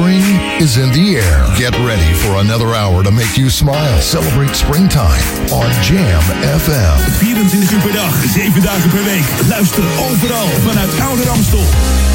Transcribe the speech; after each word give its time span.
Spring 0.00 0.24
is 0.64 0.78
in 0.78 0.88
the 0.96 1.20
air. 1.20 1.44
Get 1.60 1.76
ready 1.84 2.12
for 2.24 2.40
another 2.40 2.72
hour 2.72 3.04
to 3.04 3.10
make 3.12 3.36
you 3.36 3.50
smile. 3.50 4.00
Celebrate 4.00 4.56
springtime 4.56 5.20
on 5.52 5.68
Jam 5.84 6.24
FM. 6.40 6.96
24 7.20 7.72
uur 7.72 7.80
per 7.80 7.92
dag, 7.92 8.14
7 8.32 8.62
dagen 8.62 8.90
per 8.90 9.04
week. 9.04 9.26
Luister 9.48 9.84
overal 10.08 10.48
vanuit 10.64 11.00
Oude 11.00 11.24
Ramstel. 11.24 11.64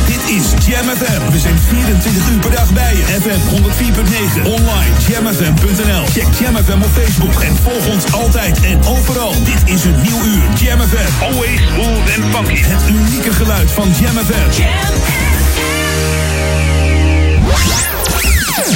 Dit 0.06 0.22
is 0.38 0.66
Jam 0.66 0.88
FM. 0.98 1.32
We 1.32 1.40
zijn 1.40 1.58
24 1.58 2.30
uur 2.32 2.40
per 2.40 2.52
dag 2.52 2.74
bij 2.74 2.96
je. 2.96 3.04
FM 3.22 3.42
104.9. 3.56 4.46
Online 4.46 4.94
jamfm.nl. 5.08 6.06
Check 6.06 6.30
Jam 6.40 6.56
FM 6.56 6.82
op 6.82 6.92
Facebook 7.02 7.42
en 7.42 7.56
volg 7.56 7.88
ons 7.94 8.14
altijd 8.14 8.62
en 8.62 8.86
overal. 8.86 9.34
Dit 9.44 9.74
is 9.74 9.84
een 9.84 10.02
nieuw 10.02 10.24
uur. 10.24 10.44
Jam 10.62 10.80
FM. 10.80 11.24
Always 11.24 11.60
smooth 11.74 12.08
and 12.16 12.36
funky. 12.36 12.62
Het 12.64 12.90
unieke 12.90 13.34
geluid 13.34 13.72
van 13.72 13.88
Jam 14.00 14.18
FM. 14.26 15.15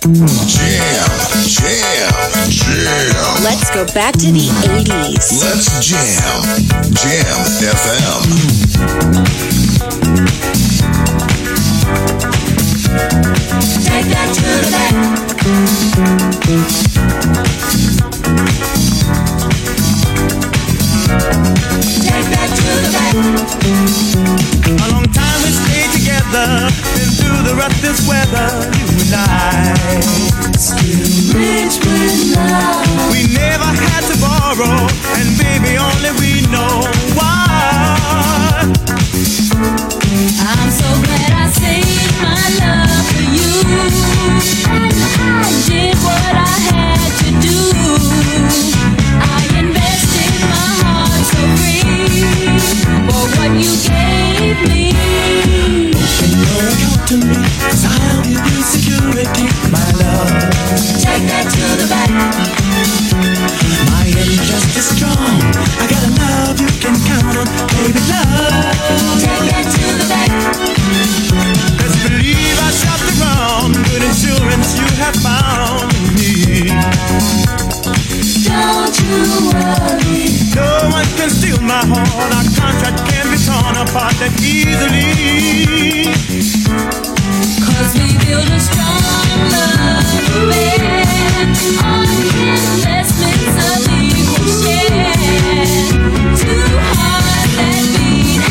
Jam, 0.00 0.16
jam, 1.46 2.08
jam. 2.48 3.44
Let's 3.44 3.70
go 3.70 3.84
back 3.92 4.14
to 4.14 4.32
the 4.32 4.48
80s. 4.64 5.42
Let's 5.42 5.68
jam. 5.86 6.42
Jam 6.94 7.44
FM. 7.60 8.40
Take 13.84 14.08
that 14.08 14.32
to 14.32 14.40
the 14.40 14.70
back. 14.72 14.94
Take 22.00 22.28
that 22.30 22.48
to 22.56 22.62
the 22.64 22.88
back. 24.04 24.09
Together, 26.30 26.70
through 27.18 27.42
the 27.42 27.54
roughest 27.56 28.08
weather, 28.08 28.48
you 28.78 28.86
and 29.02 29.14
I. 29.14 29.74
Still 30.58 31.38
rich 31.38 31.78
with 31.84 32.36
love. 32.36 32.86
We 33.10 33.26
never 33.34 33.64
had 33.64 34.02
to 34.06 34.16
borrow, 34.20 34.86
and 35.18 35.28
baby, 35.38 35.78
only 35.78 36.10
we 36.20 36.42
know 36.50 36.82
why. 37.14 37.96
I'm 40.40 40.70
so 40.70 40.88
glad 41.02 41.32
I 41.32 41.50
saved 41.50 42.14
my 42.22 42.42
love 42.62 43.06
for 43.10 43.26
you. 43.36 43.52
And 44.70 44.92
I 45.30 45.50
did 45.66 45.96
what 45.98 46.34
I 46.34 46.54
had 46.70 47.10
to 47.24 47.30
do. 47.40 48.79
To 57.10 57.16
me, 57.26 57.42
cause 57.58 57.82
I'll 57.90 58.22
give 58.22 58.38
you 58.38 58.62
security, 58.62 59.50
my 59.66 59.82
love. 59.98 60.30
Take 61.02 61.26
that 61.26 61.42
to 61.50 61.66
the 61.82 61.90
bank. 61.90 62.14
My 63.90 64.06
just 64.46 64.78
as 64.78 64.86
strong. 64.94 65.18
I 65.82 65.90
got 65.90 66.06
a 66.06 66.12
love 66.22 66.54
you 66.62 66.70
can 66.78 66.94
count 67.10 67.34
on, 67.34 67.50
baby 67.74 67.98
love. 68.06 68.62
Take 69.18 69.42
that 69.50 69.66
to 69.74 69.84
the 69.98 70.06
bank. 70.06 70.30
Best 71.82 71.98
believe 72.06 72.58
I 72.62 72.70
shopped 72.78 73.02
around. 73.18 73.74
Good 73.90 74.06
insurance 74.06 74.78
you 74.78 74.86
have 75.02 75.18
found 75.18 75.90
me. 76.14 76.70
Don't 78.46 78.94
you 79.02 79.50
worry. 79.50 80.30
No 80.54 80.94
one 80.94 81.10
can 81.18 81.26
steal 81.26 81.58
my 81.58 81.82
heart. 81.90 82.30
Our 82.38 82.46
contract 82.54 83.02
can't 83.10 83.26
be 83.34 83.38
torn 83.42 83.74
apart 83.82 84.14
that 84.22 84.30
easily. 84.46 85.50
Take 87.40 87.56
that 87.56 87.80
to 87.80 87.96
our 87.96 88.90
lead 88.90 89.24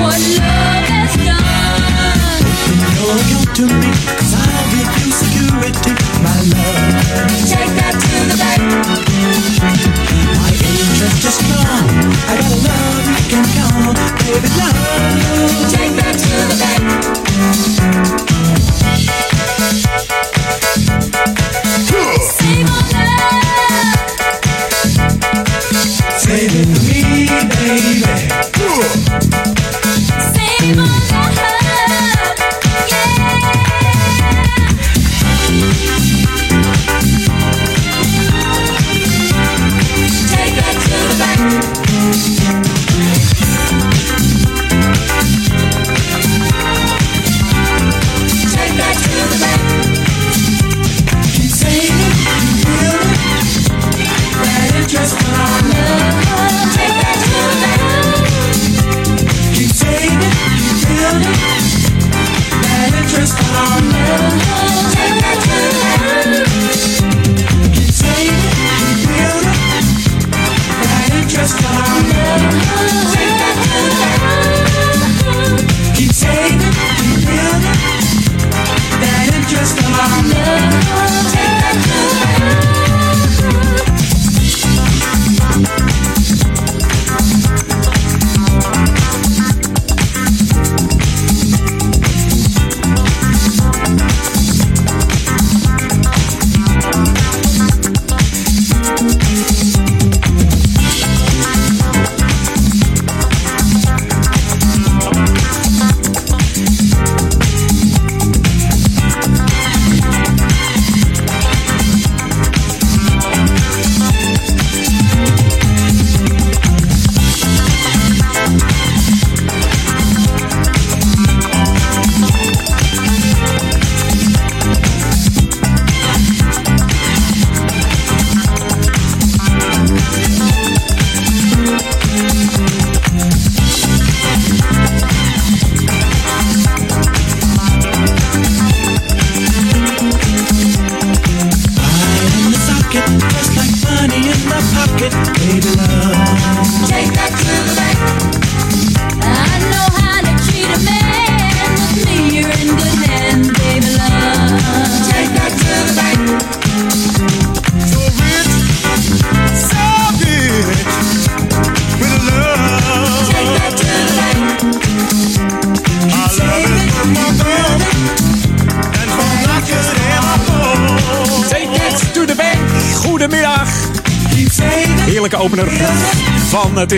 what 0.00 0.18
love 0.38 0.86
has 0.94 1.12
done. 1.26 2.42
You 2.68 2.74
know 2.94 3.12
you 3.30 3.40
do 3.54 3.66
me 3.80 3.97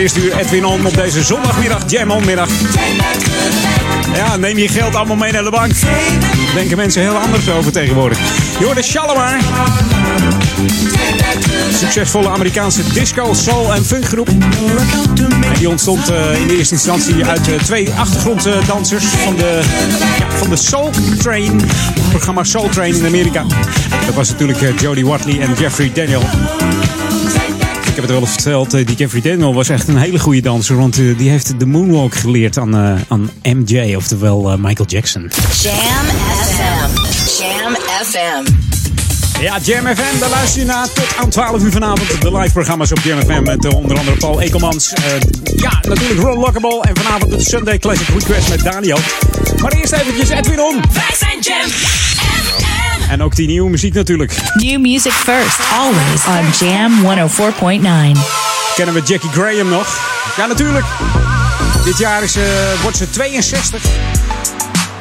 eerste 0.01 0.21
uur 0.21 0.37
Edwin 0.37 0.65
On 0.65 0.85
op 0.85 0.95
deze 0.95 1.23
zondagmiddag, 1.23 1.83
Jam 1.87 2.11
On 2.11 2.25
middag. 2.25 2.49
Ja, 4.15 4.37
neem 4.37 4.57
je 4.57 4.67
geld 4.67 4.95
allemaal 4.95 5.15
mee 5.15 5.31
naar 5.31 5.43
de 5.43 5.49
bank. 5.49 5.71
Denken 6.53 6.77
mensen 6.77 7.01
heel 7.01 7.15
anders 7.15 7.49
over 7.49 7.71
tegenwoordig. 7.71 8.17
De 8.73 8.83
Shalimar. 8.83 9.37
Succesvolle 11.73 12.29
Amerikaanse 12.29 12.93
disco, 12.93 13.33
soul 13.33 13.73
en 13.73 13.85
funkgroep. 13.85 14.27
En 15.41 15.53
die 15.57 15.69
ontstond 15.69 16.09
eh, 16.09 16.41
in 16.41 16.49
eerste 16.49 16.73
instantie 16.73 17.25
uit 17.25 17.47
eh, 17.47 17.55
twee 17.55 17.89
achtergronddansers 17.91 19.05
van 19.05 19.35
de, 19.35 19.61
van 20.29 20.49
de 20.49 20.55
Soul 20.55 20.89
Train. 21.17 21.59
Het 21.59 22.09
programma 22.09 22.43
Soul 22.43 22.69
Train 22.69 22.95
in 22.95 23.05
Amerika. 23.05 23.45
Dat 24.05 24.15
was 24.15 24.29
natuurlijk 24.29 24.61
eh, 24.61 24.77
Jodie 24.77 25.05
Watley 25.05 25.39
en 25.39 25.53
Jeffrey 25.53 25.91
Daniel. 25.93 26.23
Ik 27.91 27.97
heb 27.97 28.05
het 28.05 28.15
wel 28.15 28.21
eens 28.21 28.31
verteld, 28.31 28.73
eh, 28.73 28.85
die 28.85 28.95
Jeffrey 28.95 29.21
Daniel 29.21 29.53
was 29.53 29.69
echt 29.69 29.87
een 29.87 29.97
hele 29.97 30.19
goede 30.19 30.41
danser. 30.41 30.75
Want 30.75 30.97
eh, 30.97 31.17
die 31.17 31.29
heeft 31.29 31.59
de 31.59 31.65
moonwalk 31.65 32.15
geleerd 32.15 32.57
aan, 32.57 32.75
eh, 32.75 32.93
aan 33.07 33.29
MJ, 33.43 33.95
oftewel 33.95 34.57
Michael 34.57 34.89
Jackson. 34.89 35.31
Jam 35.61 36.05
FM. 36.45 36.89
Jam 37.41 37.75
FM. 38.05 38.53
Ja, 39.41 39.57
Jam 39.63 39.85
FM, 39.95 40.19
daar 40.19 40.29
luister 40.29 40.59
je 40.59 40.65
naar 40.65 40.87
tot 40.93 41.15
aan 41.19 41.29
12 41.29 41.63
uur 41.63 41.71
vanavond. 41.71 42.21
De 42.21 42.37
live 42.37 42.51
programma's 42.53 42.91
op 42.91 42.99
Jam 43.03 43.19
FM 43.19 43.43
met 43.43 43.73
onder 43.73 43.97
andere 43.97 44.17
Paul 44.17 44.41
Ekelmans. 44.41 44.93
Eh, 44.93 45.03
ja, 45.55 45.79
natuurlijk 45.87 46.19
Ron 46.19 46.39
Lockable. 46.39 46.81
En 46.81 46.95
vanavond 46.95 47.31
de 47.31 47.39
Sunday 47.39 47.77
Classic 47.77 48.07
Request 48.07 48.49
met 48.49 48.63
Daniel. 48.63 48.99
Maar 49.61 49.71
eerst 49.71 49.91
eventjes 49.93 50.29
Edwin 50.29 50.61
On. 50.61 50.81
Wij 50.93 51.15
zijn 51.19 51.39
Jam 51.39 51.69
FM. 51.69 52.10
En 53.11 53.23
ook 53.23 53.35
die 53.35 53.47
nieuwe 53.47 53.69
muziek 53.69 53.93
natuurlijk. 53.93 54.35
New 54.53 54.79
music 54.79 55.11
first, 55.11 55.59
always 55.73 56.25
on 56.25 56.67
Jam 56.67 56.91
104.9. 57.01 58.19
Kennen 58.75 58.93
we 58.93 59.01
Jackie 59.05 59.29
Graham 59.29 59.69
nog? 59.69 59.99
Ja, 60.37 60.45
natuurlijk. 60.45 60.85
Dit 61.83 61.97
jaar 61.97 62.23
is, 62.23 62.35
eh, 62.35 62.43
wordt 62.81 62.97
ze 62.97 63.09
62. 63.09 63.85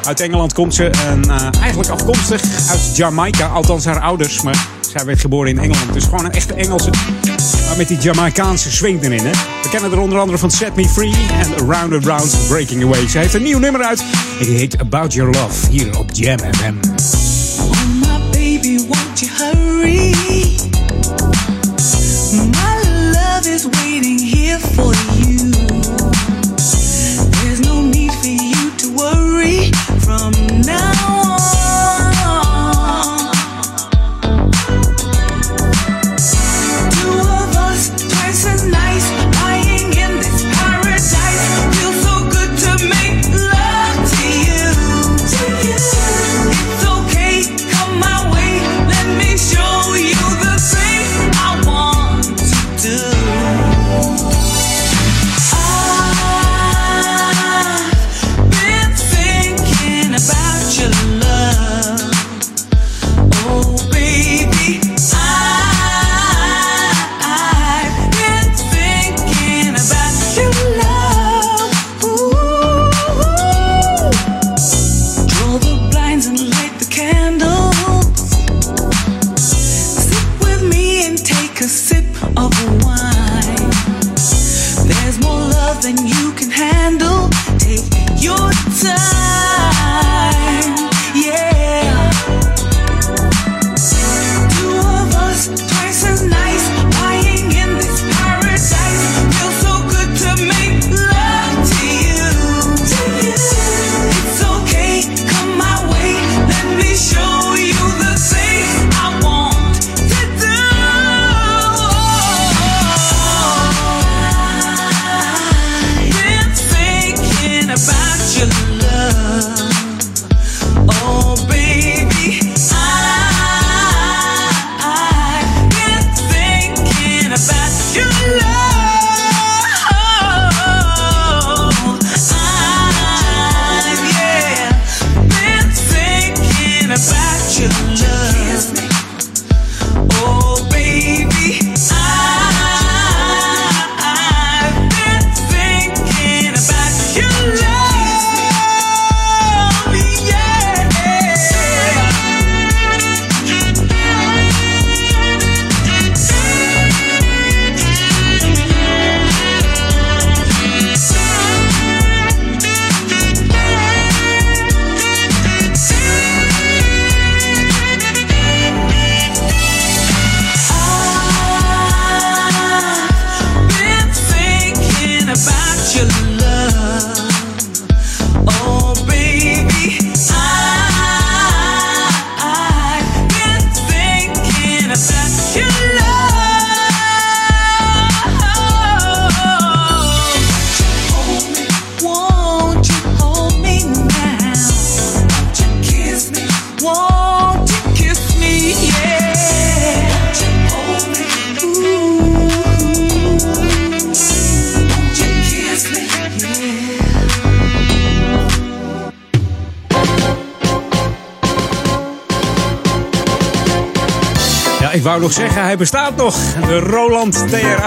Uit 0.05 0.21
Engeland 0.21 0.53
komt 0.53 0.75
ze 0.75 0.85
en 0.85 1.25
eh, 1.25 1.49
eigenlijk 1.61 1.91
afkomstig 1.91 2.41
uit 2.71 2.97
Jamaica. 2.97 3.47
Althans 3.47 3.85
haar 3.85 4.01
ouders, 4.01 4.43
maar 4.43 4.67
zij 4.93 5.05
werd 5.05 5.21
geboren 5.21 5.51
in 5.51 5.59
Engeland. 5.59 5.93
Dus 5.93 6.05
gewoon 6.05 6.25
een 6.25 6.33
echte 6.33 6.55
Engelse. 6.55 6.91
Maar 7.67 7.77
met 7.77 7.89
die 7.89 7.99
Jamaicaanse 7.99 8.73
swing 8.73 9.03
erin. 9.05 9.25
Hè? 9.25 9.33
We 9.62 9.69
kennen 9.71 9.93
er 9.93 9.99
onder 9.99 10.19
andere 10.19 10.39
van 10.39 10.51
Set 10.51 10.77
Me 10.77 10.89
Free 10.89 11.15
en 11.41 11.57
Round 11.57 11.93
and 11.93 12.05
Round 12.05 12.37
Breaking 12.49 12.83
Away. 12.83 13.09
Ze 13.09 13.19
heeft 13.19 13.35
een 13.35 13.43
nieuw 13.43 13.59
nummer 13.59 13.83
uit. 13.83 14.05
Die 14.39 14.57
heet 14.57 14.79
About 14.79 15.12
Your 15.12 15.31
Love. 15.31 15.71
Hier 15.71 15.99
op 15.99 16.11
Jam 16.12 16.39
FM. 16.39 17.10
My 19.81 19.87
baby, 19.87 19.99
won't 19.99 20.05
you 20.05 20.10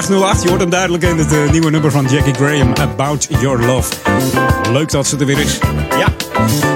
808. 0.03 0.43
Je 0.43 0.49
hoort 0.49 0.61
hem 0.61 0.69
duidelijk 0.69 1.03
in 1.03 1.17
het 1.17 1.33
eh, 1.33 1.51
nieuwe 1.51 1.69
nummer 1.69 1.91
van 1.91 2.05
Jackie 2.05 2.33
Graham, 2.33 2.73
About 2.73 3.27
Your 3.39 3.65
Love. 3.65 3.93
Leuk 4.71 4.91
dat 4.91 5.07
ze 5.07 5.17
er 5.17 5.25
weer 5.25 5.39
is. 5.39 5.59
Ja. 5.97 6.07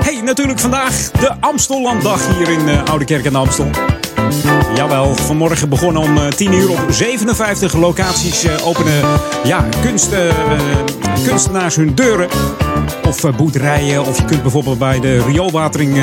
Hey, 0.04 0.22
natuurlijk 0.24 0.60
vandaag 0.60 1.12
de 1.12 1.34
Amstellanddag 1.40 2.38
hier 2.38 2.50
in 2.50 2.68
uh, 2.68 2.84
Oude 2.84 3.06
Kerk 3.06 3.26
en 3.26 3.36
Amstel. 3.36 3.70
Jawel, 4.76 5.16
vanmorgen 5.16 5.70
begonnen 5.70 6.02
om 6.02 6.18
eh, 6.18 6.28
10 6.28 6.54
uur 6.54 6.70
op 6.70 6.80
57 6.90 7.74
locaties 7.74 8.62
openen 8.64 9.04
ja, 9.44 9.66
kunst, 9.82 10.10
kunstenaars 11.26 11.76
hun 11.76 11.96
deuren. 11.96 12.30
Of 13.08 13.22
boerderijen, 13.38 14.06
of 14.06 14.18
je 14.18 14.26
kunt 14.26 14.42
bijvoorbeeld 14.42 14.80
bij 14.80 15.00
de 15.00 15.24
rioolwatering 15.24 15.98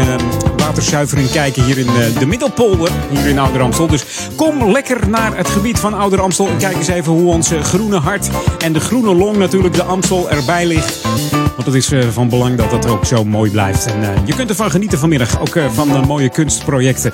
waterzuivering 0.56 1.30
kijken 1.30 1.64
hier 1.64 1.78
in 1.78 1.88
de 2.18 2.26
Middelpolder, 2.26 2.90
hier 3.10 3.26
in 3.26 3.38
Ouder 3.38 3.62
Amstel. 3.62 3.86
Dus 3.86 4.04
kom 4.44 4.70
lekker 4.70 5.08
naar 5.08 5.36
het 5.36 5.48
gebied 5.48 5.78
van 5.78 5.94
Ouder 5.94 6.20
Amstel 6.20 6.48
en 6.48 6.56
kijk 6.56 6.76
eens 6.76 6.88
even 6.88 7.12
hoe 7.12 7.32
ons 7.32 7.50
eh, 7.50 7.60
groene 7.60 7.98
hart 7.98 8.28
en 8.58 8.72
de 8.72 8.80
groene 8.80 9.14
long 9.14 9.36
natuurlijk, 9.36 9.74
de 9.74 9.82
Amstel, 9.82 10.30
erbij 10.30 10.66
ligt. 10.66 11.02
Want 11.30 11.66
het 11.66 11.74
is 11.74 11.92
eh, 11.92 12.08
van 12.08 12.28
belang 12.28 12.56
dat 12.56 12.70
dat 12.70 12.86
ook 12.86 13.04
zo 13.04 13.24
mooi 13.24 13.50
blijft. 13.50 13.86
En 13.86 14.02
eh, 14.02 14.20
je 14.24 14.34
kunt 14.34 14.48
ervan 14.48 14.70
genieten 14.70 14.98
vanmiddag, 14.98 15.40
ook 15.40 15.58
van 15.72 16.06
mooie 16.06 16.28
kunstprojecten. 16.28 17.12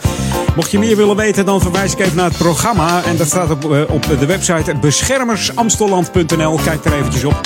Mocht 0.56 0.70
je 0.70 0.78
meer 0.78 0.96
willen 0.96 1.16
weten, 1.16 1.44
dan 1.44 1.60
verwijs 1.60 1.92
ik 1.92 1.98
even 1.98 2.16
naar 2.16 2.28
het 2.28 2.38
programma. 2.38 3.02
En 3.04 3.16
dat 3.16 3.26
staat 3.26 3.50
op, 3.50 3.64
op 3.88 4.06
de 4.18 4.26
website 4.26 4.74
beschermersamstelland.nl. 4.80 6.58
Kijk 6.64 6.84
er 6.84 6.92
eventjes 6.92 7.24
op. 7.24 7.40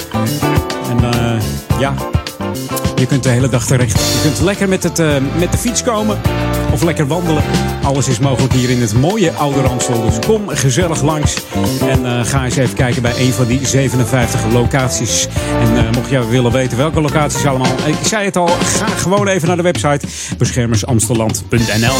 En 0.88 1.12
ja, 1.79 1.95
je 2.97 3.07
kunt 3.07 3.23
de 3.23 3.29
hele 3.29 3.49
dag 3.49 3.67
terecht. 3.67 4.00
Je 4.00 4.21
kunt 4.23 4.41
lekker 4.41 4.69
met, 4.69 4.83
het, 4.83 4.99
met 5.38 5.53
de 5.53 5.59
fiets 5.59 5.83
komen. 5.83 6.19
Of 6.75 6.83
lekker 6.83 7.07
wandelen. 7.07 7.43
Alles 7.83 8.09
is 8.09 8.19
mogelijk 8.19 8.52
hier 8.52 8.71
in 8.71 8.81
het 8.81 8.95
mooie 8.95 9.33
Oude 9.33 9.69
Amstel. 9.69 10.04
Dus 10.04 10.26
kom 10.26 10.49
gezellig 10.49 11.02
langs. 11.02 11.37
En 11.88 12.07
eh, 12.07 12.25
ga 12.25 12.45
eens 12.45 12.57
even 12.57 12.75
kijken 12.75 13.02
bij 13.02 13.12
een 13.19 13.33
van 13.33 13.47
die 13.47 13.66
57 13.66 14.40
locaties. 14.52 15.28
En 15.61 15.76
eh, 15.76 15.93
mocht 15.93 16.11
jij 16.11 16.26
willen 16.26 16.52
weten 16.52 16.76
welke 16.76 17.00
locaties 17.00 17.47
allemaal. 17.47 17.73
Ik 17.87 17.95
zei 18.07 18.25
het 18.25 18.37
al, 18.37 18.47
ga 18.47 18.87
gewoon 18.87 19.28
even 19.28 19.49
naar 19.49 19.57
de 19.57 19.62
website 19.62 20.07
beschermersamstelland.nl. 20.38 21.97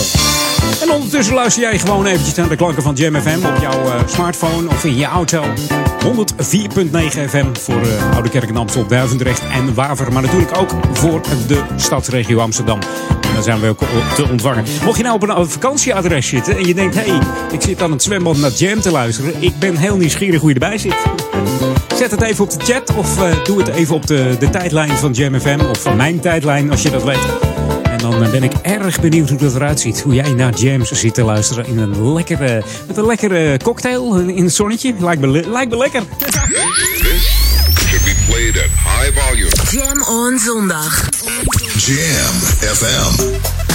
En 0.83 0.90
ondertussen 0.90 1.35
luister 1.35 1.62
jij 1.62 1.78
gewoon 1.78 2.07
eventjes 2.07 2.35
naar 2.35 2.49
de 2.49 2.57
klanken 2.57 2.83
van 2.83 2.95
Jam 2.95 3.14
FM 3.14 3.47
op 3.47 3.61
jouw 3.61 3.85
eh, 3.85 3.95
smartphone 4.07 4.69
of 4.69 4.85
in 4.85 4.97
je 4.97 5.07
auto. 5.07 5.45
104.9 5.45 5.52
FM 7.28 7.47
voor 7.52 7.81
Oude 8.14 8.28
Kerk 8.28 8.49
en 8.49 8.57
Amstel, 8.57 8.87
Duivendrecht 8.87 9.43
en 9.52 9.75
Waver. 9.75 10.12
Maar 10.12 10.23
natuurlijk 10.23 10.57
ook 10.57 10.71
voor 10.93 11.21
de 11.47 11.62
stadsregio 11.76 12.38
Amsterdam. 12.38 12.78
En 13.35 13.41
daar 13.41 13.59
zijn 13.59 13.61
we 13.61 13.69
ook 13.69 14.14
te 14.14 14.29
ontvangen. 14.31 14.64
Mocht 14.85 14.97
je 14.97 15.03
nou 15.03 15.14
op 15.14 15.23
een 15.23 15.50
vakantieadres 15.50 16.29
zitten 16.29 16.57
en 16.57 16.67
je 16.67 16.75
denkt... 16.75 16.95
hé, 16.95 17.00
hey, 17.00 17.19
ik 17.53 17.61
zit 17.62 17.83
aan 17.83 17.91
het 17.91 18.03
zwembad 18.03 18.37
naar 18.37 18.50
Jam 18.50 18.81
te 18.81 18.91
luisteren. 18.91 19.35
Ik 19.43 19.59
ben 19.59 19.76
heel 19.76 19.97
nieuwsgierig 19.97 20.41
hoe 20.41 20.49
je 20.49 20.55
erbij 20.55 20.79
zit. 20.79 20.95
Zet 21.97 22.11
het 22.11 22.23
even 22.23 22.45
op 22.45 22.50
de 22.50 22.73
chat 22.73 22.95
of 22.97 23.23
eh, 23.23 23.45
doe 23.45 23.59
het 23.59 23.69
even 23.69 23.95
op 23.95 24.07
de, 24.07 24.37
de 24.38 24.50
tijdlijn 24.50 24.91
van 24.91 25.12
Jam 25.12 25.41
FM. 25.41 25.59
Of 25.71 25.83
van 25.83 25.97
mijn 25.97 26.21
tijdlijn, 26.21 26.71
als 26.71 26.83
je 26.83 26.91
dat 26.91 27.05
weet. 27.05 27.26
En 27.83 27.99
dan 27.99 28.23
eh, 28.25 28.31
ben 28.31 28.43
ik 28.43 28.53
erg 28.62 29.00
benieuwd 29.00 29.29
hoe 29.29 29.38
dat 29.38 29.55
eruit 29.55 29.81
ziet. 29.81 30.00
Hoe 30.00 30.14
jij 30.14 30.33
naar 30.33 30.55
jams 30.55 30.93
zit 30.93 31.14
te 31.14 31.23
luisteren 31.23 31.67
in 31.67 31.79
een 31.79 32.12
lekkere, 32.12 32.62
met 32.87 32.97
een 32.97 33.07
lekkere 33.07 33.57
cocktail 33.62 34.19
in 34.19 34.45
het 34.45 34.55
zonnetje. 34.55 34.95
Lijkt 34.99 35.21
me, 35.21 35.49
lijkt 35.49 35.71
me 35.71 35.76
lekker. 35.76 36.03
Should 37.95 38.05
be 38.05 38.14
played 38.26 38.57
at 38.57 38.71
high 38.71 39.21
volume. 39.21 39.50
Jam 39.71 40.03
on 40.03 40.38
zondag. 40.38 41.09
Jam 41.85 42.35
FM. 42.64 43.74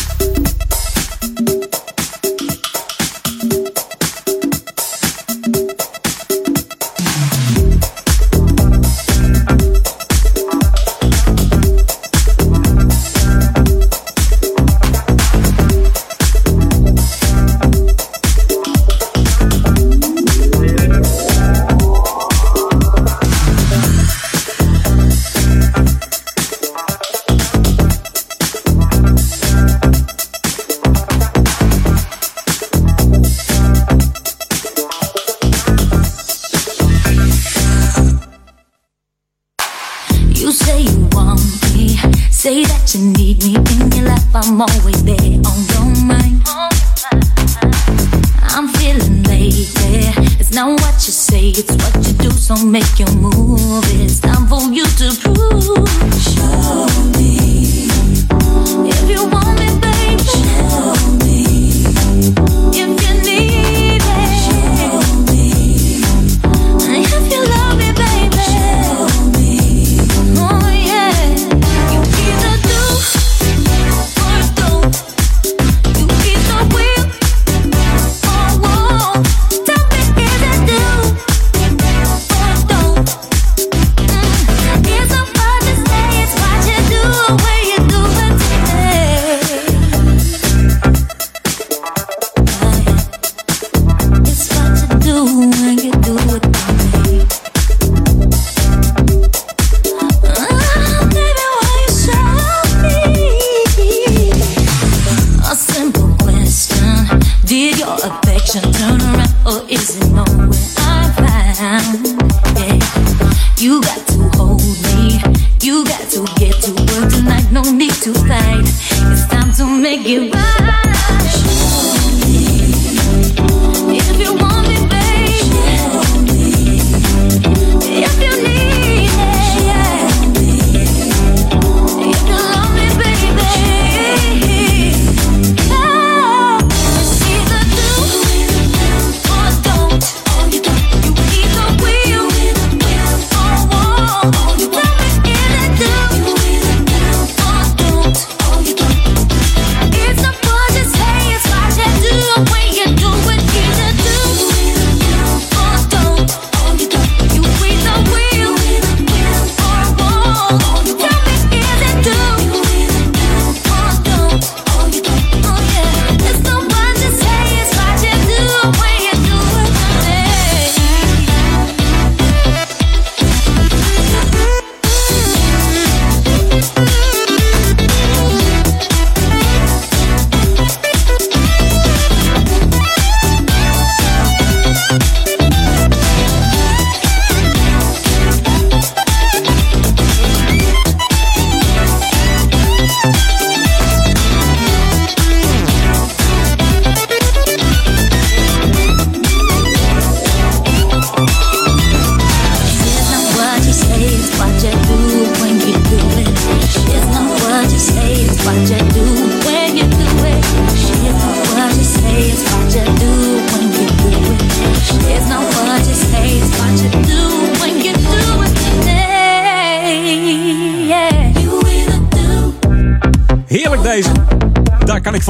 So 52.50 52.56
make 52.66 52.98
your 52.98 53.12
move. 53.14 54.29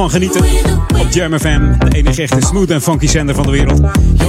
Van 0.00 0.10
genieten. 0.10 0.44
Op 0.98 1.10
Jam 1.10 1.38
FM, 1.38 1.60
de 1.78 1.96
enige 1.96 2.22
echte 2.22 2.40
smooth 2.40 2.70
en 2.70 2.82
funky 2.82 3.06
zender 3.06 3.34
van 3.34 3.44
de 3.44 3.50
wereld. 3.50 3.80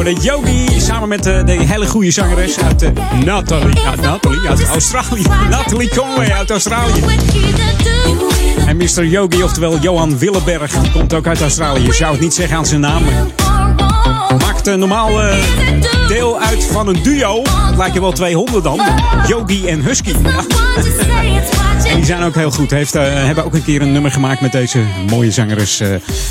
de 0.04 0.16
Yogi 0.22 0.66
samen 0.80 1.10
met 1.10 1.24
de, 1.24 1.42
de 1.46 1.52
hele 1.52 1.88
goede 1.88 2.12
zangeres 2.12 2.60
uit 2.60 2.84
uh, 2.84 2.90
Natalie. 3.26 3.76
Ja, 3.76 3.96
Natalie 3.96 4.48
uit 4.48 4.68
Australië. 4.68 5.24
Natalie 5.50 5.90
Conway 5.90 6.32
uit 6.32 6.50
Australië. 6.50 7.04
En 8.68 8.78
Mr. 8.78 9.06
Yogi, 9.06 9.44
oftewel 9.44 9.80
Johan 9.80 10.18
Willeberg, 10.18 10.72
die 10.72 10.92
komt 10.92 11.14
ook 11.14 11.28
uit 11.28 11.42
Australië. 11.42 11.86
Je 11.86 11.94
zou 11.94 12.12
het 12.12 12.22
niet 12.22 12.34
zeggen 12.34 12.58
aan 12.58 12.66
zijn 12.66 12.82
naam. 12.82 13.04
Maakt 14.40 14.76
normaal 14.76 15.24
uh, 15.24 15.36
deel 16.08 16.40
uit 16.40 16.64
van 16.64 16.88
een 16.88 17.04
duo. 17.04 17.42
Het 17.42 17.78
lijkt 17.78 17.94
je 17.94 18.02
wel 18.02 18.12
200 18.12 18.64
dan. 18.64 18.82
Yogi 19.28 19.68
en 19.68 19.82
Husky. 19.82 20.16
Ja. 20.24 20.44
en 21.92 21.98
die 21.98 22.06
zijn 22.06 22.24
ook 22.24 22.36
heel 22.36 22.52
goed. 22.52 22.72
Heeft, 22.72 22.96
uh, 22.96 23.02
hebben 23.04 23.46
ook 23.46 23.54
een 23.54 23.64
keer 23.64 23.82
een 23.82 23.92
nummer 23.92 24.12
gemaakt 24.12 24.42
met 24.42 24.52
deze 24.52 24.84
mooie 25.10 25.32
zangeres. 25.32 25.82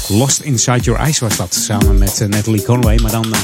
Lost 0.09 0.41
Inside 0.41 0.81
Your 0.81 1.01
Eyes 1.01 1.19
was 1.19 1.37
dat. 1.37 1.55
Samen 1.55 1.99
met 1.99 2.27
Natalie 2.29 2.63
Conway. 2.63 2.99
Maar 3.03 3.11
dan 3.11 3.35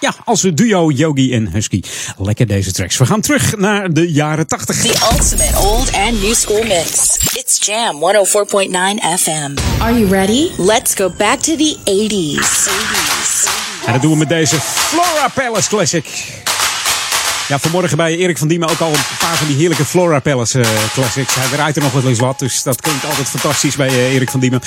ja, 0.00 0.14
als 0.24 0.40
duo 0.40 0.90
Yogi 0.90 1.32
en 1.34 1.52
Husky. 1.52 1.82
Lekker 2.18 2.46
deze 2.46 2.72
tracks. 2.72 2.96
We 2.98 3.06
gaan 3.06 3.20
terug 3.20 3.56
naar 3.56 3.92
de 3.92 4.12
jaren 4.12 4.46
80. 4.46 4.80
The 4.80 5.08
ultimate 5.12 5.58
old 5.58 5.92
and 5.92 6.22
new 6.22 6.34
school 6.34 6.62
mix. 6.62 7.16
It's 7.32 7.66
Jam 7.66 7.94
104.9 7.94 9.20
FM. 9.20 9.54
Are 9.78 9.98
you 9.98 10.08
ready? 10.08 10.50
Let's 10.56 10.94
go 10.94 11.10
back 11.16 11.38
to 11.38 11.56
the 11.56 11.76
80s. 11.84 12.68
80s. 12.68 13.86
En 13.86 13.92
dat 13.92 14.02
doen 14.02 14.10
we 14.10 14.16
met 14.16 14.28
deze 14.28 14.56
Flora 14.60 15.28
Palace 15.34 15.68
Classic. 15.68 16.39
Ja, 17.50 17.58
vanmorgen 17.58 17.96
bij 17.96 18.16
Erik 18.16 18.38
van 18.38 18.48
Diemen 18.48 18.68
ook 18.68 18.80
al 18.80 18.88
een 18.88 19.18
paar 19.18 19.36
van 19.36 19.46
die 19.46 19.56
heerlijke 19.56 19.84
Flora 19.84 20.20
Palace 20.20 20.58
uh, 20.58 20.66
classics. 20.92 21.34
Hij 21.34 21.48
draait 21.48 21.76
er 21.76 21.82
nog 21.82 21.92
wel 21.92 22.08
eens 22.08 22.18
wat, 22.18 22.38
dus 22.38 22.62
dat 22.62 22.80
klinkt 22.80 23.04
altijd 23.04 23.28
fantastisch 23.28 23.76
bij 23.76 23.88
uh, 23.88 24.14
Erik 24.14 24.30
van 24.30 24.40
Diemen. 24.40 24.60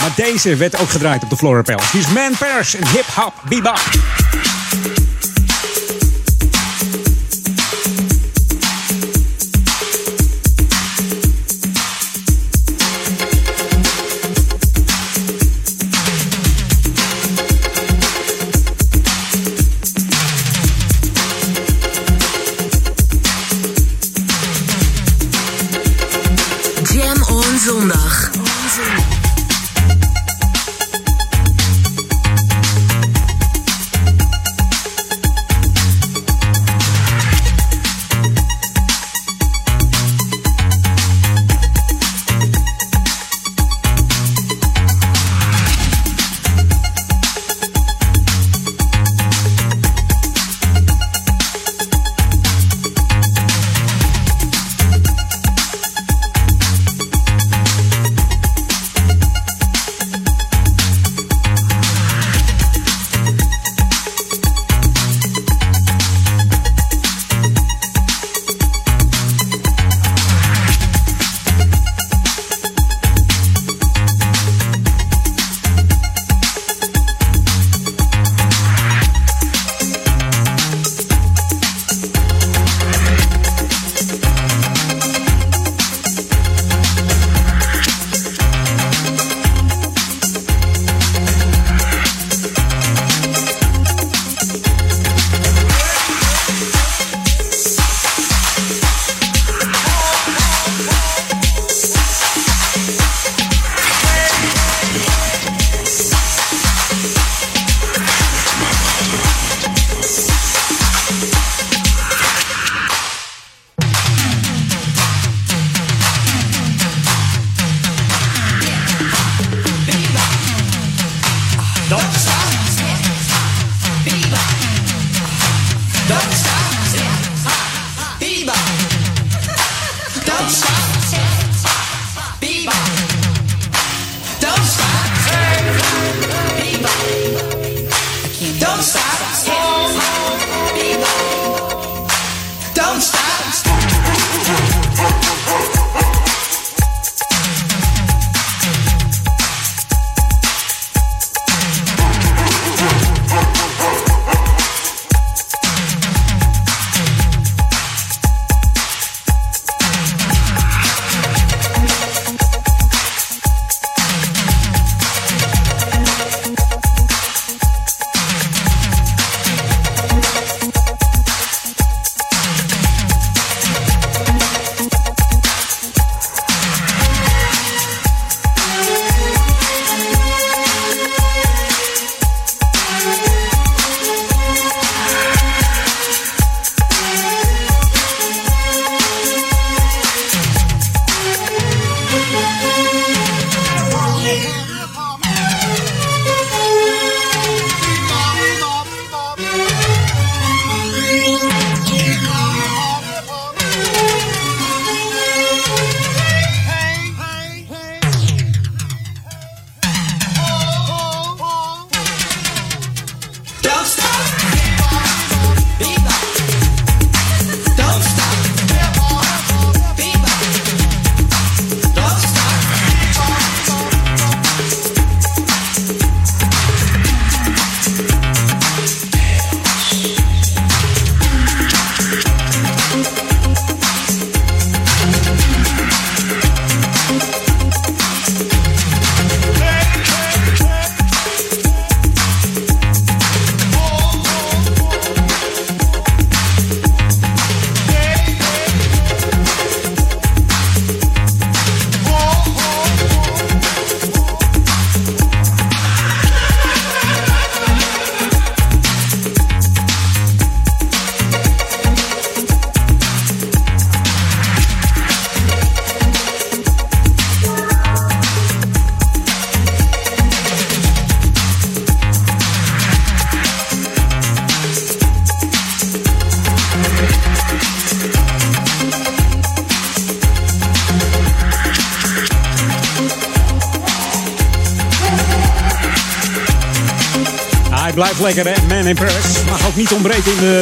Maar 0.00 0.12
deze 0.16 0.56
werd 0.56 0.80
ook 0.80 0.90
gedraaid 0.90 1.22
op 1.22 1.30
de 1.30 1.36
Flora 1.36 1.62
Palace. 1.62 1.90
Die 1.92 2.00
is 2.00 2.12
Man 2.12 2.32
Pairs 2.38 2.74
en 2.74 2.88
Hip 2.88 3.06
Hop 3.14 3.32
Bebop. 3.48 4.57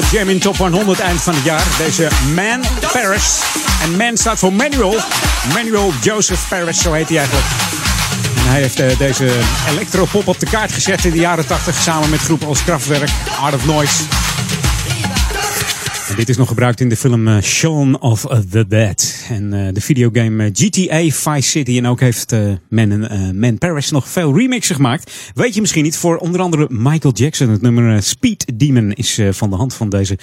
De 0.00 0.08
Jam 0.12 0.28
in 0.28 0.38
Top 0.38 0.56
100 0.56 1.00
eind 1.00 1.22
van 1.22 1.34
het 1.34 1.44
jaar. 1.44 1.64
Deze 1.78 2.08
Man 2.34 2.60
Paris. 2.92 3.40
En 3.82 3.96
Man 3.96 4.16
staat 4.16 4.38
voor 4.38 4.52
Manuel. 4.52 4.94
Manuel 5.54 5.92
Joseph 6.02 6.48
Paris, 6.48 6.80
zo 6.80 6.92
heet 6.92 7.08
hij 7.08 7.18
eigenlijk. 7.18 7.46
En 8.36 8.50
hij 8.50 8.60
heeft 8.60 8.80
eh, 8.80 8.98
deze 8.98 9.30
electropop 9.68 10.26
op 10.26 10.40
de 10.40 10.46
kaart 10.46 10.72
gezet 10.72 11.04
in 11.04 11.10
de 11.10 11.18
jaren 11.18 11.46
80 11.46 11.74
samen 11.74 12.10
met 12.10 12.20
groepen 12.20 12.46
als 12.48 12.64
Kraftwerk, 12.64 13.10
Art 13.40 13.54
of 13.54 13.66
Noise. 13.66 14.02
En 16.08 16.16
dit 16.16 16.28
is 16.28 16.36
nog 16.36 16.48
gebruikt 16.48 16.80
in 16.80 16.88
de 16.88 16.96
film 16.96 17.28
eh, 17.28 17.42
Shaun 17.42 18.00
of 18.00 18.26
the 18.50 18.66
Dead. 18.68 19.15
En 19.28 19.52
eh, 19.52 19.74
de 19.74 19.80
videogame 19.80 20.44
eh, 20.44 20.50
GTA 20.54 20.98
Vice 20.98 21.48
City. 21.48 21.76
En 21.76 21.86
ook 21.86 22.00
heeft 22.00 22.32
Man, 22.68 23.08
eh, 23.08 23.30
Man 23.30 23.58
Paris 23.58 23.90
nog 23.90 24.08
veel 24.08 24.36
remixen 24.36 24.74
gemaakt. 24.74 25.12
Weet 25.34 25.54
je 25.54 25.60
misschien 25.60 25.82
niet. 25.82 25.96
Voor 25.96 26.16
onder 26.16 26.40
andere 26.40 26.66
Michael 26.70 27.14
Jackson. 27.14 27.48
Het 27.48 27.62
nummer 27.62 27.94
eh, 27.94 28.02
Speed 28.02 28.44
Demon 28.54 28.92
is 28.92 29.18
eh, 29.18 29.28
van 29.30 29.50
de 29.50 29.56
hand 29.56 29.74
van 29.74 29.88
deze 29.88 30.18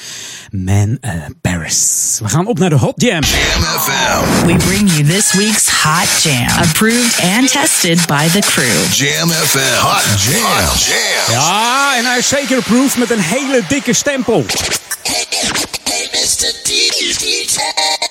Man 0.52 0.98
eh, 1.02 1.12
Paris. 1.42 2.20
We 2.22 2.30
gaan 2.30 2.48
op 2.48 2.60
naar 2.60 2.70
de 2.70 2.76
Hot 2.76 3.02
Jam. 3.02 3.22
Jam 3.22 3.64
FM. 3.64 4.46
We 4.46 4.56
bring 4.56 4.92
you 4.92 5.04
this 5.04 5.34
week's 5.34 5.70
Hot 5.70 6.22
Jam, 6.24 6.48
approved 6.48 7.20
and 7.38 7.52
tested 7.52 8.06
by 8.08 8.28
the 8.28 8.40
crew. 8.40 8.94
Jam 8.94 9.30
FM. 9.30 9.80
Hot 9.80 10.24
Jam. 10.24 10.42
Hot 10.42 10.84
Jam. 10.84 11.36
Ja, 11.36 11.98
en 11.98 12.06
hij 12.06 12.18
is 12.18 12.28
zeker 12.28 12.58
approved 12.58 12.98
met 12.98 13.12
een 13.12 13.20
hele 13.20 13.62
dikke 13.68 13.94
stempel. 13.94 14.46
Special 17.64 18.03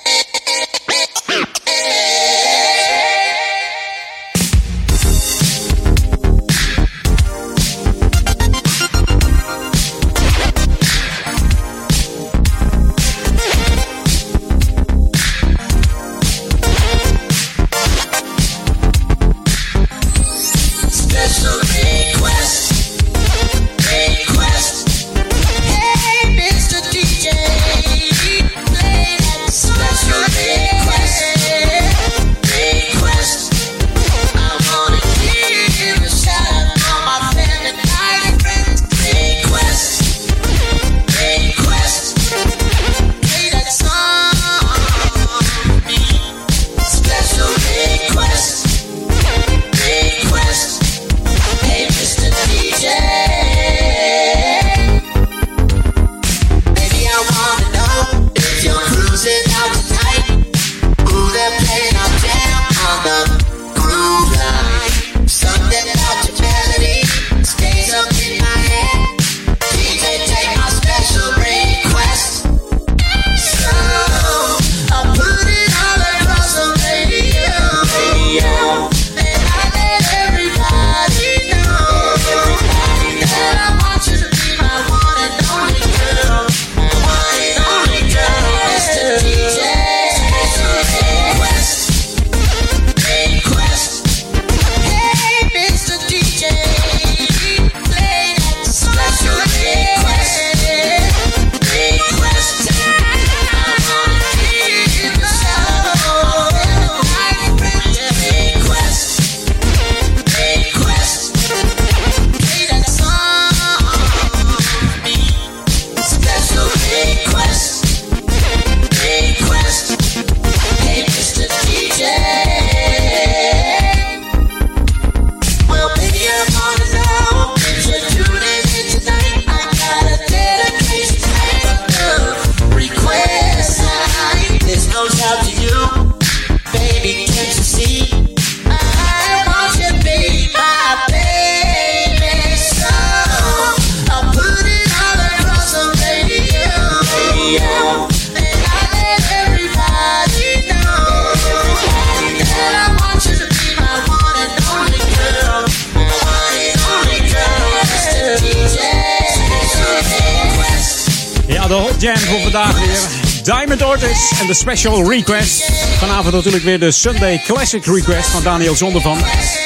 Special 164.63 165.09
Request. 165.09 165.71
Vanavond 165.97 166.33
natuurlijk 166.33 166.63
weer 166.63 166.79
de 166.79 166.91
Sunday 166.91 167.41
Classic 167.45 167.85
Request 167.85 168.29
van 168.29 168.43
Daniel 168.43 168.75
Zondervan. 168.75 169.17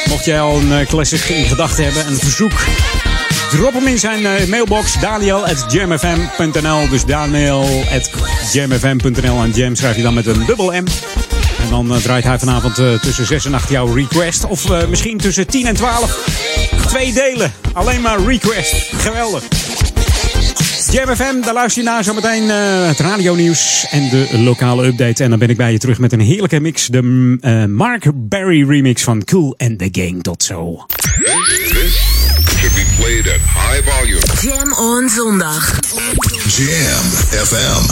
Mocht 0.10 0.25
jij 0.25 0.41
al 0.41 0.60
een 0.60 0.73
eh, 0.73 0.88
classic 0.88 1.23
in 1.23 1.45
gedachten 1.45 1.83
hebben, 1.83 2.07
een 2.07 2.17
verzoek, 2.17 2.65
drop 3.51 3.73
hem 3.73 3.88
in 3.88 3.99
zijn 3.99 4.25
eh, 4.25 4.47
mailbox 4.47 4.99
daniel.jamfm.nl. 4.99 6.89
Dus 6.89 7.05
daniel.jamfm.nl 7.05 9.43
en 9.43 9.51
jam 9.51 9.75
schrijf 9.75 9.95
je 9.95 10.01
dan 10.01 10.13
met 10.13 10.25
een 10.25 10.45
dubbel 10.45 10.71
M. 10.71 10.86
En 11.60 11.69
dan 11.69 11.93
eh, 11.93 11.97
draait 11.97 12.23
hij 12.23 12.39
vanavond 12.39 12.75
tussen 13.01 13.25
6 13.25 13.45
en 13.45 13.53
8 13.53 13.69
jouw 13.69 13.93
request. 13.93 14.45
Of 14.45 14.88
misschien 14.89 15.17
tussen 15.17 15.47
10 15.47 15.65
en 15.65 15.75
12. 15.75 16.29
Twee 16.88 17.13
delen. 17.13 17.53
Alleen 17.73 18.01
maar 18.01 18.23
request. 18.23 18.75
Geweldig. 18.97 19.43
Jam 20.97 21.15
FM, 21.15 21.41
daar 21.41 21.53
luister 21.53 21.83
je 21.83 21.89
naar 21.89 22.03
zometeen 22.03 22.49
eh 22.49 22.88
het 22.88 22.99
radionieuws 22.99 23.88
en 23.89 24.10
de 24.10 24.39
lokale 24.39 24.86
update. 24.86 25.23
En 25.23 25.29
dan 25.29 25.39
ben 25.39 25.49
ik 25.49 25.57
bij 25.57 25.71
je 25.71 25.77
terug 25.77 25.99
met 25.99 26.13
een 26.13 26.19
heerlijke 26.19 26.60
mix. 26.60 26.88
De 26.88 27.38
eh, 27.41 27.65
Mark 27.65 28.12
Berry 28.13 28.69
remix 28.69 29.03
van 29.03 29.23
Cool 29.23 29.53
and 29.57 29.79
the 29.79 29.89
Gang. 29.91 30.23
Tot 30.23 30.43
zo. 30.43 30.86
This 30.86 32.01
should 32.60 32.75
be 32.75 32.86
played 32.97 33.27
at 33.27 33.39
high 33.39 33.89
volume. 33.89 34.21
Jam 34.41 34.73
on 34.73 35.10
zondag. 35.10 35.79
Jam 36.55 37.05
FM. 37.45 37.83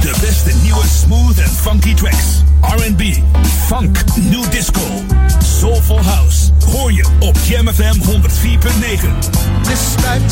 De 0.00 0.14
beste 0.20 0.52
nieuwe 0.62 0.84
smooth 1.02 1.38
en 1.38 1.50
funky 1.62 1.94
tracks. 1.94 2.45
R&B, 2.66 3.22
funk, 3.68 3.98
new 4.30 4.42
disco, 4.50 4.80
soulful 5.38 6.02
house. 6.02 6.50
Hoor 6.72 6.92
je 6.92 7.04
op 7.20 7.36
Jam 7.44 7.68
FM 7.68 8.00
104.9. 8.00 9.18
Describe 9.62 10.26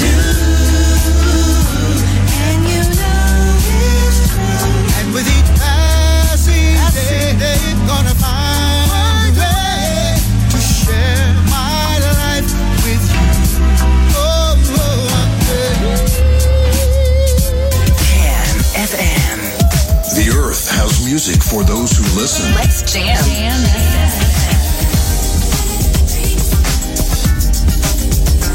Has 20.69 21.05
music 21.05 21.43
for 21.43 21.63
those 21.65 21.97
who 21.97 22.05
listen. 22.21 22.55
Let's 22.55 22.83
jam. 22.83 23.17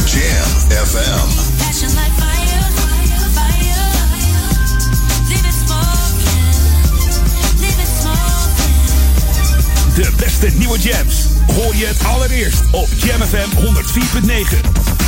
Jam 0.05 0.45
FM. 0.85 1.27
Passion 1.59 1.91
like 1.95 2.13
fire, 2.17 2.63
fire, 2.79 3.29
fire. 3.37 3.85
Leave 5.29 5.45
it 5.45 5.57
smoking, 5.65 6.55
leave 7.61 7.79
it 7.79 7.91
smoking. 8.01 8.75
De 9.95 10.11
beste 10.17 10.47
nieuwe 10.57 10.79
jams 10.79 11.25
hoor 11.55 11.75
je 11.75 11.85
het 11.85 12.03
allereerst 12.03 12.61
op 12.71 12.87
Jam 12.97 13.21
FM 13.21 13.49
104.9. 13.55 14.98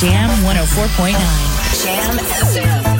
Jam 0.00 0.30
104.9. 0.42 1.16
Jam 1.84 2.18
FM. 2.18 2.92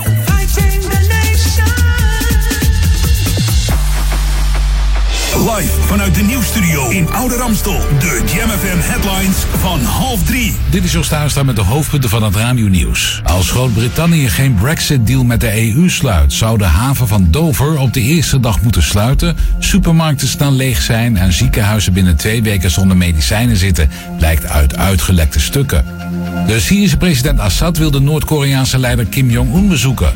Live 5.56 5.80
vanuit 5.80 6.14
de 6.14 6.22
nieuwsstudio 6.22 6.88
in 6.88 7.12
Oude 7.12 7.36
Ramstel. 7.36 7.80
De 7.98 8.22
Jam 8.34 8.50
FM 8.50 8.78
headlines 8.78 9.36
van 9.58 9.80
half 9.80 10.22
drie. 10.22 10.56
Dit 10.70 10.84
is 10.84 10.92
Jos 10.92 11.08
Tuinstra 11.08 11.42
met 11.42 11.56
de 11.56 11.62
hoofdpunten 11.62 12.10
van 12.10 12.22
het 12.22 12.36
radio-nieuws. 12.36 13.20
Als 13.24 13.50
Groot-Brittannië 13.50 14.28
geen 14.28 14.54
Brexit-deal 14.54 15.24
met 15.24 15.40
de 15.40 15.74
EU 15.74 15.88
sluit, 15.88 16.32
zou 16.32 16.58
de 16.58 16.64
haven 16.64 17.08
van 17.08 17.26
Dover 17.30 17.78
op 17.78 17.92
de 17.92 18.00
eerste 18.00 18.40
dag 18.40 18.62
moeten 18.62 18.82
sluiten, 18.82 19.36
supermarkten 19.58 20.28
snel 20.28 20.52
leeg 20.52 20.82
zijn 20.82 21.16
en 21.16 21.32
ziekenhuizen 21.32 21.92
binnen 21.92 22.16
twee 22.16 22.42
weken 22.42 22.70
zonder 22.70 22.96
medicijnen 22.96 23.56
zitten, 23.56 23.90
blijkt 24.18 24.46
uit 24.46 24.76
uitgelekte 24.76 25.40
stukken. 25.40 26.01
De 26.46 26.60
Syrische 26.60 26.96
president 26.96 27.40
Assad 27.40 27.78
wil 27.78 27.90
de 27.90 28.00
Noord-Koreaanse 28.00 28.78
leider 28.78 29.06
Kim 29.06 29.30
Jong-un 29.30 29.68
bezoeken. 29.68 30.12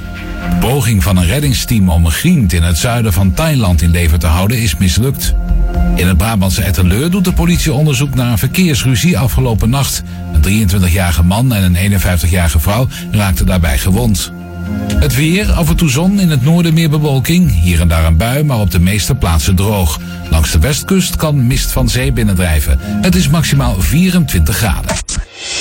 De 0.50 0.56
poging 0.56 1.02
van 1.02 1.16
een 1.16 1.26
reddingsteam 1.26 1.88
om 1.88 2.04
een 2.04 2.10
griend 2.10 2.52
in 2.52 2.62
het 2.62 2.78
zuiden 2.78 3.12
van 3.12 3.34
Thailand 3.34 3.82
in 3.82 3.90
leven 3.90 4.18
te 4.18 4.26
houden 4.26 4.58
is 4.58 4.76
mislukt. 4.76 5.34
In 5.94 6.06
het 6.06 6.16
Brabantse 6.16 6.62
Etteleur 6.62 7.10
doet 7.10 7.24
de 7.24 7.32
politie 7.32 7.72
onderzoek 7.72 8.14
naar 8.14 8.30
een 8.30 8.38
verkeersruzie 8.38 9.18
afgelopen 9.18 9.70
nacht. 9.70 10.02
Een 10.32 10.68
23-jarige 10.70 11.22
man 11.22 11.54
en 11.54 11.74
een 11.74 11.92
51-jarige 12.00 12.58
vrouw 12.58 12.88
raakten 13.10 13.46
daarbij 13.46 13.78
gewond. 13.78 14.32
Het 14.98 15.14
weer, 15.14 15.52
af 15.52 15.68
en 15.68 15.76
toe 15.76 15.90
zon, 15.90 16.20
in 16.20 16.30
het 16.30 16.44
noorden 16.44 16.74
meer 16.74 16.90
bewolking. 16.90 17.60
Hier 17.60 17.80
en 17.80 17.88
daar 17.88 18.04
een 18.04 18.16
bui, 18.16 18.44
maar 18.44 18.58
op 18.58 18.70
de 18.70 18.80
meeste 18.80 19.14
plaatsen 19.14 19.54
droog. 19.54 20.00
Langs 20.30 20.50
de 20.50 20.58
westkust 20.58 21.16
kan 21.16 21.46
mist 21.46 21.72
van 21.72 21.88
zee 21.88 22.12
binnendrijven. 22.12 22.78
Het 22.80 23.14
is 23.14 23.28
maximaal 23.28 23.80
24 23.80 24.56
graden. 24.56 24.96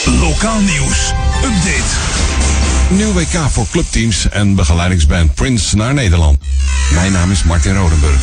Lokaal 0.05 0.59
nieuws. 0.59 1.13
Update. 1.43 1.93
Nieuw 2.89 3.13
WK 3.13 3.49
voor 3.51 3.67
clubteams 3.71 4.29
en 4.29 4.55
begeleidingsband 4.55 5.33
Prince 5.33 5.75
naar 5.75 5.93
Nederland. 5.93 6.37
Mijn 6.93 7.11
naam 7.11 7.31
is 7.31 7.43
Martin 7.43 7.75
Rodenburg. 7.75 8.21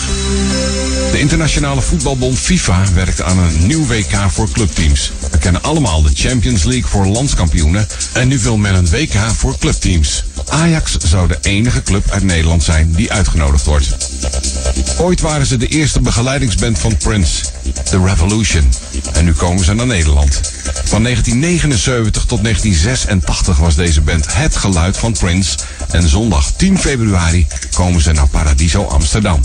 De 1.11 1.19
internationale 1.19 1.81
voetbalbond 1.81 2.39
FIFA 2.39 2.85
werkt 2.95 3.23
aan 3.23 3.39
een 3.39 3.67
nieuw 3.67 3.87
WK 3.87 4.15
voor 4.29 4.51
clubteams. 4.51 5.13
We 5.31 5.39
kennen 5.39 5.63
allemaal 5.63 6.03
de 6.03 6.11
Champions 6.15 6.63
League 6.63 6.91
voor 6.91 7.07
landskampioenen 7.07 7.87
en 8.13 8.29
nu 8.29 8.39
wil 8.39 8.57
men 8.57 8.75
een 8.75 8.89
WK 8.89 9.15
voor 9.37 9.59
clubteams. 9.59 10.25
Ajax 10.49 10.97
zou 10.99 11.29
de 11.29 11.39
enige 11.43 11.83
club 11.83 12.11
uit 12.11 12.23
Nederland 12.23 12.63
zijn 12.63 12.93
die 12.93 13.13
uitgenodigd 13.13 13.65
wordt. 13.65 14.11
Ooit 14.99 15.21
waren 15.21 15.47
ze 15.47 15.57
de 15.57 15.67
eerste 15.67 16.01
begeleidingsband 16.01 16.79
van 16.79 16.97
Prince, 16.97 17.45
The 17.85 18.05
Revolution. 18.05 18.69
En 19.13 19.25
nu 19.25 19.33
komen 19.33 19.65
ze 19.65 19.75
naar 19.75 19.87
Nederland. 19.87 20.41
Van 20.85 21.03
1979 21.03 22.25
tot 22.25 22.43
1986 22.43 23.59
was 23.59 23.75
deze 23.75 24.01
band 24.01 24.35
het 24.35 24.57
geluid 24.57 24.97
van 24.97 25.13
Prince. 25.13 25.59
En 25.91 26.09
zondag 26.09 26.53
10 26.57 26.79
februari 26.79 27.47
komen 27.75 28.01
ze 28.01 28.13
naar 28.13 28.29
Paradiso 28.29 28.85
Amsterdam. 28.85 29.41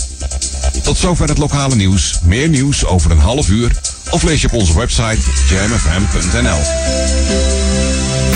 Tot 0.83 0.97
zover 0.97 1.27
het 1.27 1.37
lokale 1.37 1.75
nieuws. 1.75 2.19
Meer 2.23 2.49
nieuws 2.49 2.85
over 2.85 3.11
een 3.11 3.19
half 3.19 3.49
uur. 3.49 3.71
Of 4.09 4.23
lees 4.23 4.41
je 4.41 4.47
op 4.47 4.53
onze 4.53 4.77
website 4.77 5.19
jamfm.nl. 5.49 6.59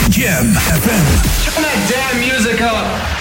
Jam 0.09 0.53
FM. 0.53 1.03
Turn 1.43 1.63
that 1.63 1.89
damn 1.89 2.19
music 2.19 2.59
up. 2.59 3.20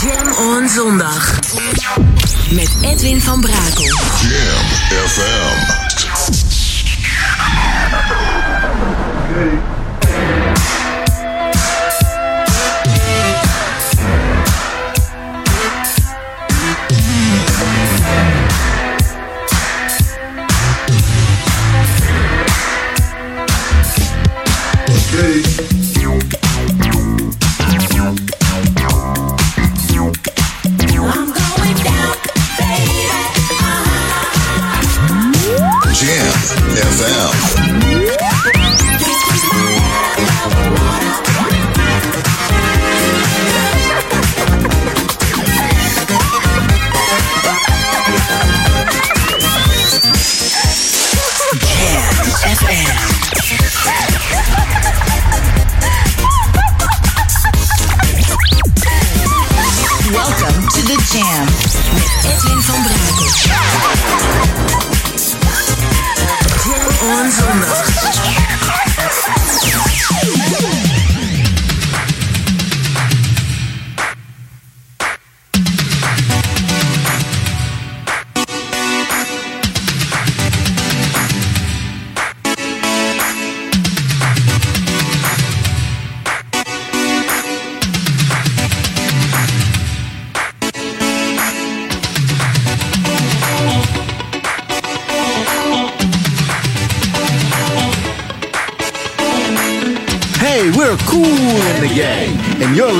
Jam 0.00 0.32
on 0.32 0.68
zondag. 0.68 1.38
Met 2.50 2.70
Edwin 2.80 3.20
van 3.20 3.40
Brakel. 3.40 3.98
Jam 4.20 5.08
FM. 5.08 5.82
Jam 5.96 6.52
FM. 36.76 37.73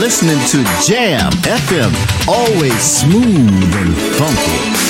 Listening 0.05 0.39
to 0.47 0.63
Jam 0.87 1.33
FM, 1.33 2.29
always 2.29 2.79
smooth 2.79 3.75
and 3.75 3.97
funky. 4.19 4.84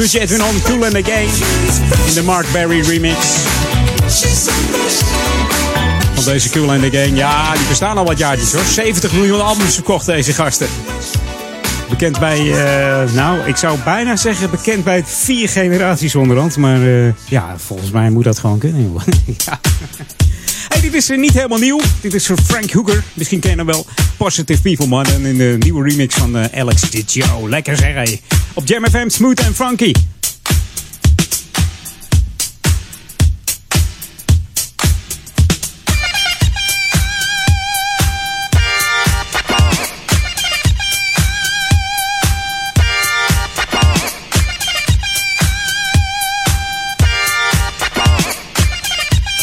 uurtje 0.00 0.20
Edwin 0.20 0.62
Cool 0.62 0.84
and 0.84 0.94
the 0.94 1.02
Game. 1.02 1.28
In 2.08 2.14
de 2.14 2.22
Mark 2.22 2.46
Berry 2.52 2.80
remix. 2.80 3.16
Van 6.14 6.24
deze 6.24 6.50
Cool 6.50 6.70
and 6.70 6.82
the 6.82 6.90
Game. 6.90 7.16
Ja, 7.16 7.52
die 7.52 7.66
bestaan 7.68 7.98
al 7.98 8.04
wat 8.04 8.18
jaartjes 8.18 8.52
hoor. 8.52 8.64
70 8.64 9.12
miljoen 9.12 9.40
albums 9.40 9.74
verkocht 9.74 10.06
deze 10.06 10.32
gasten. 10.32 10.66
Bekend 11.88 12.18
bij, 12.18 12.38
eh, 12.38 13.12
nou, 13.12 13.48
ik 13.48 13.56
zou 13.56 13.78
bijna 13.84 14.16
zeggen 14.16 14.50
bekend 14.50 14.84
bij 14.84 15.02
vier 15.04 15.48
generaties 15.48 16.14
onderhand. 16.14 16.56
Maar 16.56 16.82
eh, 16.82 17.12
ja, 17.28 17.54
volgens 17.58 17.90
mij 17.90 18.10
moet 18.10 18.24
dat 18.24 18.38
gewoon 18.38 18.58
kunnen. 18.58 18.92
ja. 19.46 19.60
Hey, 20.68 20.80
dit 20.80 20.94
is 20.94 21.10
eh, 21.10 21.18
niet 21.18 21.32
helemaal 21.32 21.58
nieuw. 21.58 21.80
Dit 22.00 22.14
is 22.14 22.26
van 22.26 22.38
Frank 22.38 22.70
Hooker. 22.70 23.04
Misschien 23.14 23.40
ken 23.40 23.50
je 23.50 23.56
hem 23.56 23.66
wel. 23.66 23.86
Positive 24.16 24.62
People 24.62 24.86
Man. 24.86 25.06
En 25.06 25.24
in 25.24 25.38
de 25.38 25.56
nieuwe 25.58 25.88
remix 25.88 26.14
van 26.14 26.52
Alex 26.52 26.90
Di 26.90 27.22
Lekker 27.48 27.76
zeg, 27.76 27.94
op 28.54 28.66
Jam 28.66 28.84
FM 28.84 29.08
Smooth 29.08 29.44
and 29.46 29.56
Funky. 29.56 29.92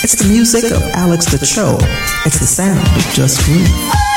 It's 0.03 0.15
the 0.15 0.27
music 0.29 0.71
of 0.71 0.81
Alex 0.93 1.25
the 1.25 1.45
Cho. 1.45 1.77
It's 2.25 2.39
the 2.39 2.45
sound 2.45 2.79
of 2.79 3.13
Just 3.13 3.43
Groove. 3.45 4.16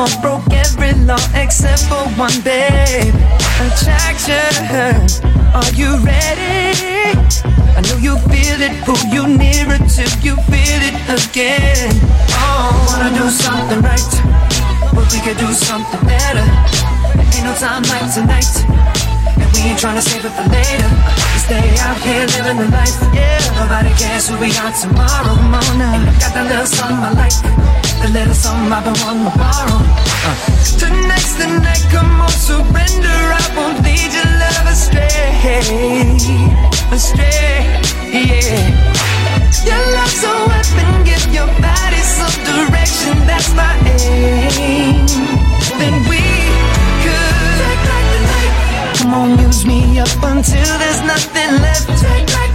all 0.00 0.20
broke 0.20 0.52
every 0.52 0.92
law 1.04 1.20
except 1.34 1.88
for 1.88 2.04
one, 2.16 2.40
babe. 2.42 3.14
Attraction, 3.60 4.94
are 5.52 5.72
you 5.74 5.96
ready? 6.00 6.76
I 7.76 7.80
know 7.82 7.96
you 7.98 8.16
feel 8.30 8.60
it, 8.62 8.72
pull 8.84 9.00
you 9.10 9.26
nearer 9.26 9.78
till 9.88 10.12
you 10.22 10.36
feel 10.48 10.80
it 10.86 10.96
again. 11.10 11.90
Oh, 12.40 12.72
wanna 12.88 13.10
do 13.16 13.28
something 13.28 13.80
right, 13.82 14.12
but 14.94 15.04
we 15.12 15.18
could 15.20 15.38
do 15.38 15.52
something 15.52 16.00
better. 16.06 16.46
Ain't 17.34 17.44
no 17.44 17.54
time 17.58 17.82
like 17.90 18.08
tonight. 18.12 18.52
And 19.40 19.48
we 19.52 19.72
ain't 19.72 19.78
tryna 19.78 20.02
save 20.02 20.24
it 20.24 20.32
for 20.32 20.46
later. 20.48 20.90
We 21.32 21.38
stay 21.42 21.68
out 21.80 21.98
here 22.00 22.26
living 22.38 22.58
the 22.58 22.68
life. 22.70 22.96
Yeah, 23.12 23.40
nobody 23.60 23.90
cares 23.98 24.28
who 24.28 24.38
we 24.38 24.50
are 24.56 24.72
tomorrow. 24.72 25.34
I 25.34 26.16
got 26.20 26.34
that 26.34 26.46
little 26.48 26.66
something 26.66 27.02
I 27.02 27.12
like. 27.12 27.81
The 28.00 28.08
little 28.08 28.34
something 28.34 28.72
I've 28.72 28.84
been 28.84 28.94
wanting 29.04 29.30
to 29.30 29.38
borrow. 29.38 29.78
Uh. 30.24 30.34
Tonight's 30.78 31.34
the 31.34 31.46
night, 31.62 31.84
come 31.90 32.20
on, 32.20 32.30
surrender. 32.30 33.18
I 33.38 33.42
won't 33.56 33.78
lead 33.84 34.10
your 34.10 34.30
love 34.42 34.66
astray. 34.66 35.10
Astray, 36.90 37.66
yeah. 38.10 38.92
Your 39.64 39.82
love's 39.96 40.22
a 40.24 40.32
weapon, 40.50 41.04
give 41.04 41.26
your 41.32 41.46
body 41.62 42.02
some 42.02 42.36
direction. 42.44 43.14
That's 43.26 43.52
my 43.54 43.74
aim. 43.86 45.06
Then 45.78 45.94
we 46.10 46.22
could 47.04 47.52
take 47.58 47.82
back 47.86 48.04
the 48.12 48.20
night. 48.30 48.52
Come 48.98 49.14
on, 49.14 49.38
use 49.38 49.64
me 49.64 49.98
up 49.98 50.08
until 50.22 50.78
there's 50.78 51.02
nothing 51.02 51.60
left. 51.62 51.86
Take 52.00 52.26
back 52.26 52.51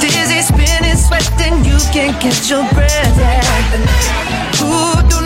Dizzy, 0.00 0.42
spinning, 0.42 0.96
sweating, 0.96 1.64
you 1.64 1.78
can't 1.92 2.18
catch 2.20 2.50
your 2.50 2.64
breath. 2.74 3.18
Yeah. 3.18 4.64
Ooh, 4.64 5.21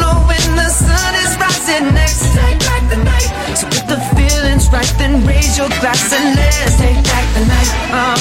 sun 0.77 1.15
is 1.25 1.33
rising 1.41 1.95
next. 1.95 2.21
Take 2.37 2.61
back 2.69 2.83
the 2.93 3.01
night. 3.01 3.29
So 3.57 3.67
if 3.69 3.85
the 3.89 3.99
feeling's 4.15 4.69
right, 4.71 4.93
then 4.99 5.25
raise 5.25 5.57
your 5.57 5.69
glass 5.81 6.13
and 6.13 6.37
let's 6.37 6.77
take 6.77 7.01
back 7.09 7.27
the 7.33 7.45
night. 7.49 7.71
Oh, 7.97 8.21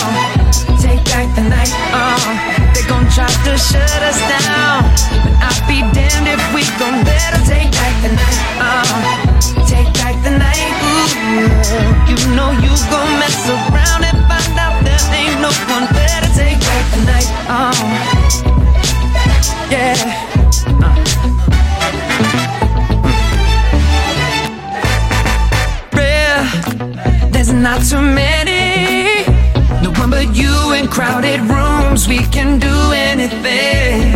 take 0.80 1.04
back 1.12 1.28
the 1.36 1.44
night. 1.44 1.72
Oh, 1.92 2.24
they 2.74 2.84
gon' 2.88 3.08
try 3.12 3.28
to 3.28 3.54
shut 3.60 4.02
us 4.10 4.20
down, 4.32 4.88
but 5.24 5.36
I'll 5.44 5.64
be 5.68 5.84
damned 5.92 6.28
if 6.32 6.44
we 6.56 6.64
gon' 6.80 7.04
let 7.04 7.34
'em 7.36 7.44
take 7.44 7.72
back 7.72 7.96
the 8.06 8.12
night. 8.16 8.40
Oh, 8.64 8.88
take 9.68 9.92
back 10.00 10.16
the 10.24 10.32
night. 10.32 10.72
Ooh, 10.88 11.12
you 12.10 12.18
know 12.36 12.52
you 12.64 12.72
gon' 12.92 13.12
mess 13.20 13.40
around 13.50 14.02
and 14.10 14.20
find 14.30 14.56
out 14.66 14.76
there 14.86 15.04
ain't 15.12 15.40
no 15.42 15.52
one 15.76 15.88
better. 15.92 16.30
Take 16.40 16.60
back 16.60 16.86
the 16.96 17.02
night. 17.12 17.30
Oh, 17.50 17.76
yeah. 19.70 21.05
There's 27.32 27.52
not 27.52 27.84
too 27.84 28.02
many. 28.02 29.26
No 29.84 29.92
one 30.00 30.10
but 30.10 30.36
you 30.36 30.74
in 30.74 30.88
crowded 30.88 31.42
rooms. 31.42 32.08
We 32.08 32.20
can 32.20 32.60
do 32.60 32.76
anything. 32.92 34.14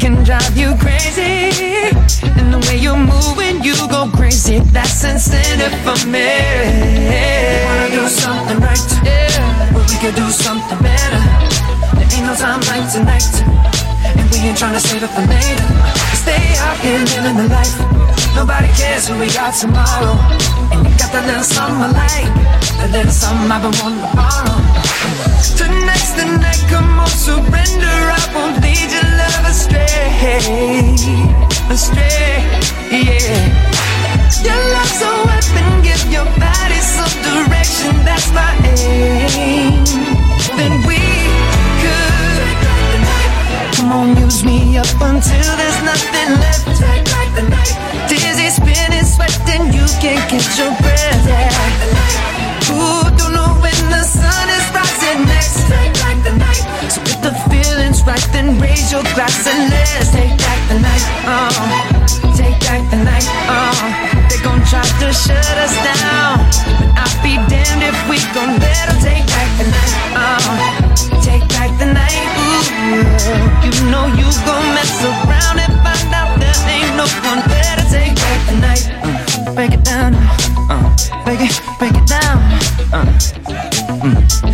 Can 0.00 0.22
drive 0.24 0.56
you 0.56 0.74
crazy. 0.76 1.50
And 2.38 2.52
the 2.52 2.58
way 2.68 2.76
you 2.76 2.94
move 2.96 3.36
when 3.36 3.62
you 3.62 3.74
go 3.88 4.10
crazy, 4.14 4.58
that's 4.58 5.04
incentive 5.04 5.72
for 5.80 5.96
me. 6.06 6.28
Wanna 7.64 7.88
do 7.90 8.06
something 8.08 8.60
right? 8.60 8.84
Yeah, 9.02 9.72
but 9.72 9.88
we 9.88 9.96
could 9.96 10.14
do 10.14 10.28
something 10.30 10.78
better. 10.82 11.22
There 11.96 12.08
ain't 12.12 12.26
no 12.26 12.34
time 12.34 12.60
like 12.68 12.92
tonight. 12.92 13.83
Ain't 14.44 14.58
tryna 14.58 14.78
save 14.78 15.02
it 15.02 15.08
for 15.08 15.24
later. 15.24 15.68
Stay 16.20 16.44
out 16.60 16.76
here 16.84 17.00
living 17.00 17.36
the 17.40 17.48
life. 17.48 17.80
Nobody 18.36 18.68
cares 18.76 19.08
who 19.08 19.16
we 19.18 19.32
are 19.40 19.52
tomorrow. 19.52 20.20
And 20.68 20.84
you 20.84 20.92
got 21.00 21.10
that 21.16 21.24
little 21.24 21.42
something 21.42 21.80
I 21.80 21.88
like. 21.96 22.28
That 22.76 22.90
little 22.92 23.10
something 23.10 23.48
I've 23.48 23.64
been 23.64 23.72
wanting 23.80 24.04
to 24.04 24.10
borrow. 24.12 24.60
Tonight's 25.56 26.12
the 26.12 26.28
night, 26.44 26.60
come 26.68 27.00
on, 27.00 27.08
surrender. 27.08 27.88
I 27.88 28.20
won't 28.36 28.60
lead 28.60 28.92
your 28.92 29.08
love 29.16 29.48
astray. 29.48 30.12
Astray, 31.72 32.44
yeah. 32.92 33.48
Your 34.44 34.60
love's 34.76 35.00
a 35.00 35.12
weapon, 35.24 35.68
give 35.80 36.04
your 36.12 36.28
body 36.36 36.80
some 36.84 37.16
direction. 37.24 37.96
That's 38.04 38.28
my 38.36 38.52
aim. 38.76 39.88
Then 40.60 40.84
we 40.84 41.03
on, 43.94 44.16
use 44.16 44.44
me 44.44 44.76
up 44.76 44.90
until 45.00 45.50
there's 45.60 45.80
nothing 45.82 46.30
left. 46.42 46.64
Take 46.78 47.04
back 47.14 47.28
the 47.38 47.44
night. 47.48 47.74
Dizzy, 48.08 48.50
spinning, 48.50 49.06
sweating, 49.06 49.64
you 49.76 49.86
can't 50.02 50.24
catch 50.30 50.58
your 50.58 50.72
breath. 50.82 51.22
Yeah. 51.26 52.74
Ooh, 52.74 53.06
don't 53.18 53.32
know 53.38 53.50
when 53.62 53.80
the 53.94 54.02
sun 54.02 54.46
is 54.58 54.66
rising 54.74 55.20
next. 55.30 55.56
Take 55.70 55.94
back 56.02 56.16
the 56.26 56.34
night. 56.44 56.62
So 56.90 57.00
right, 58.06 58.28
then 58.32 58.58
raise 58.60 58.92
your 58.92 59.02
glass 59.14 59.46
and 59.46 59.70
let's 59.70 60.10
take 60.12 60.36
back 60.38 60.60
the 60.68 60.78
night. 60.80 61.04
Uh, 61.24 61.50
take 62.36 62.58
back 62.60 62.82
the 62.90 63.00
night. 63.02 63.26
Uh, 63.48 63.74
they 64.28 64.38
gon' 64.42 64.62
try 64.68 64.84
to 64.84 65.12
shut 65.12 65.56
us 65.58 65.74
down, 65.84 66.38
but 66.78 66.90
I'll 67.00 67.22
be 67.22 67.36
damned 67.48 67.82
if 67.82 67.96
we 68.08 68.20
gon' 68.36 68.60
let 68.60 68.84
them 68.88 68.98
take 69.00 69.26
back 69.26 69.48
the 69.58 69.66
night. 69.72 69.94
Uh, 70.14 70.40
take 71.22 71.46
back 71.56 71.70
the 71.78 71.88
night. 71.88 72.20
Ooh, 72.44 72.64
you 73.64 73.72
know 73.90 74.06
you 74.12 74.28
gon' 74.44 74.66
mess 74.76 74.94
around 75.04 75.58
and 75.64 75.74
find 75.84 76.10
out 76.12 76.38
there 76.40 76.54
ain't 76.68 76.96
no 76.96 77.06
one 77.24 77.40
better. 77.48 77.84
take 77.88 78.14
back 78.16 78.40
the 78.48 78.56
night. 78.60 78.84
Uh, 79.02 79.54
break 79.54 79.72
it 79.72 79.84
down. 79.84 80.14
Uh, 80.68 80.84
break 81.24 81.40
it, 81.40 81.54
break 81.78 81.94
it 81.94 82.06
down. 82.06 82.38
Uh, 82.92 83.04
mm. 84.04 84.44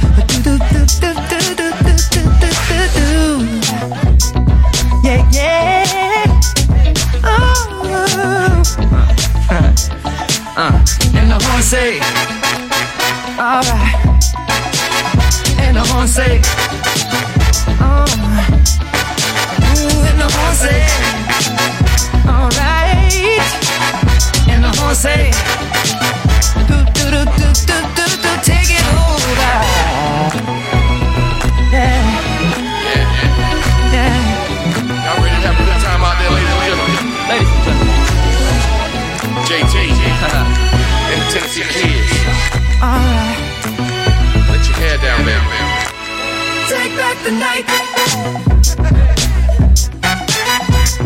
Yeah, 5.10 5.26
yeah. 5.32 6.40
Oh. 7.24 8.62
Uh, 10.56 10.84
and 11.16 11.28
the 11.32 11.38
horn 11.46 11.62
say, 11.62 11.98
alright. 13.36 13.96
And 15.58 15.76
the 15.76 15.82
horn 15.90 16.06
say, 16.06 16.40
oh. 17.80 18.06
And 20.06 20.18
the 20.20 20.28
horn 20.30 20.54
say, 20.54 20.80
alright. 22.28 23.42
And 24.48 24.62
the 24.62 24.70
horn 24.78 24.94
say, 24.94 25.32
Let 41.32 41.42
down, 45.00 45.24
man. 45.24 45.42
Take 46.68 46.96
back 46.96 47.16
the 47.22 47.30
night. 47.30 47.66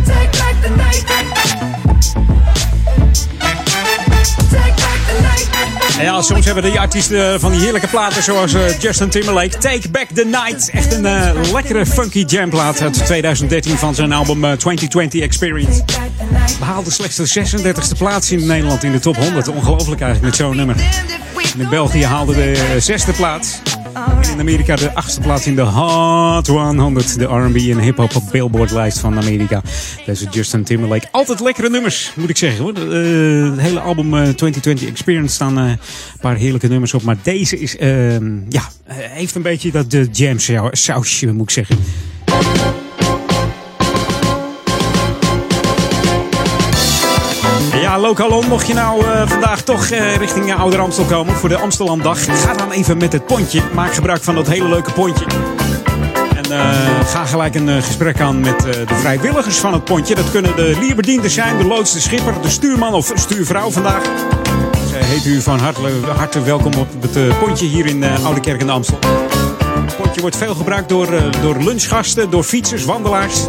Take 0.06 0.32
back 0.32 0.62
the 0.62 0.70
night. 0.76 1.04
Ja, 6.00 6.22
soms 6.22 6.44
hebben 6.44 6.62
die 6.62 6.80
artiesten 6.80 7.40
van 7.40 7.52
die 7.52 7.60
heerlijke 7.60 7.88
platen 7.88 8.22
zoals 8.22 8.54
eh, 8.54 8.80
Justin 8.80 9.08
Timberlake. 9.08 9.58
Take 9.58 9.88
Back 9.88 10.06
the 10.14 10.24
Night. 10.24 10.70
Echt 10.70 10.92
een 10.92 11.06
eh, 11.06 11.52
lekkere 11.52 11.86
funky 11.86 12.24
jamplaat 12.26 12.82
uit 12.82 13.06
2013 13.06 13.76
van 13.78 13.94
zijn 13.94 14.12
album 14.12 14.44
eh, 14.44 14.52
2020 14.52 15.20
Experience. 15.20 15.82
Behaalde 16.58 16.90
slechts 16.90 17.16
de 17.16 17.46
36e 17.62 17.98
plaats 17.98 18.32
in 18.32 18.46
Nederland 18.46 18.82
in 18.82 18.92
de 18.92 18.98
top 19.00 19.16
100. 19.16 19.48
Ongelooflijk 19.48 20.00
eigenlijk 20.00 20.22
met 20.22 20.46
zo'n 20.46 20.56
nummer. 20.56 20.76
In 21.58 21.68
België 21.68 22.04
haalde 22.04 22.34
de 22.34 22.50
eh, 22.50 22.80
zesde 22.80 23.12
plaats. 23.12 23.60
In 24.32 24.40
Amerika 24.40 24.76
de 24.76 24.94
achtste 24.94 25.20
plaats 25.20 25.46
in 25.46 25.54
de 25.54 25.60
Hot 25.62 26.46
100. 26.46 27.18
De 27.18 27.24
R&B 27.24 27.56
en 27.56 27.78
hip-hop 27.78 28.16
op 28.16 28.22
Billboard 28.30 28.70
lijst 28.70 28.98
van 28.98 29.16
Amerika. 29.18 29.62
Deze 30.06 30.26
Justin 30.30 30.64
Timberlake. 30.64 31.06
Altijd 31.10 31.40
lekkere 31.40 31.70
nummers, 31.70 32.12
moet 32.16 32.28
ik 32.28 32.36
zeggen. 32.36 32.62
Hoor. 32.62 32.74
Eh, 32.74 33.50
het 33.50 33.60
hele 33.60 33.80
album 33.80 34.06
eh, 34.14 34.20
2020 34.20 34.88
Experience 34.88 35.34
staan 35.34 35.58
eh, 35.58 35.64
een 35.64 35.78
paar 36.20 36.36
heerlijke 36.36 36.66
nummers 36.68 36.94
op. 36.94 37.02
Maar 37.02 37.16
deze 37.22 37.58
is, 37.58 37.76
ehm, 37.76 38.32
ja, 38.48 38.62
eh, 38.84 38.96
heeft 38.98 39.34
een 39.34 39.42
beetje 39.42 39.70
dat 39.70 39.90
de 39.90 40.08
jam 40.12 40.38
sau- 40.38 40.68
sausje, 40.72 41.32
moet 41.32 41.42
ik 41.42 41.50
zeggen. 41.50 41.78
Lokalon, 48.04 48.48
mocht 48.48 48.66
je 48.66 48.74
nou 48.74 49.04
eh, 49.04 49.28
vandaag 49.28 49.62
toch 49.62 49.86
eh, 49.86 50.16
richting 50.16 50.46
uh, 50.46 50.60
Ouder 50.60 50.80
Amstel 50.80 51.04
komen 51.04 51.34
voor 51.34 51.48
de 51.48 51.56
Amstelanddag, 51.56 52.24
ga 52.24 52.54
dan 52.54 52.70
even 52.70 52.96
met 52.96 53.12
het 53.12 53.26
pontje. 53.26 53.62
Maak 53.74 53.94
gebruik 53.94 54.22
van 54.22 54.34
dat 54.34 54.46
hele 54.46 54.68
leuke 54.68 54.92
pontje. 54.92 55.24
En 56.36 56.44
ga 57.06 57.24
gelijk 57.24 57.54
een 57.54 57.82
gesprek 57.82 58.20
aan 58.20 58.40
met 58.40 58.60
de 58.60 58.94
vrijwilligers 58.94 59.56
van 59.56 59.72
het 59.72 59.84
pontje. 59.84 60.14
Dat 60.14 60.30
kunnen 60.30 60.56
de 60.56 60.76
lierbedienden 60.80 61.30
zijn, 61.30 61.58
de 61.58 61.64
loods, 61.64 61.92
de 61.92 62.00
schipper, 62.00 62.42
de 62.42 62.48
stuurman 62.48 62.94
of 62.94 63.12
stuurvrouw 63.14 63.70
vandaag. 63.70 64.02
Zij 64.90 65.02
heet 65.02 65.24
u 65.24 65.40
van 65.40 65.58
harte, 66.16 66.42
welkom 66.42 66.72
op 66.74 66.88
het 67.00 67.38
pontje 67.38 67.66
hier 67.66 67.86
in 67.86 68.04
Oude 68.24 68.40
Kerk 68.40 68.60
en 68.60 68.70
Amstel. 68.70 68.98
Het 69.84 69.96
pontje 69.96 70.20
wordt 70.20 70.36
veel 70.36 70.54
gebruikt 70.54 70.88
door, 70.88 71.08
door 71.42 71.56
lunchgasten, 71.62 72.30
door 72.30 72.42
fietsers, 72.42 72.84
wandelaars. 72.84 73.46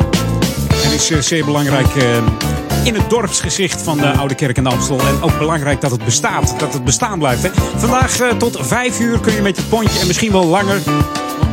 En 0.85 0.93
is 0.93 1.11
eh, 1.11 1.19
zeer 1.19 1.45
belangrijk 1.45 1.95
eh, 1.95 2.17
in 2.83 2.95
het 2.95 3.09
dorpsgezicht 3.09 3.81
van 3.81 3.97
de 3.97 4.11
Oude 4.11 4.35
Kerk 4.35 4.57
en 4.57 4.67
Amstel. 4.67 4.99
En 4.99 5.21
ook 5.21 5.37
belangrijk 5.37 5.81
dat 5.81 5.91
het 5.91 6.05
bestaat, 6.05 6.59
dat 6.59 6.73
het 6.73 6.83
bestaan 6.83 7.19
blijft. 7.19 7.43
Hè. 7.43 7.49
Vandaag 7.75 8.19
eh, 8.19 8.29
tot 8.29 8.57
vijf 8.61 8.99
uur 8.99 9.19
kun 9.19 9.33
je 9.33 9.41
met 9.41 9.57
je 9.57 9.63
pontje 9.63 9.99
en 9.99 10.07
misschien 10.07 10.31
wel 10.31 10.45
langer. 10.45 10.81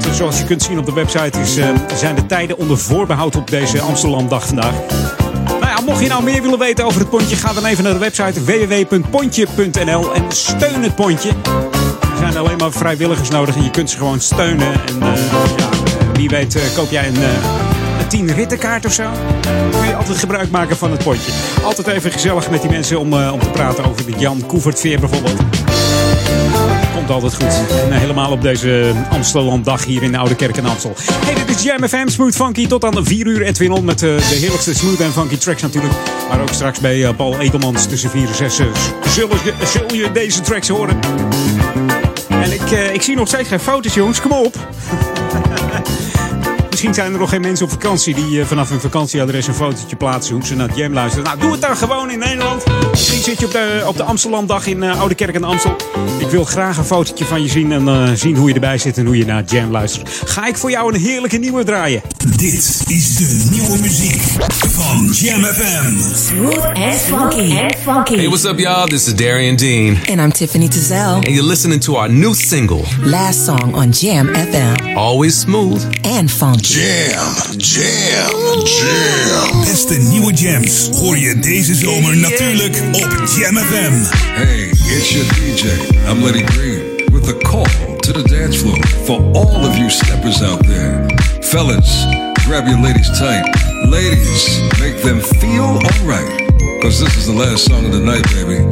Want 0.03 0.17
zoals 0.17 0.39
je 0.39 0.45
kunt 0.45 0.63
zien 0.63 0.79
op 0.79 0.87
de 0.87 0.93
website 0.93 1.41
is, 1.41 1.55
zijn 1.95 2.15
de 2.15 2.27
tijden 2.27 2.59
onder 2.59 2.79
voorbehoud 2.79 3.37
op 3.37 3.51
deze 3.51 3.81
Amsterdamdag 3.81 4.47
vandaag. 4.47 4.75
Nou 5.61 5.85
mocht 5.85 6.03
je 6.03 6.09
nou 6.09 6.23
meer 6.23 6.43
willen 6.43 6.59
weten 6.59 6.85
over 6.85 7.01
het 7.01 7.11
pontje, 7.11 7.37
ga 7.37 7.53
dan 7.53 7.65
even 7.65 7.85
naar 7.85 7.93
de 7.93 7.99
website 7.99 8.45
www.pontje.nl 8.45 10.15
en 10.15 10.25
steun 10.29 10.83
het 10.83 10.95
pontje. 10.95 11.29
Er 12.01 12.19
zijn 12.19 12.37
alleen 12.37 12.57
maar 12.57 12.73
vrijwilligers 12.73 13.29
nodig 13.29 13.57
en 13.57 13.65
je 13.65 13.71
kunt 13.71 13.91
ze 13.91 13.97
gewoon 13.97 14.21
steunen. 14.21 14.73
En 14.73 14.99
ja, 15.57 15.69
wie 16.13 16.29
weet 16.29 16.73
koop 16.75 16.91
jij 16.91 17.07
een, 17.07 17.17
een 18.01 18.09
10 18.09 18.35
rittenkaart 18.35 18.87
of 18.87 18.93
zo. 18.93 19.03
Dan 19.03 19.81
kun 19.81 19.89
je 19.89 19.95
altijd 19.95 20.19
gebruik 20.19 20.51
maken 20.51 20.77
van 20.77 20.91
het 20.91 21.05
pontje. 21.05 21.33
Altijd 21.63 21.87
even 21.87 22.13
gezellig 22.13 22.51
met 22.51 22.61
die 22.61 22.71
mensen 22.71 22.99
om, 22.99 23.13
eh, 23.13 23.33
om 23.33 23.41
te 23.41 23.51
praten 23.51 23.85
over 23.85 24.07
de 24.07 24.13
Jan 24.19 24.47
Koevertveer 24.47 25.01
bijvoorbeeld. 25.01 25.41
Komt 26.95 27.11
altijd 27.11 27.35
goed. 27.35 27.71
En 27.71 27.93
eh, 27.93 27.99
helemaal 27.99 28.31
op 28.31 28.43
deze 28.43 28.93
Amsterdamdag 29.11 29.85
hier 29.85 30.03
in 30.03 30.13
de 30.13 30.19
Oude 30.19 30.35
Kerk 30.35 30.57
en 30.57 30.67
Amstel. 30.67 30.95
Hey, 31.25 31.35
dit 31.35 31.57
is 31.57 31.63
Jam 31.63 31.89
FM 31.89 32.09
Smooth 32.09 32.35
Funky. 32.35 32.67
Tot 32.67 32.85
aan 32.85 32.95
de 32.95 33.05
4 33.05 33.27
uur 33.27 33.43
Edwin 33.43 33.73
On 33.73 33.85
met 33.85 34.03
eh, 34.03 34.17
de 34.17 34.35
heerlijkste 34.35 34.75
smooth 34.75 35.01
en 35.01 35.13
funky 35.13 35.37
tracks 35.37 35.63
natuurlijk. 35.63 35.95
Maar 36.29 36.41
ook 36.41 36.53
straks 36.53 36.81
bij 36.81 37.15
Paul 37.15 37.41
Edelmans 37.41 37.87
tussen 37.87 38.11
4 38.11 38.29
en 38.29 38.35
6 38.35 38.59
eh, 38.59 38.67
zullen, 39.09 39.39
zul 39.65 39.95
je 39.95 40.13
deze 40.13 40.41
tracks 40.41 40.69
horen. 40.69 40.99
En 42.29 42.53
ik, 42.53 42.71
ik 42.93 43.03
zie 43.03 43.17
nog 43.17 43.29
steeds 43.29 43.49
geen 43.49 43.61
foto's, 43.61 43.95
jongens. 43.95 44.21
Kom 44.21 44.33
op. 44.33 44.57
Misschien 46.83 47.03
zijn 47.03 47.15
er 47.15 47.21
nog 47.21 47.31
geen 47.31 47.41
mensen 47.41 47.65
op 47.65 47.71
vakantie 47.71 48.15
die 48.15 48.41
eh, 48.41 48.47
vanaf 48.47 48.69
hun 48.69 48.81
vakantieadres 48.81 49.47
een 49.47 49.55
fotootje 49.55 49.97
plaatsen 49.97 50.35
hoe 50.35 50.47
ze 50.47 50.55
naar 50.55 50.69
het 50.69 50.77
Jam 50.77 50.93
luisteren. 50.93 51.25
Nou, 51.25 51.39
doe 51.39 51.53
het 51.53 51.61
dan 51.61 51.77
gewoon 51.77 52.11
in 52.11 52.19
Nederland. 52.19 52.65
Misschien 52.91 53.23
zit 53.23 53.41
je 53.41 53.47
op 53.47 53.53
de, 53.53 53.85
op 53.87 53.97
de 53.97 54.03
Amsterdamdag 54.03 54.67
in 54.67 54.83
uh, 54.83 55.01
Oude 55.01 55.15
Kerk 55.15 55.35
en 55.35 55.45
Amstel. 55.45 55.77
Ik 56.19 56.29
wil 56.29 56.45
graag 56.45 56.77
een 56.77 56.85
fotootje 56.85 57.25
van 57.25 57.43
je 57.43 57.49
zien 57.49 57.73
en 57.73 57.83
uh, 57.83 58.11
zien 58.15 58.37
hoe 58.37 58.49
je 58.49 58.55
erbij 58.55 58.79
zit 58.79 58.99
en 58.99 59.07
hoe 59.07 59.17
je 59.17 59.25
naar 59.25 59.37
het 59.37 59.51
Jam 59.51 59.71
luistert. 59.71 60.23
Ga 60.25 60.47
ik 60.47 60.57
voor 60.57 60.71
jou 60.71 60.95
een 60.95 61.01
heerlijke 61.01 61.37
nieuwe 61.37 61.65
draaien. 61.65 62.03
Dit 62.37 62.83
is 62.87 63.17
de 63.17 63.49
nieuwe 63.51 63.79
muziek 63.79 64.23
van 64.69 65.07
Jam 65.13 65.43
FM. 65.43 66.15
Smooth 66.15 66.65
and 66.65 66.95
funky. 66.95 67.59
And 67.59 67.75
funky. 67.83 68.17
Hey, 68.17 68.27
what's 68.27 68.45
up, 68.45 68.59
y'all? 68.59 68.87
This 68.87 69.07
is 69.07 69.15
Darian 69.15 69.57
Dean. 69.57 69.97
And 70.11 70.21
I'm 70.21 70.33
Tiffany 70.33 70.69
Tazell. 70.69 71.15
And 71.15 71.29
you're 71.29 71.49
listening 71.49 71.81
to 71.81 71.97
our 71.97 72.13
new 72.13 72.35
single, 72.35 72.83
Last 73.05 73.45
Song 73.45 73.75
on 73.75 73.91
Jam 73.93 74.27
FM. 74.27 74.97
Always 74.97 75.41
Smooth 75.41 75.85
and 76.05 76.31
Funky. 76.31 76.72
Jam, 76.73 77.35
jam, 77.59 78.33
jam. 78.65 79.65
Beste 79.65 79.95
nieuwe 79.95 80.33
jams 80.33 80.89
hoor 80.89 81.19
je 81.19 81.39
deze 81.39 81.75
zomer 81.75 82.17
natuurlijk 82.17 82.83
op 82.93 83.09
Jam 83.37 83.57
FM. 83.57 83.93
Hey, 84.35 84.69
it's 84.69 85.11
your 85.11 85.27
DJ. 85.35 85.67
I'm 86.11 86.25
Letty 86.25 86.45
Green 86.45 86.81
with 87.13 87.29
a 87.29 87.37
call 87.39 87.97
to 87.97 88.13
the 88.13 88.23
dance 88.23 88.57
floor 88.59 88.87
for 89.05 89.21
all 89.33 89.67
of 89.67 89.77
you 89.77 89.91
steppers 89.91 90.43
out 90.43 90.67
there. 90.67 91.07
Fellas, 91.41 92.07
grab 92.47 92.67
your 92.67 92.81
ladies 92.81 93.19
tight. 93.19 93.45
Ladies, 93.91 94.61
make 94.81 95.03
them 95.03 95.21
feel 95.21 95.65
alright. 95.65 96.51
Cause 96.81 96.99
this 97.05 97.17
is 97.17 97.27
the 97.27 97.35
last 97.35 97.65
song 97.65 97.85
of 97.85 97.93
the 97.93 98.01
night, 98.01 98.25
baby. 98.33 98.65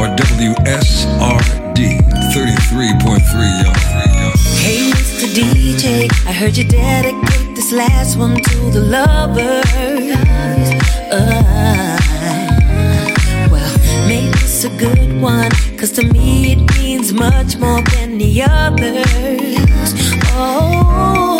Or 0.00 0.08
WSRD 0.16 2.00
33.3, 2.32 3.62
y'all. 3.62 3.74
Hey, 4.58 5.01
Mr. 5.22 5.38
DJ, 5.38 6.10
I 6.26 6.32
heard 6.32 6.56
you 6.56 6.64
dedicate 6.64 7.54
this 7.54 7.70
last 7.70 8.18
one 8.18 8.34
to 8.34 8.56
the 8.72 8.80
lovers. 8.80 9.64
Uh, 11.12 11.96
well, 13.48 13.78
make 14.08 14.32
this 14.32 14.64
a 14.64 14.68
good 14.70 15.22
one, 15.22 15.52
cause 15.78 15.92
to 15.92 16.02
me 16.02 16.54
it 16.54 16.74
means 16.74 17.12
much 17.12 17.56
more 17.56 17.82
than 17.94 18.18
the 18.18 18.42
others. 18.42 19.06
Oh, 20.34 21.38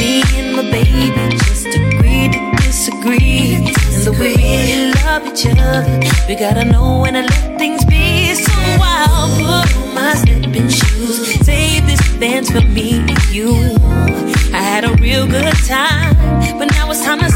me 0.00 0.24
and 0.40 0.56
my 0.56 0.68
baby 0.72 1.36
just 1.36 1.66
agreed 1.66 2.32
to 2.32 2.50
disagree. 2.66 3.54
And 3.54 3.66
the 4.04 4.10
way 4.18 4.89
love 5.20 5.32
each 5.32 5.46
other, 5.46 6.00
we 6.28 6.34
gotta 6.34 6.64
know 6.64 7.00
when 7.00 7.14
to 7.14 7.22
let 7.22 7.58
things 7.58 7.84
be. 7.84 8.34
So 8.34 8.52
I'll 8.52 9.28
put 9.36 9.76
on 9.76 9.94
my 9.94 10.14
stepping 10.14 10.68
shoes, 10.68 11.44
save 11.44 11.86
this 11.86 12.00
dance 12.18 12.50
for 12.50 12.60
me 12.60 12.98
and 13.00 13.24
you. 13.30 13.76
I 14.52 14.62
had 14.62 14.84
a 14.84 14.94
real 14.94 15.26
good 15.26 15.52
time, 15.66 16.14
but 16.58 16.70
now 16.72 16.90
it's 16.90 17.04
time 17.04 17.20
to 17.20 17.29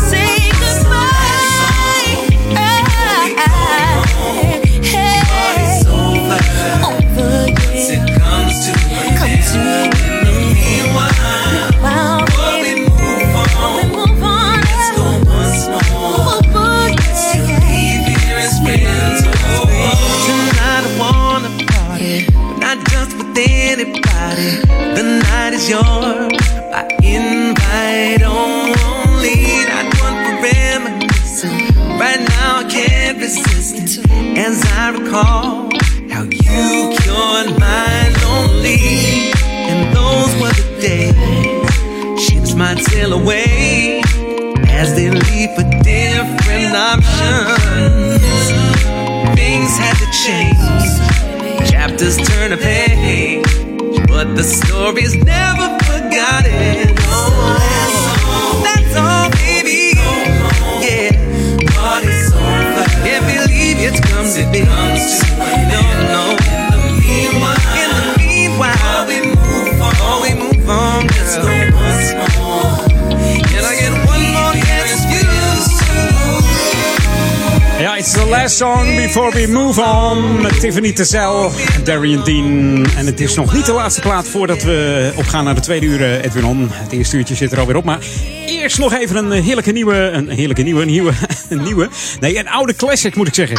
song 78.55 78.96
before 78.96 79.30
we 79.32 79.46
move 79.46 79.82
on. 79.82 80.42
Met 80.42 80.61
Tiffany 80.61 80.92
Tezell 80.92 81.50
en 81.74 81.84
Darian 81.84 82.24
Dean. 82.24 82.86
En 82.96 83.07
het 83.07 83.20
is 83.20 83.34
nog 83.34 83.55
niet 83.55 83.66
de 83.66 83.72
laatste 83.72 84.00
plaat 84.00 84.28
voordat 84.28 84.62
we 84.62 85.12
opgaan 85.14 85.44
naar 85.44 85.55
de 85.55 85.61
tweede 85.61 85.86
uur, 85.86 86.02
eh, 86.02 86.24
Edwin 86.24 86.44
On. 86.44 86.68
Het 86.72 86.92
eerste 86.92 87.16
uurtje 87.16 87.34
zit 87.34 87.52
er 87.52 87.59
alweer 87.59 87.76
op. 87.76 87.84
Maar 87.84 87.98
eerst 88.46 88.78
nog 88.78 88.92
even 88.92 89.16
een 89.16 89.42
heerlijke 89.42 89.72
nieuwe... 89.72 89.94
Een 89.94 90.28
heerlijke 90.28 90.62
nieuwe, 90.62 90.80
een 90.80 90.86
nieuwe... 90.86 91.12
Een 91.48 91.62
nieuwe... 91.62 91.88
Nee, 92.20 92.38
een 92.38 92.48
oude 92.48 92.74
classic 92.74 93.16
moet 93.16 93.28
ik 93.28 93.34
zeggen. 93.34 93.57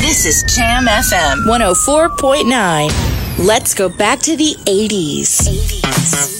This 0.00 0.24
is 0.24 0.42
Jam 0.54 0.86
FM 0.86 1.38
104.9. 2.88 3.07
Let's 3.40 3.74
go 3.74 3.88
back 3.88 4.18
to 4.18 4.36
the 4.36 4.56
80s. 4.64 5.48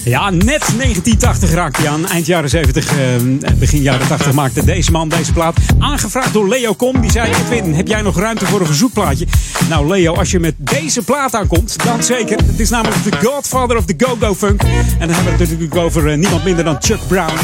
Ja, 0.03 0.29
net 0.29 0.45
1980 0.45 1.51
raakte 1.51 1.81
hij 1.81 1.89
aan. 1.89 2.07
Eind 2.07 2.25
jaren 2.25 2.49
70, 2.49 2.97
eh, 2.97 3.51
begin 3.55 3.81
jaren 3.81 4.07
80 4.07 4.33
maakte 4.33 4.65
deze 4.65 4.91
man 4.91 5.09
deze 5.09 5.33
plaat. 5.33 5.57
Aangevraagd 5.79 6.33
door 6.33 6.47
Leo 6.47 6.73
Kom. 6.73 7.01
Die 7.01 7.11
zei, 7.11 7.31
Edwin, 7.33 7.73
heb 7.73 7.87
jij 7.87 8.01
nog 8.01 8.17
ruimte 8.17 8.45
voor 8.45 8.59
een 8.59 8.65
verzoekplaatje? 8.65 9.27
Nou 9.69 9.87
Leo, 9.87 10.13
als 10.13 10.31
je 10.31 10.39
met 10.39 10.55
deze 10.57 11.01
plaat 11.01 11.35
aankomt, 11.35 11.75
dan 11.83 12.03
zeker. 12.03 12.37
Het 12.37 12.59
is 12.59 12.69
namelijk 12.69 13.03
de 13.03 13.27
Godfather 13.27 13.77
of 13.77 13.85
the 13.85 13.93
Go-Go 13.97 14.35
Funk. 14.35 14.61
En 14.61 14.69
dan 14.99 15.09
hebben 15.09 15.23
we 15.23 15.29
het 15.29 15.39
natuurlijk 15.39 15.75
over 15.75 16.09
eh, 16.11 16.17
niemand 16.17 16.43
minder 16.43 16.63
dan 16.63 16.77
Chuck 16.79 17.07
Brown. 17.07 17.37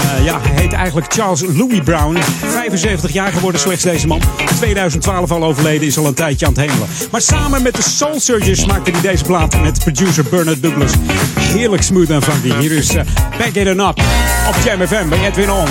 Eh, 0.00 0.24
ja, 0.24 0.40
hij 0.42 0.62
heet 0.62 0.72
eigenlijk 0.72 1.12
Charles 1.12 1.40
Louis 1.40 1.80
Brown. 1.84 2.18
75 2.46 3.12
jaar 3.12 3.32
geworden 3.32 3.60
slechts 3.60 3.82
deze 3.82 4.06
man. 4.06 4.20
2012 4.56 5.30
al 5.30 5.44
overleden, 5.44 5.86
is 5.86 5.98
al 5.98 6.06
een 6.06 6.14
tijdje 6.14 6.46
aan 6.46 6.52
het 6.52 6.60
hemelen. 6.60 6.88
Maar 7.10 7.20
samen 7.20 7.62
met 7.62 7.76
de 7.76 7.82
Soul 7.82 8.20
Surgeons 8.20 8.66
maakte 8.66 8.90
hij 8.90 9.00
deze 9.00 9.24
plaat 9.24 9.60
met 9.62 9.78
producer 9.78 10.24
Bernard 10.30 10.62
Douglas. 10.62 10.92
Heerlijk 11.38 11.82
smooth 11.82 12.10
en 12.10 12.22
funky. 12.22 12.58
Hier 12.58 12.72
is 12.72 12.94
uh, 12.94 13.02
Back 13.38 13.54
It 13.54 13.66
Up 13.66 13.80
op 14.48 14.56
Jam 14.64 14.86
FM 14.86 15.08
bij 15.08 15.26
Edwin 15.26 15.50
On. 15.50 15.68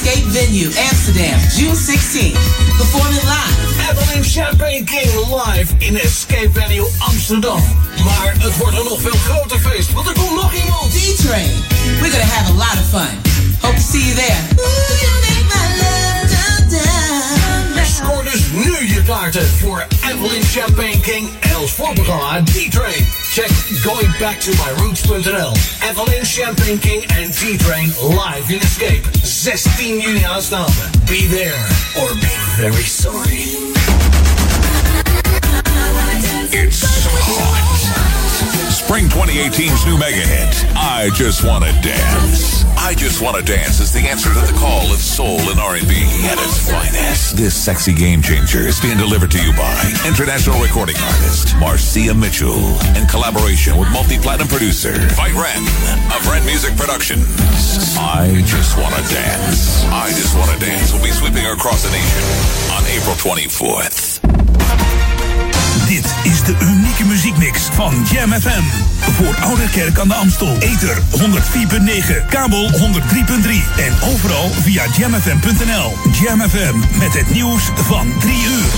Escape 0.00 0.32
Venue, 0.32 0.70
Amsterdam, 0.88 1.38
June 1.52 1.76
16th, 1.76 2.32
performing 2.78 3.20
live. 3.28 3.56
Evelyn 3.90 4.24
Champagne 4.24 4.86
King 4.86 5.10
live 5.28 5.74
in 5.80 5.96
Escape 5.96 6.48
Venue 6.52 6.88
Amsterdam. 6.98 7.60
Maar 8.04 8.34
het 8.38 8.56
wordt 8.56 8.78
een 8.78 8.84
nog 8.84 9.00
veel 9.00 9.18
groter 9.24 9.58
feest, 9.58 9.92
want 9.92 10.08
er 10.08 10.12
komt 10.12 10.34
nog 10.34 10.54
iemand. 10.54 10.92
D-Train. 10.92 11.50
We're 12.00 12.10
gonna 12.10 12.24
have 12.24 12.50
a 12.50 12.54
lot 12.54 12.78
of 12.80 12.88
fun. 12.90 13.14
Hope 13.60 13.76
to 13.76 13.82
see 13.82 14.04
you 14.04 14.14
there. 14.14 14.38
Scoor 17.94 18.24
dus 18.24 18.42
nu 18.52 18.94
je 18.94 19.02
kaarten 19.02 19.48
voor 19.58 19.86
Evelyn 20.10 20.42
Champagne 20.42 21.00
King 21.00 21.28
en 21.40 21.58
ons 21.58 21.70
voorprogramma 21.70 22.42
D-Train. 22.42 23.19
Check 23.30 23.48
Going 23.84 24.10
Back 24.18 24.40
to 24.40 24.50
My 24.58 24.72
goingbacktomyroots.nl. 24.74 25.88
Evelyn 25.88 26.24
Champagne 26.24 26.78
King 26.78 27.04
en 27.16 27.30
D-Train 27.30 27.92
live 28.16 28.50
in 28.50 28.58
Escape. 28.58 29.04
16 29.22 30.00
juni 30.00 30.24
aanstaande. 30.24 30.90
Be 31.06 31.28
there 31.28 31.54
or 32.02 32.12
be 32.14 32.34
very 32.56 32.82
sorry. 32.82 33.46
It's 36.52 36.82
hot. 36.82 37.79
Spring 38.90 39.06
2018's 39.06 39.86
new 39.86 39.96
mega 39.96 40.18
hit, 40.18 40.66
I 40.74 41.10
Just 41.14 41.46
Wanna 41.46 41.70
Dance. 41.80 42.64
I 42.74 42.92
Just 42.98 43.22
Wanna 43.22 43.40
Dance 43.40 43.78
is 43.78 43.92
the 43.92 44.00
answer 44.00 44.34
to 44.34 44.40
the 44.42 44.52
call 44.58 44.90
of 44.90 44.98
soul 44.98 45.38
and 45.46 45.60
R&B 45.60 45.94
at 46.26 46.34
its 46.42 46.58
finest. 46.68 47.36
This 47.36 47.54
sexy 47.54 47.94
game 47.94 48.20
changer 48.20 48.66
is 48.66 48.80
being 48.80 48.98
delivered 48.98 49.30
to 49.30 49.38
you 49.38 49.52
by 49.54 49.78
international 50.02 50.60
recording 50.60 50.96
artist 50.98 51.54
Marcia 51.60 52.12
Mitchell 52.12 52.58
in 52.98 53.06
collaboration 53.06 53.78
with 53.78 53.88
multi-platinum 53.92 54.48
producer 54.48 54.98
Fight 55.14 55.38
Ren 55.38 55.62
of 56.10 56.26
Ren 56.26 56.44
Music 56.44 56.74
Productions. 56.74 57.30
I 57.94 58.42
Just 58.42 58.74
Wanna 58.74 59.06
Dance. 59.06 59.86
I 59.86 60.10
Just 60.18 60.34
Wanna 60.34 60.58
Dance 60.58 60.92
will 60.92 61.06
be 61.06 61.14
sweeping 61.14 61.46
across 61.46 61.86
the 61.86 61.94
nation 61.94 62.26
on 62.74 62.82
April 62.90 63.14
24th. 63.14 64.18
Dit 65.90 66.14
is 66.22 66.44
de 66.44 66.56
unieke 66.62 67.04
muziekmix 67.04 67.62
van 67.62 67.94
Jam 68.12 68.32
FM. 68.32 68.62
Voor 68.98 69.36
Ouderkerk 69.40 69.98
aan 69.98 70.08
de 70.08 70.14
Amstel. 70.14 70.56
Ether 70.58 71.02
104.9, 71.10 72.26
kabel 72.28 72.70
103.3 72.70 72.78
en 73.76 73.92
overal 74.12 74.48
via 74.48 74.84
jamfm.nl. 74.98 75.92
Jam 76.22 76.40
FM 76.40 76.98
met 76.98 77.14
het 77.14 77.34
nieuws 77.34 77.70
van 77.74 78.12
3 78.20 78.32
uur. 78.32 78.70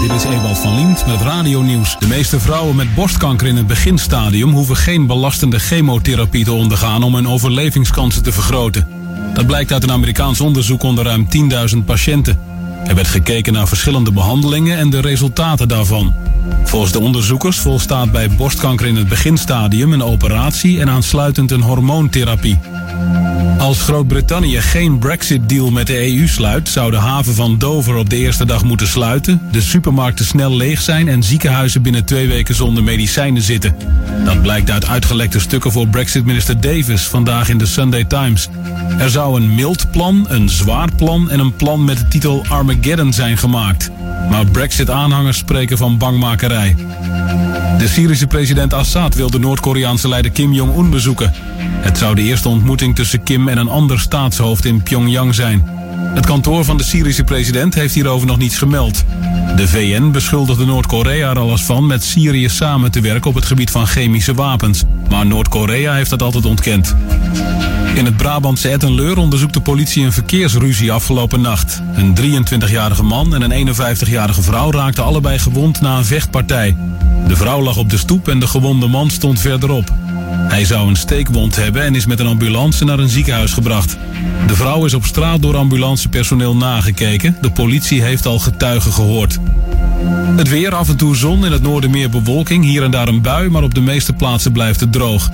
Dit 0.00 0.16
is 0.16 0.24
Ewald 0.24 0.58
van 0.58 0.74
Liemt 0.74 1.06
met 1.06 1.20
radionieuws. 1.20 1.96
De 1.98 2.06
meeste 2.06 2.40
vrouwen 2.40 2.76
met 2.76 2.94
borstkanker 2.94 3.46
in 3.46 3.56
het 3.56 3.66
beginstadium 3.66 4.50
hoeven 4.50 4.76
geen 4.76 5.06
belastende 5.06 5.58
chemotherapie 5.58 6.44
te 6.44 6.52
ondergaan 6.52 7.02
om 7.02 7.14
hun 7.14 7.28
overlevingskansen 7.28 8.22
te 8.22 8.32
vergroten. 8.32 8.88
Dat 9.34 9.46
blijkt 9.46 9.72
uit 9.72 9.82
een 9.82 9.92
Amerikaans 9.92 10.40
onderzoek 10.40 10.82
onder 10.82 11.04
ruim 11.04 11.28
10.000 11.74 11.84
patiënten. 11.84 12.57
Er 12.86 12.94
werd 12.94 13.06
gekeken 13.06 13.52
naar 13.52 13.68
verschillende 13.68 14.12
behandelingen 14.12 14.78
en 14.78 14.90
de 14.90 15.00
resultaten 15.00 15.68
daarvan. 15.68 16.14
Volgens 16.64 16.92
de 16.92 17.00
onderzoekers 17.00 17.56
volstaat 17.56 18.12
bij 18.12 18.30
borstkanker 18.30 18.86
in 18.86 18.96
het 18.96 19.08
beginstadium 19.08 19.92
een 19.92 20.02
operatie 20.02 20.80
en 20.80 20.90
aansluitend 20.90 21.50
een 21.50 21.62
hormoontherapie. 21.62 22.58
Als 23.58 23.82
Groot-Brittannië 23.82 24.60
geen 24.60 24.98
Brexit-deal 24.98 25.70
met 25.70 25.86
de 25.86 26.16
EU 26.16 26.26
sluit, 26.26 26.68
zou 26.68 26.90
de 26.90 26.96
haven 26.96 27.34
van 27.34 27.58
Dover 27.58 27.96
op 27.96 28.10
de 28.10 28.16
eerste 28.16 28.46
dag 28.46 28.64
moeten 28.64 28.86
sluiten, 28.86 29.40
de 29.50 29.60
supermarkten 29.60 30.24
snel 30.24 30.56
leeg 30.56 30.80
zijn 30.80 31.08
en 31.08 31.22
ziekenhuizen 31.22 31.82
binnen 31.82 32.04
twee 32.04 32.28
weken 32.28 32.54
zonder 32.54 32.82
medicijnen 32.82 33.42
zitten. 33.42 33.76
Dat 34.24 34.42
blijkt 34.42 34.70
uit 34.70 34.86
uitgelekte 34.86 35.40
stukken 35.40 35.72
voor 35.72 35.88
Brexit-minister 35.88 36.60
Davis 36.60 37.02
vandaag 37.02 37.48
in 37.48 37.58
de 37.58 37.66
Sunday 37.66 38.04
Times. 38.04 38.48
Er 38.98 39.10
zou 39.10 39.40
een 39.40 39.54
mild 39.54 39.90
plan, 39.90 40.26
een 40.28 40.48
zwaar 40.48 40.88
plan 40.96 41.30
en 41.30 41.40
een 41.40 41.56
plan 41.56 41.84
met 41.84 41.98
de 41.98 42.08
titel 42.08 42.44
Armageddon 42.68 43.12
zijn 43.12 43.36
gemaakt. 43.36 43.90
Maar 44.30 44.46
Brexit-aanhangers 44.46 45.38
spreken 45.38 45.78
van 45.78 45.98
bangmakerij. 45.98 46.76
De 47.78 47.88
Syrische 47.88 48.26
president 48.26 48.72
Assad 48.72 49.14
wil 49.14 49.30
de 49.30 49.38
Noord-Koreaanse 49.38 50.08
leider 50.08 50.30
Kim 50.30 50.52
Jong-un 50.52 50.90
bezoeken. 50.90 51.32
Het 51.58 51.98
zou 51.98 52.14
de 52.14 52.22
eerste 52.22 52.48
ontmoeting 52.48 52.94
tussen 52.94 53.22
Kim 53.22 53.48
en 53.48 53.58
een 53.58 53.68
ander 53.68 54.00
staatshoofd 54.00 54.64
in 54.64 54.82
Pyongyang 54.82 55.34
zijn. 55.34 55.70
Het 56.14 56.26
kantoor 56.26 56.64
van 56.64 56.76
de 56.76 56.82
Syrische 56.82 57.24
president 57.24 57.74
heeft 57.74 57.94
hierover 57.94 58.26
nog 58.26 58.38
niets 58.38 58.58
gemeld. 58.58 59.04
De 59.56 59.68
VN 59.68 60.10
beschuldigde 60.10 60.64
Noord-Korea 60.64 61.30
er 61.30 61.38
alles 61.38 61.62
van 61.62 61.86
met 61.86 62.04
Syrië 62.04 62.48
samen 62.48 62.90
te 62.90 63.00
werken 63.00 63.30
op 63.30 63.34
het 63.34 63.44
gebied 63.44 63.70
van 63.70 63.86
chemische 63.86 64.34
wapens. 64.34 64.82
Maar 65.08 65.26
Noord-Korea 65.26 65.94
heeft 65.94 66.10
dat 66.10 66.22
altijd 66.22 66.44
ontkend. 66.44 66.94
In 67.94 68.04
het 68.04 68.16
Brabantse 68.16 68.68
Ettenleur 68.68 69.18
onderzoekt 69.18 69.54
de 69.54 69.60
politie 69.60 70.04
een 70.04 70.12
verkeersruzie 70.12 70.92
afgelopen 70.92 71.40
nacht. 71.40 71.82
Een 71.94 72.16
23-jarige 72.16 73.02
man 73.02 73.34
en 73.34 73.50
een 73.50 73.74
51-jarige 73.74 74.42
vrouw 74.42 74.70
raakten 74.70 75.04
allebei 75.04 75.38
gewond 75.38 75.80
na 75.80 75.96
een 75.96 76.04
vechtpartij. 76.04 76.76
De 77.26 77.36
vrouw 77.36 77.62
lag 77.62 77.76
op 77.76 77.90
de 77.90 77.96
stoep 77.96 78.28
en 78.28 78.40
de 78.40 78.46
gewonde 78.46 78.86
man 78.86 79.10
stond 79.10 79.40
verderop. 79.40 79.92
Hij 80.48 80.64
zou 80.64 80.88
een 80.88 80.96
steekwond 80.96 81.56
hebben 81.56 81.82
en 81.82 81.94
is 81.94 82.06
met 82.06 82.20
een 82.20 82.26
ambulance 82.26 82.84
naar 82.84 82.98
een 82.98 83.08
ziekenhuis 83.08 83.52
gebracht. 83.52 83.96
De 84.46 84.54
vrouw 84.54 84.84
is 84.84 84.94
op 84.94 85.04
straat 85.04 85.42
door 85.42 85.56
ambulancepersoneel 85.98 86.56
nagekeken. 86.56 87.36
De 87.40 87.50
politie 87.50 88.02
heeft 88.02 88.26
al 88.26 88.38
getuigen 88.38 88.92
gehoord. 88.92 89.38
Het 90.36 90.48
weer, 90.48 90.74
af 90.74 90.88
en 90.88 90.96
toe 90.96 91.16
zon, 91.16 91.44
in 91.44 91.52
het 91.52 91.62
noorden 91.62 91.90
meer 91.90 92.10
bewolking, 92.10 92.64
hier 92.64 92.82
en 92.82 92.90
daar 92.90 93.08
een 93.08 93.22
bui, 93.22 93.48
maar 93.48 93.62
op 93.62 93.74
de 93.74 93.80
meeste 93.80 94.12
plaatsen 94.12 94.52
blijft 94.52 94.80
het 94.80 94.92
droog. 94.92 95.30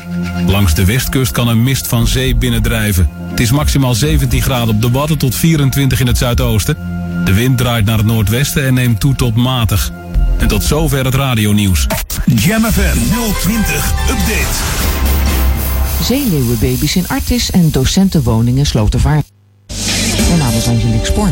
Langs 0.47 0.75
de 0.75 0.85
westkust 0.85 1.33
kan 1.33 1.49
een 1.49 1.63
mist 1.63 1.87
van 1.87 2.07
zee 2.07 2.37
binnendrijven. 2.37 3.09
Het 3.31 3.41
is 3.41 3.51
maximaal 3.51 3.95
17 3.95 4.43
graden 4.43 4.75
op 4.75 4.83
de 4.83 4.91
Wadden 4.91 5.19
tot 5.19 5.35
24 5.35 6.01
in 6.01 6.07
het 6.07 6.19
zuidoosten. 6.19 6.77
De 7.25 7.35
wind 7.35 7.59
draait 7.59 7.85
naar 7.85 7.99
het 7.99 8.07
noordwesten 8.07 8.67
en 8.67 8.75
neemt 8.75 9.01
toe 9.01 9.15
tot 9.15 9.37
matig. 9.37 9.93
En 10.39 10.49
tot 10.49 10.65
zover 10.65 11.05
het 11.05 11.15
radionieuws. 11.15 11.87
Jam 12.27 12.65
FM 12.65 12.99
020 13.41 13.93
Update. 14.11 14.83
Zeeleeuwenbaby's 16.03 16.97
in 16.97 17.09
Artis 17.09 17.51
en 17.51 17.71
docentenwoningen 17.71 18.67
Slotervaart. 18.67 19.34
Mijn 20.17 20.39
naam 20.39 20.55
is 20.55 20.69
Angelique 20.69 21.07
Spoor. 21.07 21.31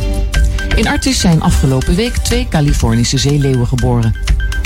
In 0.77 0.89
Artis 0.89 1.21
zijn 1.21 1.43
afgelopen 1.43 1.95
week 1.95 2.17
twee 2.17 2.47
Californische 2.49 3.19
zeeleeuwen 3.19 3.67
geboren. 3.67 4.15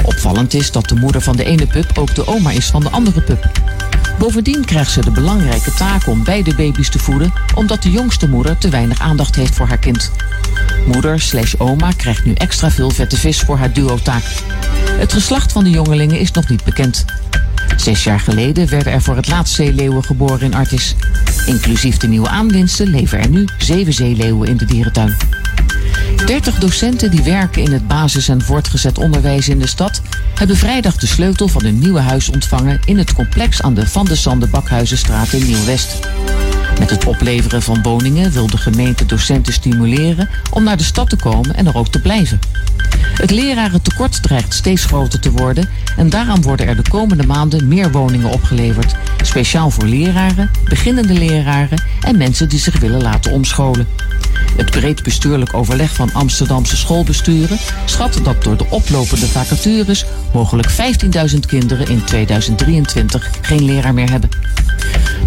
Opvallend 0.05 0.55
is 0.55 0.73
dat 0.73 0.89
de 0.89 0.95
moeder 0.95 1.21
van 1.21 1.37
de 1.37 1.45
ene 1.45 1.67
pup 1.67 1.99
ook 1.99 2.15
de 2.15 2.27
oma 2.27 2.51
is 2.51 2.67
van 2.67 2.81
de 2.81 2.91
andere 2.91 3.21
pup. 3.21 3.51
Bovendien 4.19 4.65
krijgt 4.65 4.91
ze 4.91 5.01
de 5.01 5.11
belangrijke 5.11 5.73
taak 5.73 6.07
om 6.07 6.25
beide 6.25 6.55
baby's 6.55 6.91
te 6.91 6.99
voeden, 6.99 7.33
omdat 7.55 7.83
de 7.83 7.91
jongste 7.91 8.29
moeder 8.29 8.59
te 8.59 8.69
weinig 8.69 9.01
aandacht 9.01 9.37
heeft 9.37 9.55
voor 9.55 9.67
haar 9.67 9.79
kind. 9.79 10.11
Moeder 10.87 11.21
slash 11.21 11.55
oma 11.59 11.93
krijgt 11.93 12.25
nu 12.25 12.33
extra 12.33 12.71
veel 12.71 12.91
vette 12.91 13.17
vis 13.17 13.41
voor 13.41 13.57
haar 13.57 13.73
duo-taak. 13.73 14.25
Het 14.99 15.13
geslacht 15.13 15.53
van 15.53 15.65
de 15.65 15.71
jongelingen 15.71 16.19
is 16.19 16.31
nog 16.31 16.49
niet 16.49 16.65
bekend. 16.65 17.05
Zes 17.77 18.05
jaar 18.05 18.21
geleden 18.21 18.69
werden 18.69 18.93
er 18.93 19.03
voor 19.03 19.17
het 19.17 19.29
laatst 19.29 19.55
zeeleeuwen 19.55 20.05
geboren 20.05 20.41
in 20.41 20.55
Artis. 20.55 20.95
Inclusief 21.47 21.97
de 21.97 22.09
nieuwe 22.09 22.29
aanwinsten 22.29 22.89
leven 22.89 23.19
er 23.19 23.29
nu 23.29 23.45
zeven 23.59 23.93
zeeleeuwen 23.93 24.49
in 24.49 24.57
de 24.57 24.65
dierentuin. 24.65 25.17
30 26.27 26.59
docenten 26.59 27.11
die 27.11 27.23
werken 27.23 27.63
in 27.63 27.73
het 27.73 27.89
basis- 27.89 28.29
en 28.29 28.43
voortgezet 28.43 28.99
onderwijs 28.99 29.49
in 29.49 29.59
de 29.59 29.67
stad 29.67 30.03
hebben 30.35 30.57
vrijdag 30.57 30.97
de 30.97 31.07
sleutel 31.07 31.49
van 31.49 31.63
hun 31.65 31.79
nieuwe 31.79 32.01
huis 32.01 32.29
ontvangen 32.29 32.81
in 32.85 32.99
het 32.99 33.13
complex 33.13 33.63
aan 33.63 33.75
de 33.75 33.87
Van 33.87 34.05
de 34.05 34.17
Sande 34.17 34.47
Bakhuizenstraat 34.47 35.33
in 35.33 35.47
Nieuw-West. 35.47 35.99
Met 36.79 36.91
het 36.91 37.05
opleveren 37.05 37.63
van 37.63 37.83
woningen 37.83 38.31
wil 38.31 38.47
de 38.47 38.57
gemeente 38.57 39.07
docenten 39.07 39.53
stimuleren 39.53 40.29
om 40.51 40.63
naar 40.63 40.77
de 40.77 40.85
stad 40.85 41.09
te 41.09 41.17
komen 41.17 41.55
en 41.55 41.67
er 41.67 41.77
ook 41.77 41.89
te 41.89 42.01
blijven. 42.01 42.39
Het 42.99 43.31
lerarentekort 43.31 44.23
dreigt 44.23 44.55
steeds 44.55 44.85
groter 44.85 45.21
te 45.21 45.31
worden 45.31 45.69
en 45.97 46.11
daarom 46.11 46.43
worden 46.43 46.67
er 46.67 46.77
de 46.77 46.91
komende 46.91 47.27
maanden 47.27 47.69
meer 47.69 47.91
woningen 47.91 48.31
opgeleverd. 48.31 48.95
Speciaal 49.23 49.71
voor 49.71 49.85
leraren, 49.85 50.51
beginnende 50.65 51.13
leraren 51.13 51.83
en 52.01 52.17
mensen 52.17 52.49
die 52.49 52.59
zich 52.59 52.79
willen 52.79 53.03
laten 53.03 53.33
omscholen. 53.33 53.87
Het 54.57 54.71
breed 54.71 55.03
bestuurlijk 55.03 55.55
overleg 55.55 55.95
van 55.95 56.13
Amsterdamse 56.13 56.77
schoolbesturen 56.77 57.59
schat 57.85 58.21
dat 58.23 58.43
door 58.43 58.57
de 58.57 58.67
oplopende 58.71 59.27
vacatures 59.27 60.05
mogelijk 60.33 60.71
15.000 61.33 61.39
kinderen 61.47 61.89
in 61.89 62.05
2023 62.05 63.31
geen 63.41 63.65
leraar 63.65 63.95
meer 63.95 64.11
hebben. 64.11 64.29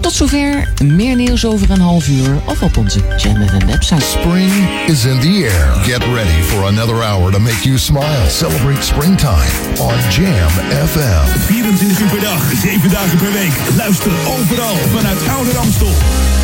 Tot 0.02 0.14
zover. 0.14 0.68
Meer 0.84 1.16
nieuws 1.16 1.46
over 1.46 1.70
een 1.72 1.82
half 1.82 2.08
uur 2.08 2.42
of 2.46 2.62
op 2.62 2.78
onze 2.78 3.00
Jam 3.18 3.48
FM 3.48 3.66
website. 3.66 4.02
Spring 4.02 4.52
is 4.88 5.06
in 5.06 5.20
the 5.20 5.50
air. 5.52 5.84
Get 5.84 6.04
ready 6.14 6.42
for 6.42 6.66
another 6.66 7.04
hour 7.04 7.32
to 7.32 7.40
make 7.40 7.62
you 7.64 7.78
smile. 7.78 8.30
Celebrate 8.30 8.82
springtime 8.82 9.52
on 9.80 9.94
Jam 10.10 10.50
FM. 10.88 11.40
24 11.46 12.00
uur 12.00 12.08
per 12.08 12.20
dag, 12.20 12.42
7 12.62 12.90
dagen 12.90 13.18
per 13.18 13.32
week. 13.32 13.54
Luister 13.78 14.12
overal 14.28 14.76
vanuit 14.96 15.28
Oude 15.28 15.52
Ramstel. 15.52 15.94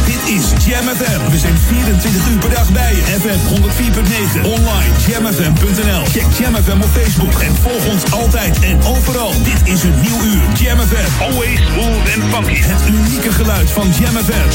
Dit 0.06 0.36
is 0.36 0.66
Jam 0.66 0.88
FM. 0.96 1.32
We 1.32 1.38
zijn 1.38 1.58
24 1.58 2.30
uur 2.30 2.38
per 2.38 2.50
dag 2.50 2.72
bij 2.72 2.96
je. 2.96 3.02
FM 3.02 3.42
104.9. 3.56 4.46
Online 4.46 4.92
jamfm.nl. 5.08 6.04
Check 6.06 6.26
Jam 6.40 6.56
FM 6.56 6.82
op 6.82 6.90
Facebook 7.00 7.40
en 7.42 7.56
volg 7.56 7.86
ons 7.94 8.12
altijd 8.12 8.60
en 8.60 8.84
overal. 8.84 9.32
Dit 9.44 9.74
is 9.74 9.84
een 9.84 10.02
nieuw 10.02 10.22
uur. 10.24 10.42
Jam 10.62 10.80
FM. 10.80 11.22
Always 11.22 11.60
smooth 11.60 12.06
and 12.16 12.24
funky. 12.34 12.62
Het 12.62 12.82
unieke 12.90 13.32
geluid 13.36 13.70
van 13.70 13.88
Jam 14.00 14.16
FM. 14.16 14.50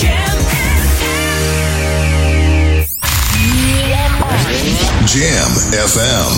Jam 5.04 5.50
FM. 5.88 6.30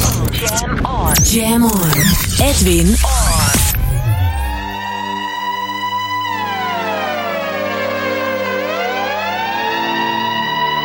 Jam 1.22 1.64
on. 1.64 1.92
Edwin 2.38 2.88
on. 2.88 3.60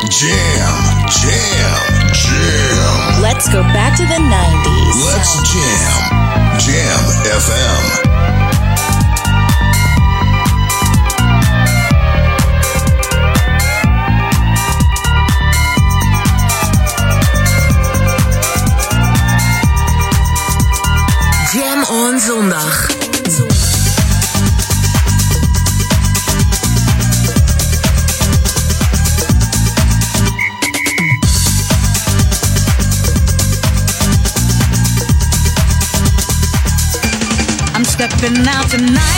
Jam, 0.09 0.75
jam, 1.09 2.11
jam. 2.13 3.21
Let's 3.21 3.47
go 3.49 3.61
back 3.73 3.97
to 3.97 4.03
the 4.03 4.19
90s. 4.19 5.05
Let's 5.05 5.33
jam. 5.51 6.01
Jam 6.59 7.03
FM. 7.41 8.56
On 21.89 22.19
zondag. 22.19 22.89
I'm 37.73 37.85
stepping 37.85 38.47
out 38.47 38.69
tonight. 38.69 39.16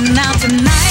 Now 0.00 0.30
out 0.30 0.40
tonight. 0.40 0.89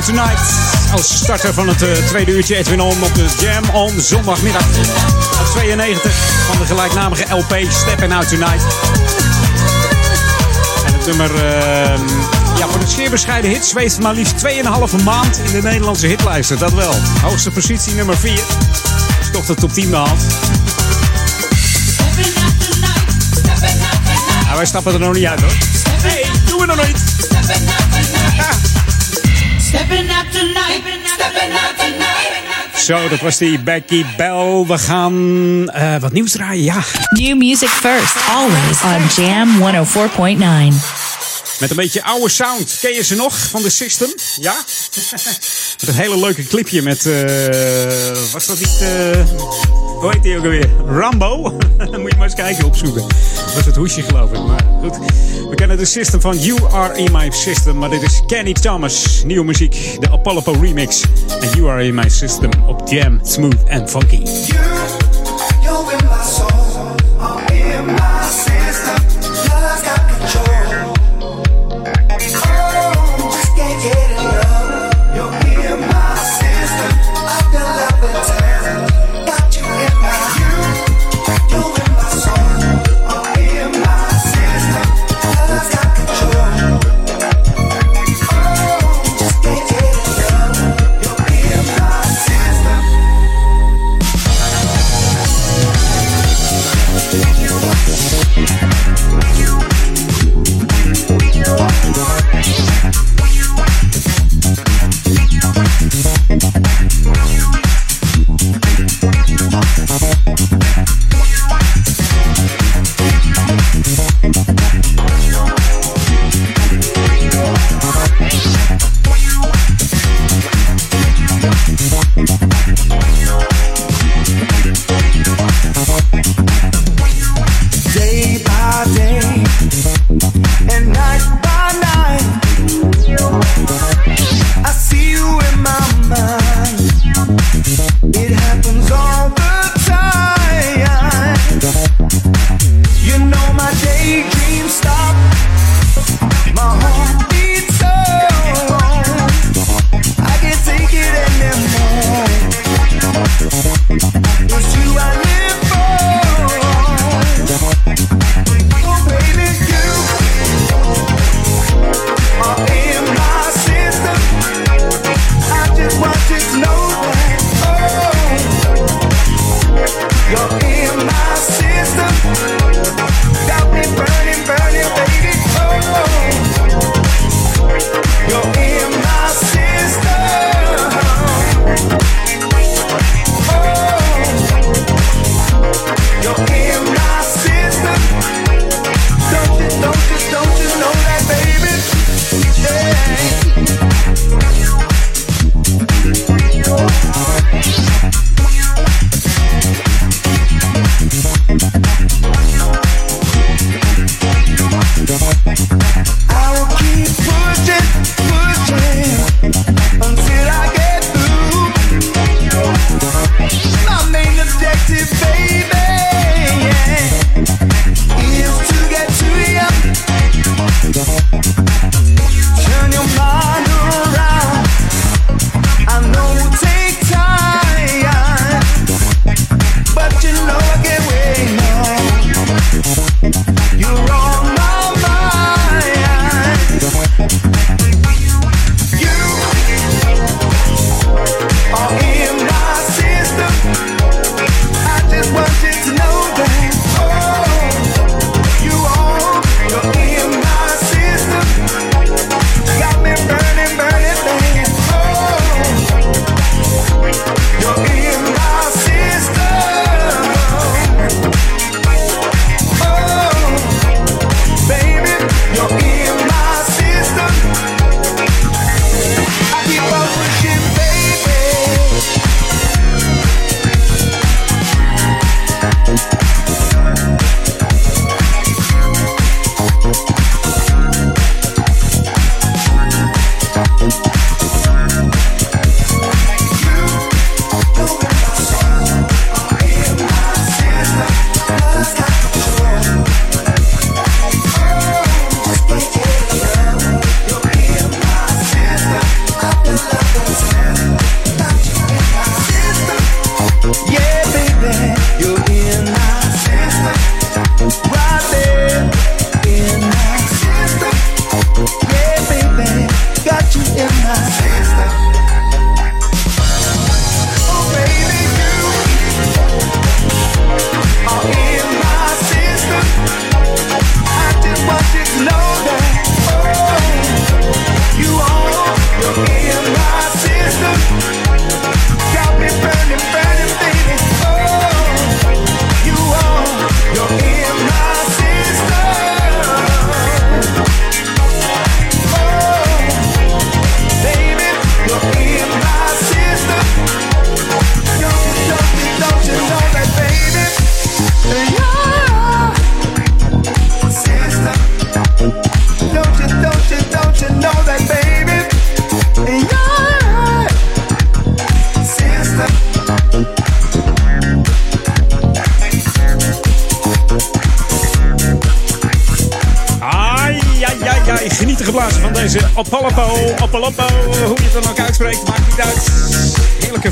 Out 0.00 0.08
Tonight. 0.08 0.40
Als 0.92 1.16
starter 1.16 1.54
van 1.54 1.68
het 1.68 1.82
eh, 1.82 1.92
tweede 1.92 2.32
uurtje 2.32 2.56
Edwin 2.56 2.80
On 2.80 3.02
op 3.02 3.14
de 3.14 3.26
Jam 3.40 3.70
on 3.72 4.00
zondagmiddag. 4.00 4.64
Uit 5.38 5.50
92 5.50 6.12
van 6.46 6.58
de 6.58 6.64
gelijknamige 6.64 7.34
LP 7.34 7.56
Stepping 7.68 8.12
Out 8.12 8.28
Tonight. 8.28 8.62
En 10.86 10.92
het 10.92 11.06
nummer 11.06 11.34
eh, 11.34 12.00
ja, 12.58 12.68
voor 12.68 12.80
de 12.80 12.86
zeer 12.86 13.10
bescheiden 13.10 13.50
hit 13.50 13.64
zweeft 13.64 13.98
maar 13.98 14.14
liefst 14.14 14.34
2,5 14.46 15.04
maand 15.04 15.38
in 15.38 15.52
de 15.52 15.62
Nederlandse 15.62 16.06
hitlijsten. 16.06 16.58
Dat 16.58 16.72
wel. 16.72 16.94
Hoogste 17.22 17.50
positie 17.50 17.94
nummer 17.94 18.16
4. 18.18 18.32
Is 19.20 19.30
toch 19.32 19.46
de 19.46 19.54
top 19.54 19.72
10 19.72 19.90
behaald. 19.90 20.20
Nou, 24.44 24.56
wij 24.56 24.66
stappen 24.66 24.92
er 24.92 25.00
nog 25.00 25.14
niet 25.14 25.26
uit 25.26 25.40
hoor. 25.40 25.56
Nee, 26.02 26.24
doen 26.46 26.58
we 26.58 26.66
nog 26.66 26.86
niet. 26.86 27.09
Zo, 32.76 33.08
dat 33.08 33.20
was 33.20 33.36
die 33.36 33.58
Becky 33.58 34.04
Bell. 34.16 34.64
We 34.66 34.78
gaan 34.78 35.68
eh, 35.70 35.96
wat 36.00 36.12
nieuws 36.12 36.32
draaien, 36.32 36.64
ja. 36.64 36.82
New 37.10 37.36
music 37.36 37.68
first, 37.68 38.14
always 38.28 38.82
on 38.82 39.24
Jam 39.24 39.58
104.9. 39.58 40.76
Met 41.58 41.70
een 41.70 41.76
beetje 41.76 42.02
oude 42.02 42.28
sound. 42.28 42.78
Ken 42.80 42.92
je 42.92 43.04
ze 43.04 43.14
nog 43.14 43.38
van 43.38 43.62
de 43.62 43.70
System? 43.70 44.12
Ja? 44.40 44.54
met 45.80 45.88
een 45.88 45.94
hele 45.94 46.18
leuke 46.18 46.46
clipje 46.46 46.82
met... 46.82 47.06
eh 47.06 48.32
was 48.32 48.46
dat 48.46 48.58
niet... 48.58 48.80
eh 48.80 49.79
hoe 50.00 50.10
heet 50.10 50.22
die 50.22 50.36
ook 50.36 50.44
alweer? 50.44 50.68
Rambo? 50.86 51.42
Dan 51.90 52.00
moet 52.00 52.10
je 52.10 52.16
maar 52.16 52.26
eens 52.26 52.34
kijken, 52.34 52.64
opzoeken. 52.64 53.02
Was 53.54 53.64
het 53.64 53.76
hoesje 53.76 54.02
geloof 54.02 54.32
ik. 54.32 54.46
Maar 54.46 54.66
goed. 54.80 54.98
We 55.48 55.54
kennen 55.54 55.76
de 55.78 55.84
System 55.84 56.20
van 56.20 56.38
You 56.38 56.72
Are 56.72 56.98
In 56.98 57.12
My 57.12 57.30
System. 57.30 57.78
Maar 57.78 57.90
dit 57.90 58.02
is 58.02 58.22
Kenny 58.26 58.52
Thomas. 58.52 59.22
Nieuwe 59.24 59.44
muziek. 59.44 59.96
De 60.00 60.10
Apollo 60.10 60.42
remix. 60.60 61.04
En 61.40 61.48
You 61.56 61.70
Are 61.70 61.84
In 61.84 61.94
My 61.94 62.08
System 62.08 62.50
op 62.66 62.88
Jam. 62.88 63.20
Smooth 63.22 63.68
and 63.68 63.90
Funky. 63.90 64.22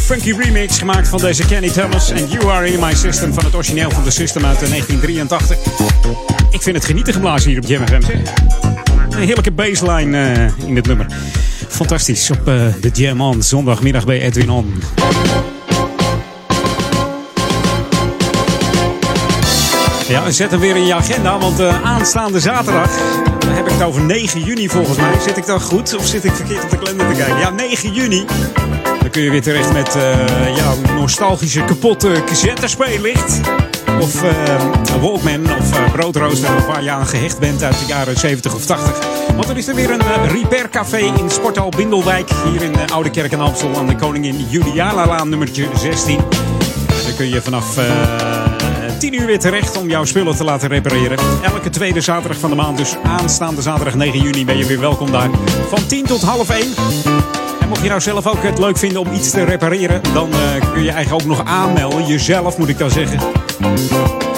Funky 0.08 0.32
remix 0.32 0.78
gemaakt 0.78 1.08
van 1.08 1.18
deze 1.18 1.46
Kenny 1.46 1.70
Thomas 1.70 2.10
en 2.10 2.28
You 2.28 2.50
Are 2.50 2.72
In 2.72 2.80
My 2.80 2.94
System 2.94 3.34
van 3.34 3.44
het 3.44 3.54
origineel 3.54 3.90
van 3.90 4.04
de 4.04 4.10
System 4.10 4.44
uit 4.44 4.58
1983. 4.58 5.58
Ik 6.50 6.62
vind 6.62 6.76
het 6.76 6.84
genieten 6.84 7.12
geblazen 7.12 7.50
hier 7.50 7.58
op 7.58 7.66
Jam 7.66 7.86
FM. 7.86 8.00
zeg. 8.00 8.20
Een 9.10 9.18
heerlijke 9.18 9.50
baseline 9.50 10.18
eh, 10.18 10.66
in 10.66 10.76
het 10.76 10.86
nummer. 10.86 11.06
Fantastisch 11.68 12.30
op 12.30 12.48
eh, 12.48 12.62
de 12.80 12.90
Jam 12.92 13.20
On, 13.20 13.42
zondagmiddag 13.42 14.04
bij 14.04 14.20
Edwin 14.20 14.50
On. 14.50 14.82
Ja, 20.08 20.30
zet 20.30 20.50
hem 20.50 20.60
weer 20.60 20.76
in 20.76 20.86
je 20.86 20.94
agenda, 20.94 21.38
want 21.38 21.60
eh, 21.60 21.82
aanstaande 21.82 22.40
zaterdag, 22.40 22.90
dan 23.38 23.50
heb 23.50 23.66
ik 23.66 23.72
het 23.72 23.82
over 23.82 24.02
9 24.02 24.44
juni 24.44 24.68
volgens 24.68 24.98
mij. 24.98 25.20
Zit 25.20 25.36
ik 25.36 25.46
dan 25.46 25.60
goed 25.60 25.96
of 25.96 26.06
zit 26.06 26.24
ik 26.24 26.32
verkeerd 26.32 26.64
op 26.64 26.70
de 26.70 26.78
kalender 26.78 27.08
te 27.08 27.14
kijken? 27.14 27.38
Ja, 27.38 27.50
9 27.50 27.92
juni. 27.92 28.24
Kun 29.18 29.26
je 29.26 29.32
weer 29.32 29.42
terecht 29.42 29.72
met 29.72 29.96
eh, 29.96 30.56
ja, 30.56 30.74
nostalgische 30.94 31.64
kapotte 31.64 32.22
cassettespeellicht. 32.26 33.40
Of 34.00 34.22
een 34.22 35.00
Walkman 35.00 35.56
of 35.58 35.78
eh, 35.78 35.92
broodrooster 35.92 36.66
waar 36.66 36.82
je 36.82 36.90
aan 36.90 37.06
gehecht 37.06 37.38
bent 37.38 37.62
uit 37.62 37.78
de 37.78 37.86
jaren 37.86 38.18
70 38.18 38.54
of 38.54 38.66
80. 38.66 39.06
Want 39.36 39.48
er 39.48 39.56
is 39.56 39.68
er 39.68 39.74
weer 39.74 39.90
een 39.90 40.00
eh, 40.00 40.30
repair 40.30 40.68
café 40.68 40.98
in 40.98 41.30
Sporthal 41.30 41.68
Bindelwijk. 41.76 42.30
Hier 42.50 42.62
in 42.62 42.72
de 42.72 42.92
Oude 42.92 43.10
Kerk 43.10 43.32
en 43.32 43.40
Amstel 43.40 43.76
aan 43.76 43.86
de 43.86 43.96
Koningin 43.96 44.46
Juliana-laan 44.48 45.28
nummertje 45.28 45.68
16. 45.74 46.16
Dan 47.04 47.14
kun 47.16 47.28
je 47.28 47.42
vanaf 47.42 47.76
eh 47.76 47.84
10 48.98 49.14
uur 49.14 49.26
weer 49.26 49.38
terecht 49.38 49.76
om 49.76 49.88
jouw 49.88 50.04
spullen 50.04 50.36
te 50.36 50.44
laten 50.44 50.68
repareren. 50.68 51.18
Elke 51.42 51.70
tweede 51.70 52.00
zaterdag 52.00 52.38
van 52.38 52.50
de 52.50 52.56
maand, 52.56 52.76
dus 52.76 52.96
aanstaande 53.02 53.62
zaterdag 53.62 53.94
9 53.94 54.20
juni, 54.20 54.44
ben 54.44 54.58
je 54.58 54.66
weer 54.66 54.80
welkom 54.80 55.10
daar. 55.10 55.30
Van 55.68 55.86
10 55.86 56.04
tot 56.04 56.22
half 56.22 56.50
1. 56.50 57.37
Mocht 57.68 57.82
je 57.82 57.88
nou 57.88 58.00
zelf 58.00 58.26
ook 58.26 58.42
het 58.42 58.58
leuk 58.58 58.78
vinden 58.78 59.00
om 59.00 59.12
iets 59.12 59.30
te 59.30 59.44
repareren, 59.44 60.00
dan 60.12 60.32
eh, 60.32 60.72
kun 60.72 60.82
je 60.82 60.90
eigenlijk 60.90 61.22
ook 61.22 61.28
nog 61.28 61.44
aanmelden. 61.44 62.06
Jezelf 62.06 62.58
moet 62.58 62.68
ik 62.68 62.78
dan 62.78 62.90
zeggen. 62.90 63.18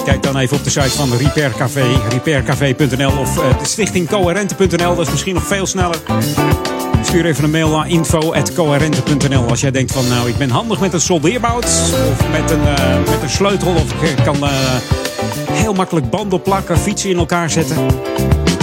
Kijk 0.04 0.22
dan 0.22 0.36
even 0.36 0.56
op 0.56 0.64
de 0.64 0.70
site 0.70 0.90
van 0.90 1.16
Repair 1.16 1.52
Café, 1.56 1.84
repaircafé.nl 2.08 3.18
of 3.18 3.38
eh, 3.38 3.58
de 3.58 3.64
stichting 3.64 4.08
Coherente.nl. 4.08 4.94
Dat 4.94 5.06
is 5.06 5.10
misschien 5.10 5.34
nog 5.34 5.46
veel 5.46 5.66
sneller. 5.66 5.96
Stuur 7.02 7.24
even 7.26 7.44
een 7.44 7.50
mail 7.50 7.68
naar 7.68 7.88
info.coherente.nl 7.88 9.48
als 9.48 9.60
jij 9.60 9.70
denkt 9.70 9.92
van 9.92 10.08
nou 10.08 10.28
ik 10.28 10.36
ben 10.36 10.50
handig 10.50 10.80
met 10.80 10.92
een 10.92 11.00
soldeerbout 11.00 11.64
of 12.10 12.30
met 12.30 12.50
een, 12.50 12.66
eh, 12.66 12.98
met 12.98 13.22
een 13.22 13.30
sleutel 13.30 13.74
of 13.74 14.02
ik 14.02 14.24
kan 14.24 14.36
heel 15.52 15.72
makkelijk 15.72 16.10
banden 16.10 16.42
plakken, 16.42 16.78
fietsen 16.78 17.10
in 17.10 17.18
elkaar 17.18 17.50
zetten. 17.50 17.76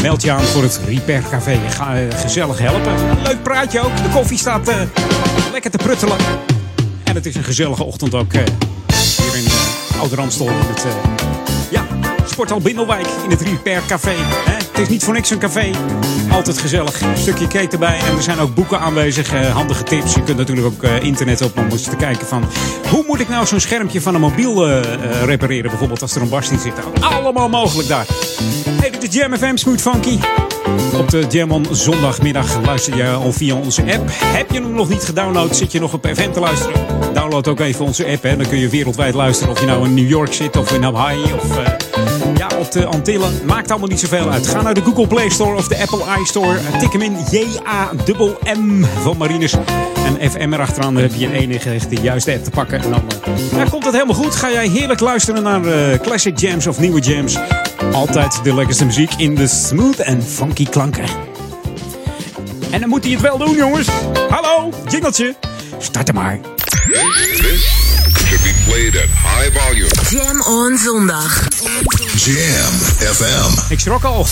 Meld 0.01 0.21
je 0.21 0.31
aan 0.31 0.43
voor 0.43 0.63
het 0.63 0.79
Repair 0.85 1.23
Café. 1.29 1.59
Ga 1.69 1.95
eh, 1.95 2.19
gezellig 2.19 2.59
helpen. 2.59 2.93
Leuk 3.23 3.43
praatje 3.43 3.79
ook. 3.79 3.97
De 3.97 4.09
koffie 4.13 4.37
staat 4.37 4.67
eh, 4.67 4.81
lekker 5.51 5.71
te 5.71 5.77
pruttelen. 5.77 6.17
En 7.03 7.15
het 7.15 7.25
is 7.25 7.35
een 7.35 7.43
gezellige 7.43 7.83
ochtend 7.83 8.13
ook 8.13 8.33
eh, 8.33 8.41
hier 9.17 9.35
in 9.35 9.43
uh, 9.43 11.16
Sporthal 12.29 12.59
Bindelwijk 12.59 13.07
in 13.23 13.29
het 13.29 13.41
Repair 13.41 13.81
Café. 13.87 14.13
Het 14.71 14.79
is 14.79 14.89
niet 14.89 15.03
voor 15.03 15.13
niks 15.13 15.29
een 15.29 15.39
café. 15.39 15.69
Altijd 16.31 16.57
gezellig. 16.57 17.01
Een 17.01 17.17
stukje 17.17 17.47
cake 17.47 17.67
erbij. 17.71 17.99
En 17.99 18.15
er 18.17 18.23
zijn 18.23 18.39
ook 18.39 18.53
boeken 18.55 18.79
aanwezig. 18.79 19.33
eh, 19.33 19.55
handige 19.55 19.83
tips. 19.83 20.13
Je 20.13 20.23
kunt 20.23 20.37
natuurlijk 20.37 20.67
ook 20.67 20.83
eh, 20.83 21.03
internet 21.03 21.41
op 21.41 21.57
om 21.57 21.67
eens 21.71 21.83
te 21.83 21.95
kijken 21.95 22.27
van... 22.27 22.43
Hoe 22.89 23.03
moet 23.07 23.19
ik 23.19 23.29
nou 23.29 23.45
zo'n 23.45 23.59
schermpje 23.59 24.01
van 24.01 24.15
een 24.15 24.21
mobiel 24.21 24.67
eh, 24.67 24.81
repareren? 25.23 25.69
Bijvoorbeeld 25.69 26.01
als 26.01 26.15
er 26.15 26.21
een 26.21 26.29
barst 26.29 26.51
in 26.51 26.59
zit. 26.59 26.73
Allemaal 26.99 27.49
mogelijk 27.49 27.87
daar. 27.87 28.05
Hey, 28.69 28.89
dit 28.89 29.03
is 29.03 29.13
Jam 29.15 29.37
FM 29.37 29.55
Smooth 29.55 29.81
Funky. 29.81 30.17
Op 30.97 31.09
de 31.09 31.25
Jam 31.29 31.51
on 31.51 31.65
zondagmiddag 31.71 32.61
luister 32.65 32.95
je 32.95 33.09
al 33.11 33.31
via 33.31 33.55
onze 33.55 33.81
app. 33.81 34.09
Heb 34.13 34.51
je 34.51 34.61
hem 34.61 34.73
nog 34.73 34.89
niet 34.89 35.03
gedownload? 35.03 35.55
Zit 35.55 35.71
je 35.71 35.79
nog 35.79 35.93
op 35.93 36.07
FM 36.13 36.31
te 36.31 36.39
luisteren? 36.39 36.85
Download 37.13 37.47
ook 37.47 37.59
even 37.59 37.85
onze 37.85 38.05
app. 38.05 38.23
Hè. 38.23 38.37
Dan 38.37 38.47
kun 38.47 38.57
je 38.57 38.69
wereldwijd 38.69 39.13
luisteren. 39.13 39.53
Of 39.53 39.59
je 39.59 39.65
nou 39.65 39.85
in 39.85 39.93
New 39.93 40.09
York 40.09 40.33
zit 40.33 40.57
of 40.57 40.71
in 40.71 40.83
Hawaii 40.83 41.23
of 41.33 41.57
eh, 42.51 42.59
op 42.59 42.71
de 42.71 42.85
Antillen. 42.85 43.39
Maakt 43.45 43.69
allemaal 43.71 43.89
niet 43.89 43.99
zoveel 43.99 44.29
uit. 44.29 44.47
Ga 44.47 44.61
naar 44.61 44.73
de 44.73 44.81
Google 44.81 45.07
Play 45.07 45.29
Store 45.29 45.55
of 45.55 45.67
de 45.67 45.77
Apple 45.77 46.21
iStore. 46.21 46.57
Eh, 46.57 46.79
Tik 46.79 46.91
hem 46.91 47.01
in 47.01 47.17
J-A-M-M 47.31 48.85
van 49.01 49.17
Marines. 49.17 49.53
En 50.05 50.31
FM 50.31 50.53
erachteraan 50.53 50.93
dan 50.93 51.03
heb 51.03 51.13
je 51.15 51.25
een 51.25 51.33
enige 51.33 51.77
de 51.89 51.95
juiste 52.01 52.33
app 52.33 52.43
te 52.43 52.49
pakken. 52.49 52.81
En 52.83 52.89
dan 52.89 53.01
eh, 53.23 53.57
ja, 53.57 53.63
komt 53.69 53.85
het 53.85 53.93
helemaal 53.93 54.15
goed. 54.15 54.35
Ga 54.35 54.51
jij 54.51 54.67
heerlijk 54.67 54.99
luisteren 54.99 55.43
naar 55.43 55.65
eh, 55.65 55.99
classic 55.99 56.39
jams 56.39 56.67
of 56.67 56.79
nieuwe 56.79 56.99
jams. 57.01 57.37
Altijd 57.93 58.39
de 58.43 58.53
lekkerste 58.55 58.85
muziek 58.85 59.13
in 59.13 59.35
de 59.35 59.47
smooth 59.47 59.99
en 59.99 60.23
funky 60.23 60.65
klanken. 60.65 61.05
En 62.69 62.79
dan 62.79 62.89
moet 62.89 63.03
hij 63.03 63.13
het 63.13 63.21
wel 63.21 63.37
doen, 63.37 63.55
jongens. 63.55 63.87
Hallo, 64.29 64.69
jingeltje. 64.89 65.35
Start 65.77 66.07
hem 66.07 66.15
maar. 66.15 66.39
This 67.41 67.63
should 68.27 68.43
be 68.43 68.53
played 68.65 68.95
at 68.95 69.09
high 69.09 69.59
volume. 69.59 69.89
Jam 70.09 70.41
on 70.41 70.77
zondag. 70.77 71.47
Jam 72.17 72.73
FM. 73.13 73.71
Ik 73.71 73.79
schrok 73.79 74.03
al. 74.03 74.25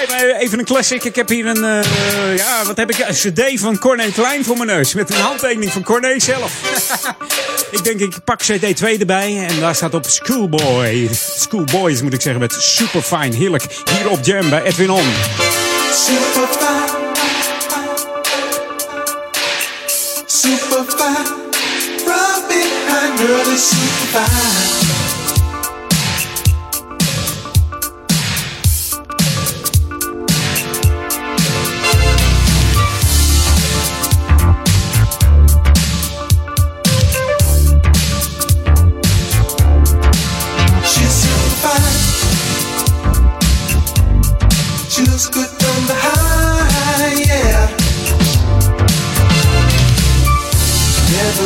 Hey, 0.00 0.08
maar 0.08 0.36
even 0.40 0.58
een 0.58 0.64
classic. 0.64 1.04
Ik 1.04 1.14
heb 1.14 1.28
hier 1.28 1.46
een, 1.46 1.64
eh, 1.64 2.36
ja, 2.36 2.64
wat 2.64 2.76
heb 2.76 2.90
ik? 2.90 2.98
Een 2.98 3.14
cd 3.14 3.60
van 3.60 3.78
Corné 3.78 4.10
Klein 4.10 4.44
voor 4.44 4.56
mijn 4.56 4.68
neus. 4.68 4.94
Met 4.94 5.10
een 5.10 5.20
handtekening 5.20 5.72
van 5.72 5.82
Corné 5.82 6.20
zelf. 6.20 6.52
ik 7.70 7.84
denk, 7.84 8.00
ik 8.00 8.24
pak 8.24 8.38
cd 8.38 8.76
2 8.76 8.98
erbij. 8.98 9.46
En 9.48 9.60
daar 9.60 9.74
staat 9.74 9.94
op 9.94 10.06
Schoolboy. 10.08 11.10
Schoolboys 11.36 12.02
moet 12.02 12.14
ik 12.14 12.20
zeggen. 12.20 12.40
Met 12.40 12.52
Superfine. 12.52 13.36
Heerlijk. 13.36 13.64
Hier 13.90 14.08
op 14.08 14.24
Jam 14.24 14.50
bij 14.50 14.62
Edwin 14.62 14.90
On. 14.90 15.06
Superfine. 15.94 16.98
Superfine. 20.26 21.24
From 22.04 22.46
behind, 22.48 23.18
girl, 23.20 23.52
is 23.54 23.68
superfine. 23.68 25.09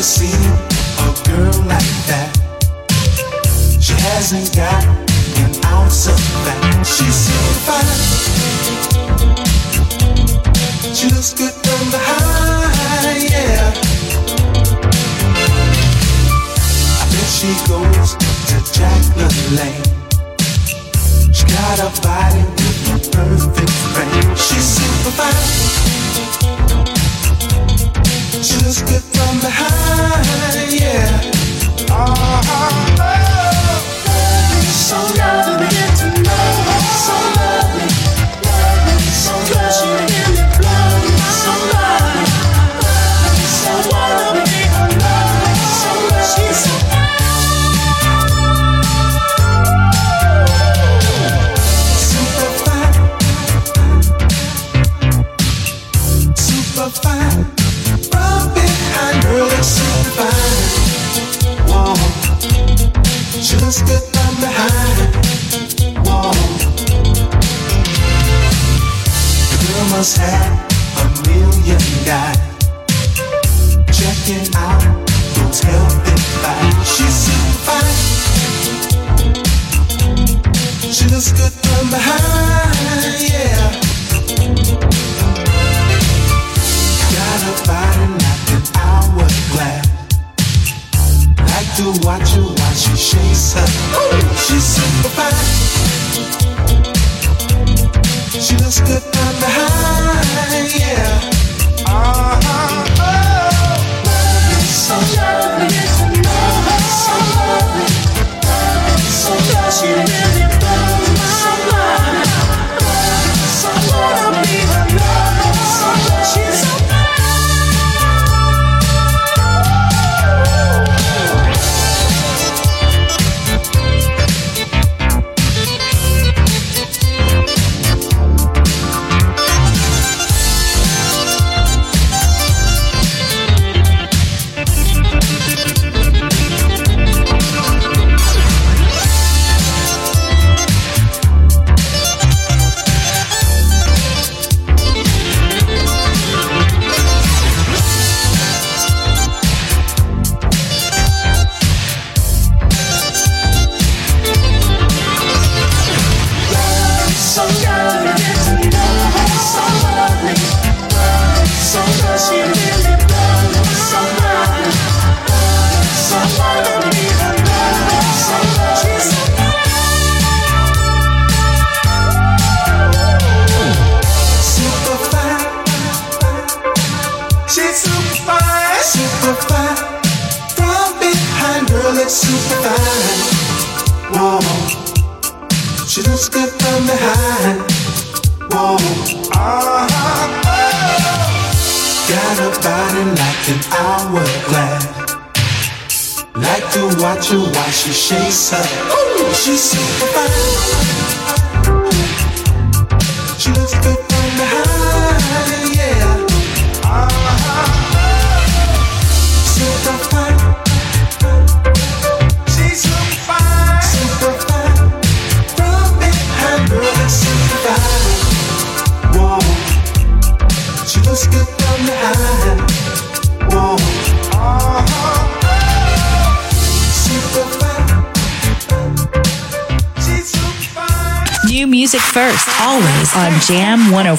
Seen 0.04 0.36
a 1.00 1.08
girl 1.24 1.64
like 1.64 1.96
that. 2.04 2.28
She 3.80 3.94
hasn't 3.94 4.54
got 4.54 4.84
an 4.84 5.64
ounce 5.64 6.08
of 6.08 6.20
fat. 6.44 6.84
She's 6.84 7.16
superfine. 7.24 7.88
She 10.94 11.08
looks 11.08 11.32
good 11.32 11.54
from 11.54 11.90
behind, 11.90 13.30
yeah. 13.32 13.72
I 17.00 17.04
bet 17.08 17.28
she 17.32 17.56
goes 17.64 18.12
to 18.20 18.56
Jacqueline 18.76 19.56
Lane. 19.56 19.88
She 21.32 21.44
got 21.48 21.80
a 21.80 21.88
body 22.04 22.44
with 22.60 22.92
a 22.92 22.96
perfect 23.10 23.72
frame. 23.96 24.36
She's 24.36 24.68
super 24.68 25.12
fine 25.16 26.53
so 34.84 34.96
love 35.18 35.60
again. 35.60 35.83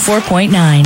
104.9. 0.06 0.85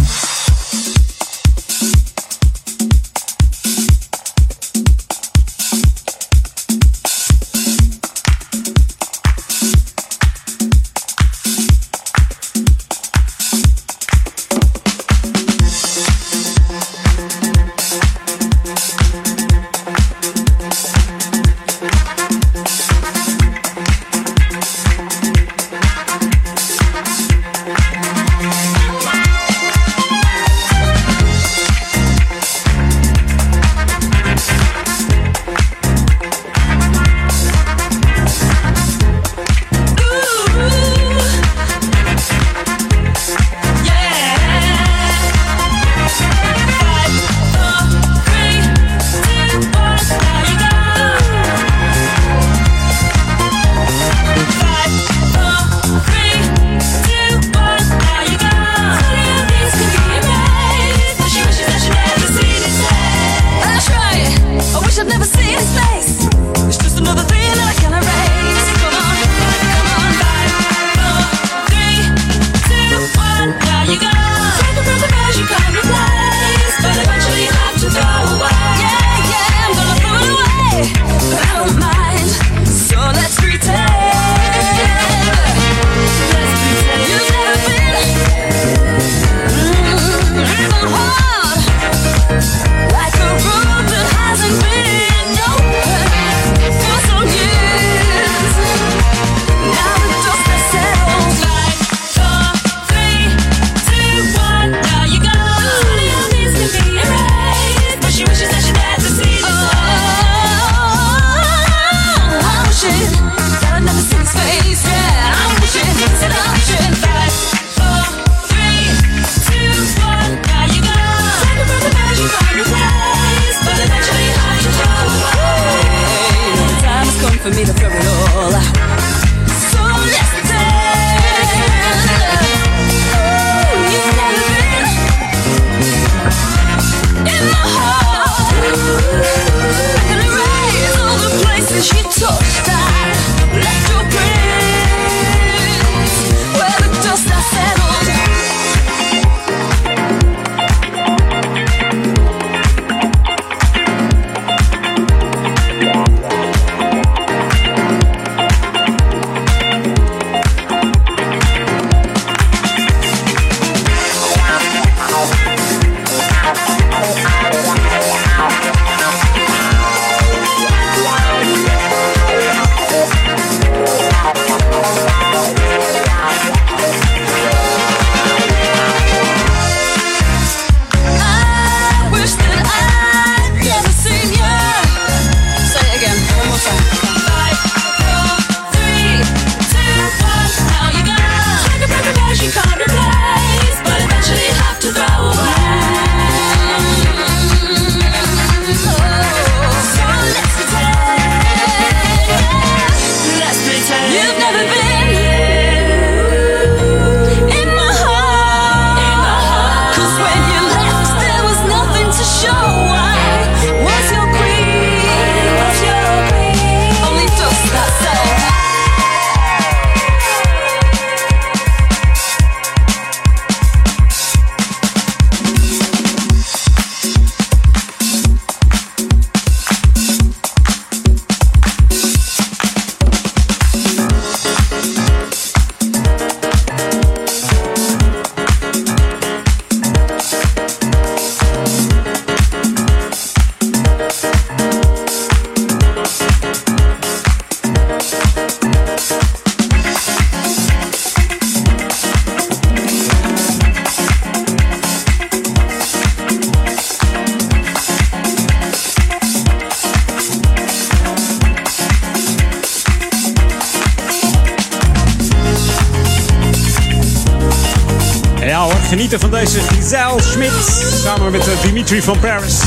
Dimitri 271.89 272.13
van 272.13 272.19
Paris. 272.19 272.59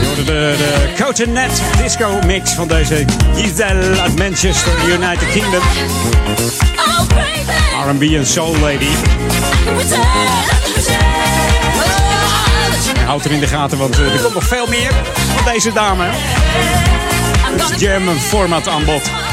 Je 0.00 0.06
hoorde 0.06 0.24
de, 0.24 0.54
de 1.16 1.26
Net 1.26 1.62
disco 1.82 2.18
mix 2.26 2.52
van 2.52 2.68
deze 2.68 3.04
Giselle 3.34 4.00
uit 4.00 4.18
Manchester, 4.18 4.72
United 4.86 5.30
Kingdom. 5.32 5.62
R&B 7.86 8.02
en 8.02 8.26
soul 8.26 8.56
lady. 8.58 8.88
Houd 13.04 13.24
er 13.24 13.30
in 13.30 13.40
de 13.40 13.46
gaten, 13.46 13.78
want 13.78 13.98
eh, 13.98 14.14
er 14.14 14.20
komt 14.20 14.34
nog 14.34 14.44
veel 14.44 14.66
meer 14.66 14.92
van 15.36 15.52
deze 15.52 15.72
dame. 15.72 16.04
Het 16.08 17.80
Jam 17.80 18.08
format 18.08 18.68
aan 18.68 18.84
bod. 18.84 19.31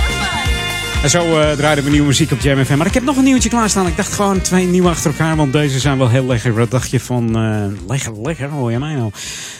En 1.04 1.10
zo 1.10 1.40
eh, 1.40 1.52
draaiden 1.52 1.84
we 1.84 1.90
nieuwe 1.90 2.08
muziek 2.08 2.32
op 2.32 2.40
Jam 2.40 2.66
FM. 2.66 2.78
Maar 2.78 2.88
ik 2.88 2.94
heb 2.94 3.04
nog 3.04 3.18
een 3.18 3.24
nieuwtje 3.24 3.50
klaarstaan. 3.50 3.88
Ik 3.88 3.98
dacht 3.98 4.14
gewoon 4.14 4.42
twee 4.42 4.66
nieuwe 4.66 4.90
achter 4.90 5.12
elkaar, 5.12 5.36
want 5.36 5.54
deze 5.54 5.80
zijn 5.80 5.98
wel 5.98 6.10
heel 6.10 6.26
lekker. 6.26 6.54
Wat 6.54 6.72
dacht 6.72 6.90
je 6.90 7.00
van... 7.00 7.36
eh, 7.36 7.88
lekker, 7.88 8.12
lekker, 8.22 8.50
hoor 8.50 8.72
je 8.72 8.80
mij 8.80 8.94
nou? 8.94 9.12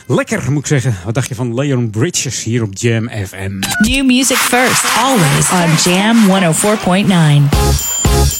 Lekker, 0.06 0.52
moet 0.52 0.60
ik 0.60 0.66
zeggen. 0.66 0.96
Wat 1.04 1.14
dacht 1.14 1.28
je 1.28 1.34
van 1.34 1.54
Leon 1.54 1.90
Bridges 1.90 2.42
hier 2.44 2.62
op 2.62 2.68
Jam 2.72 3.08
FM? 3.08 3.58
New 3.90 4.06
music 4.06 4.36
first, 4.36 4.84
always 4.98 5.50
on 5.50 5.92
Jam 5.92 6.16
104.9. 6.26 7.48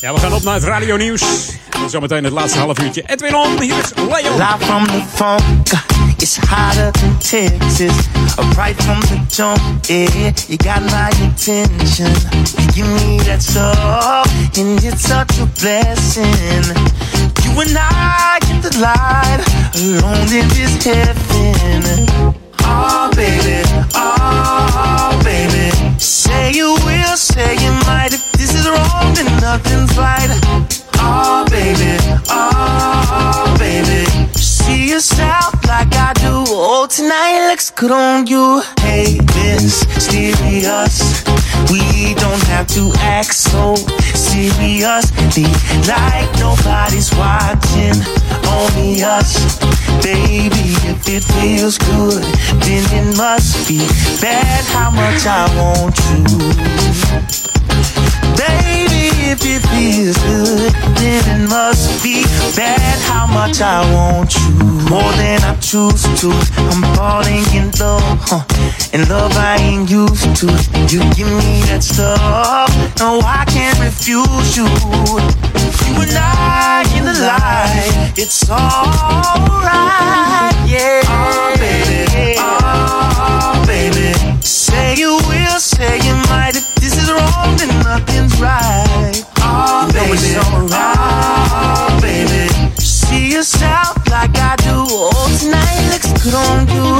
Ja, 0.00 0.12
we 0.14 0.20
gaan 0.20 0.32
op 0.32 0.42
naar 0.42 0.54
het 0.54 0.64
radio 0.64 0.96
nieuws. 0.96 1.50
En 1.82 1.90
zometeen 1.90 2.24
het 2.24 2.32
laatste 2.32 2.58
half 2.58 2.80
uurtje. 2.82 3.02
Edwin 3.06 3.34
On, 3.34 3.60
hier 3.60 3.74
is 3.78 3.92
Leon. 3.94 4.36
Live 4.36 4.56
from 4.58 4.86
the 4.86 5.02
funk, 5.14 5.68
it's 6.30 6.48
hotter 6.48 6.92
than 7.00 7.18
Texas. 7.18 8.06
Right 8.56 8.76
from 8.86 9.00
the 9.10 9.18
jump, 9.26 9.58
yeah, 9.90 10.30
you 10.46 10.58
got 10.58 10.82
my 10.86 11.10
attention. 11.26 12.14
You 12.54 12.66
give 12.70 12.90
me 13.02 13.18
that 13.26 13.42
stuff, 13.42 14.30
and 14.54 14.78
it's 14.78 15.02
such 15.02 15.42
a 15.42 15.46
blessing. 15.58 16.62
You 17.42 17.50
and 17.58 17.74
I 17.74 18.38
get 18.46 18.62
the 18.62 18.78
light 18.78 19.42
alone 19.74 20.30
in 20.30 20.46
this 20.54 20.78
heaven. 20.86 22.06
Oh, 22.62 23.10
baby, 23.16 23.66
oh, 23.98 25.18
baby. 25.24 25.74
Say 25.98 26.52
you 26.52 26.78
will, 26.86 27.16
say 27.16 27.58
you 27.58 27.72
might. 27.90 28.14
If 28.14 28.30
this 28.38 28.54
is 28.54 28.68
wrong, 28.70 29.14
then 29.18 29.26
nothing's 29.42 29.98
right. 29.98 30.30
Oh, 31.02 31.44
baby, 31.50 31.98
oh, 32.30 33.56
baby. 33.58 34.06
See 34.38 34.90
yourself 34.90 35.59
like 35.70 35.94
I 35.94 36.12
do. 36.14 36.42
Oh, 36.50 36.86
tonight 36.90 37.48
looks 37.48 37.70
good 37.70 37.92
on 37.92 38.26
you. 38.26 38.60
Hey, 38.80 39.18
this 39.38 39.86
serious. 40.02 41.22
We 41.70 42.14
don't 42.14 42.42
have 42.50 42.66
to 42.74 42.90
act 42.98 43.32
so 43.32 43.76
seriously. 44.18 45.46
Like 45.86 46.30
nobody's 46.42 47.14
watching. 47.14 47.98
Only 48.50 49.02
us. 49.04 49.30
Baby, 50.02 50.74
if 50.90 51.06
it 51.06 51.22
feels 51.38 51.78
good, 51.78 52.24
then 52.66 52.82
it 52.98 53.16
must 53.16 53.68
be 53.68 53.78
bad 54.20 54.64
how 54.74 54.90
much 54.90 55.22
I 55.24 55.46
want 55.54 55.94
you. 56.10 56.24
Baby, 58.42 58.79
if 59.30 59.44
it 59.44 59.62
feels 59.70 60.18
good, 60.18 60.72
then 60.98 61.22
it 61.30 61.48
must 61.48 62.02
be 62.02 62.24
bad 62.56 62.98
how 63.06 63.26
much 63.26 63.60
I 63.60 63.78
want 63.94 64.34
you. 64.34 64.50
More 64.90 65.12
than 65.22 65.40
I 65.44 65.54
choose 65.60 66.02
to. 66.20 66.30
I'm 66.70 66.82
falling 66.96 67.46
in 67.54 67.70
love, 67.78 68.18
huh? 68.26 68.42
And 68.92 69.08
love 69.08 69.32
I 69.36 69.56
ain't 69.60 69.88
used 69.88 70.34
to. 70.40 70.46
You 70.90 71.00
give 71.14 71.30
me 71.30 71.62
that 71.70 71.82
stuff, 71.82 72.70
no, 72.98 73.20
I 73.22 73.44
can't 73.46 73.78
refuse 73.78 74.56
you. 74.56 74.66
You 75.86 75.94
and 76.02 76.16
I 76.18 76.82
in 76.96 77.04
the 77.04 77.14
light, 77.30 78.12
it's 78.16 78.50
alright, 78.50 79.70
yeah. 80.66 81.02
Oh, 81.06 81.54
baby, 81.56 82.34
oh. 82.38 82.79
Say 84.42 84.94
you 84.96 85.18
will, 85.28 85.58
say 85.58 85.98
you 85.98 86.14
might. 86.28 86.52
If 86.56 86.74
this 86.76 86.96
is 86.96 87.10
wrong, 87.10 87.56
then 87.56 87.68
nothing's 87.84 88.40
right. 88.40 89.24
Oh, 89.38 89.88
baby, 89.92 90.36
oh, 90.38 91.98
baby. 92.00 92.48
See 92.80 93.32
yourself 93.32 93.96
like 94.08 94.36
I 94.36 94.56
do. 94.56 94.86
Oh, 94.88 95.38
tonight 95.40 95.79
on 96.28 96.68
you. 96.68 96.90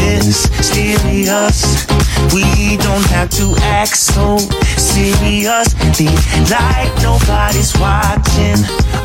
Miss 0.00 0.48
Serious. 0.64 1.86
We 2.32 2.76
don't 2.78 3.04
have 3.10 3.28
to 3.30 3.54
act 3.60 3.96
so 3.96 4.38
seriously. 4.78 6.08
Like 6.48 6.92
nobody's 7.02 7.76
watching. 7.78 8.56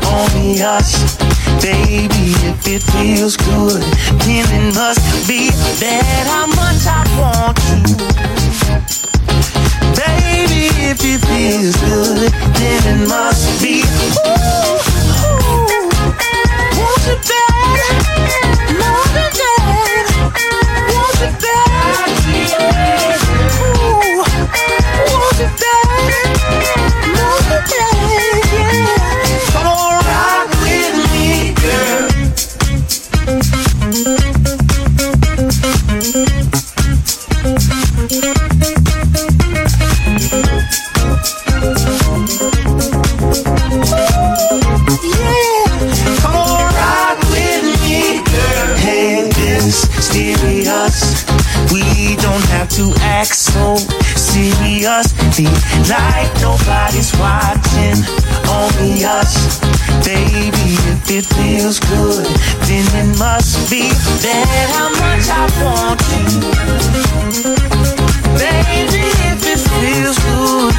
Only 0.08 0.62
us. 0.62 1.16
Baby, 1.60 2.32
if 2.48 2.66
it 2.66 2.82
feels 2.94 3.36
good, 3.36 3.82
then 4.24 4.46
it 4.48 4.74
must 4.74 5.28
be 5.28 5.50
that 5.80 6.26
how 6.32 6.46
much 6.56 6.86
I 6.86 7.04
want 7.20 7.58
you. 7.68 7.96
Baby, 9.96 10.68
if 10.88 11.00
it 11.04 11.20
feels 11.26 11.76
good, 11.84 12.32
then 12.56 12.82
it 12.92 13.08
must 13.08 13.60
be. 13.62 13.82
Ooh, 14.24 14.80
ooh, 15.26 15.88
want 16.78 17.04
it 17.08 17.20
bad, 17.28 18.45
ooh, 23.62 24.22
want 25.08 25.40
it 25.40 25.52
bad, 25.60 26.36
more 27.16 27.40
than 27.48 27.64
that. 27.70 27.95
Act 53.26 53.34
so 53.34 53.76
seriously. 54.16 55.46
Like 55.88 56.30
nobody's 56.40 57.12
watching, 57.18 57.98
only 58.48 59.04
us. 59.04 59.60
Baby, 60.04 60.78
if 60.92 61.10
it 61.10 61.26
feels 61.34 61.80
good, 61.80 62.26
then 62.66 62.86
it 62.94 63.18
must 63.18 63.70
be 63.70 63.90
that 64.22 64.66
how 64.74 64.88
much 65.02 65.26
I 65.30 65.44
want 65.62 66.00
you. 66.12 66.40
Baby, 68.38 69.02
if 69.30 69.42
it 69.52 69.60
feels 69.80 70.18
good. 70.26 70.74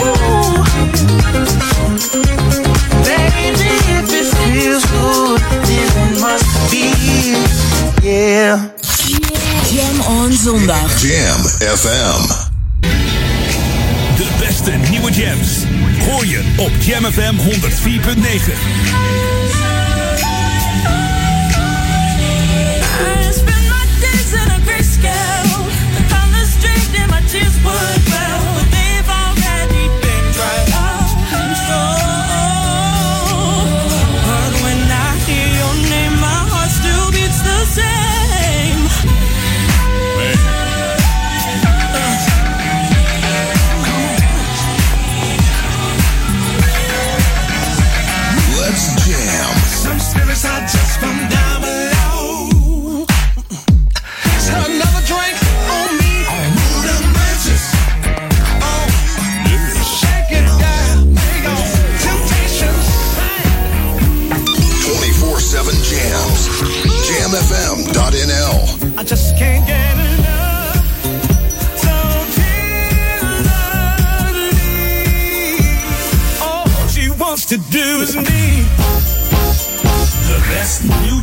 Ooh. 0.00 0.62
Baby, 3.04 3.70
if 3.96 4.08
it 4.20 4.28
feels 4.38 4.84
good, 4.86 5.40
then 5.66 5.88
it 6.04 6.20
must 6.20 6.50
be, 6.70 6.84
yeah. 8.06 8.78
Jam 9.72 10.00
on 10.00 10.32
zondag. 10.32 11.02
Jam 11.02 11.44
FM. 11.76 12.26
De 14.16 14.26
beste 14.38 14.70
nieuwe 14.90 15.12
jams. 15.12 15.64
Hoor 16.10 16.26
je 16.26 16.54
op 16.56 16.70
Jam 16.80 17.04
FM 17.04 17.34
104.9. 17.34 17.48
I 23.00 23.32
spend 23.32 23.68
my 23.68 23.88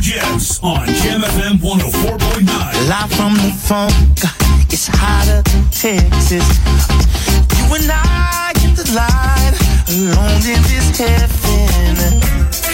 best 0.06 0.14
new 0.14 0.20
jams 0.20 0.60
on 0.62 0.86
Jam 0.86 1.20
FM 1.22 1.58
104.9. 1.58 2.88
Live 2.88 3.12
from 3.12 3.34
the 3.34 3.52
funk, 3.52 3.92
it's 4.72 4.88
hotter 4.88 5.42
than 5.42 5.64
Texas. 5.70 6.46
You 7.58 7.74
and 7.74 7.90
I 7.90 8.52
get 8.54 8.76
the 8.76 8.84
light 8.94 9.54
alone 9.88 10.42
in 10.46 10.62
this 10.62 10.98
heaven. 10.98 12.20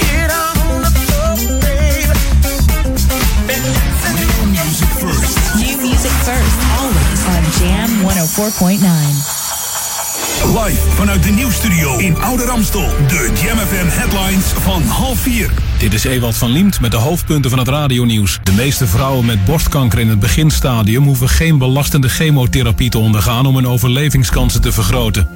Get 0.00 0.30
on 0.30 0.82
the 0.82 0.90
floor, 1.06 1.36
baby. 1.60 2.18
New 4.18 4.46
music 4.50 4.88
first. 5.00 5.56
New 5.56 5.76
music 5.78 6.12
first, 6.24 6.58
always 6.78 7.26
on 7.28 7.44
Jam 7.58 7.88
104.9. 8.04 9.31
Live 10.42 10.90
vanuit 10.94 11.22
de 11.22 11.30
nieuwstudio 11.30 11.98
in 11.98 12.16
Oude 12.16 12.44
Ramstel. 12.44 12.88
De 13.08 13.32
Jam 13.42 13.58
headlines 13.88 14.44
van 14.44 14.82
half 14.82 15.18
vier. 15.18 15.50
Dit 15.78 15.92
is 15.92 16.04
Ewald 16.04 16.36
van 16.36 16.50
Liemt 16.50 16.80
met 16.80 16.90
de 16.90 16.96
hoofdpunten 16.96 17.50
van 17.50 17.58
het 17.58 17.68
radionieuws. 17.68 18.38
De 18.42 18.52
meeste 18.52 18.86
vrouwen 18.86 19.24
met 19.24 19.44
borstkanker 19.44 19.98
in 19.98 20.08
het 20.08 20.20
beginstadium 20.20 21.04
hoeven 21.04 21.28
geen 21.28 21.58
belastende 21.58 22.08
chemotherapie 22.08 22.90
te 22.90 22.98
ondergaan 22.98 23.46
om 23.46 23.54
hun 23.54 23.66
overlevingskansen 23.66 24.60
te 24.60 24.72
vergroten. 24.72 25.28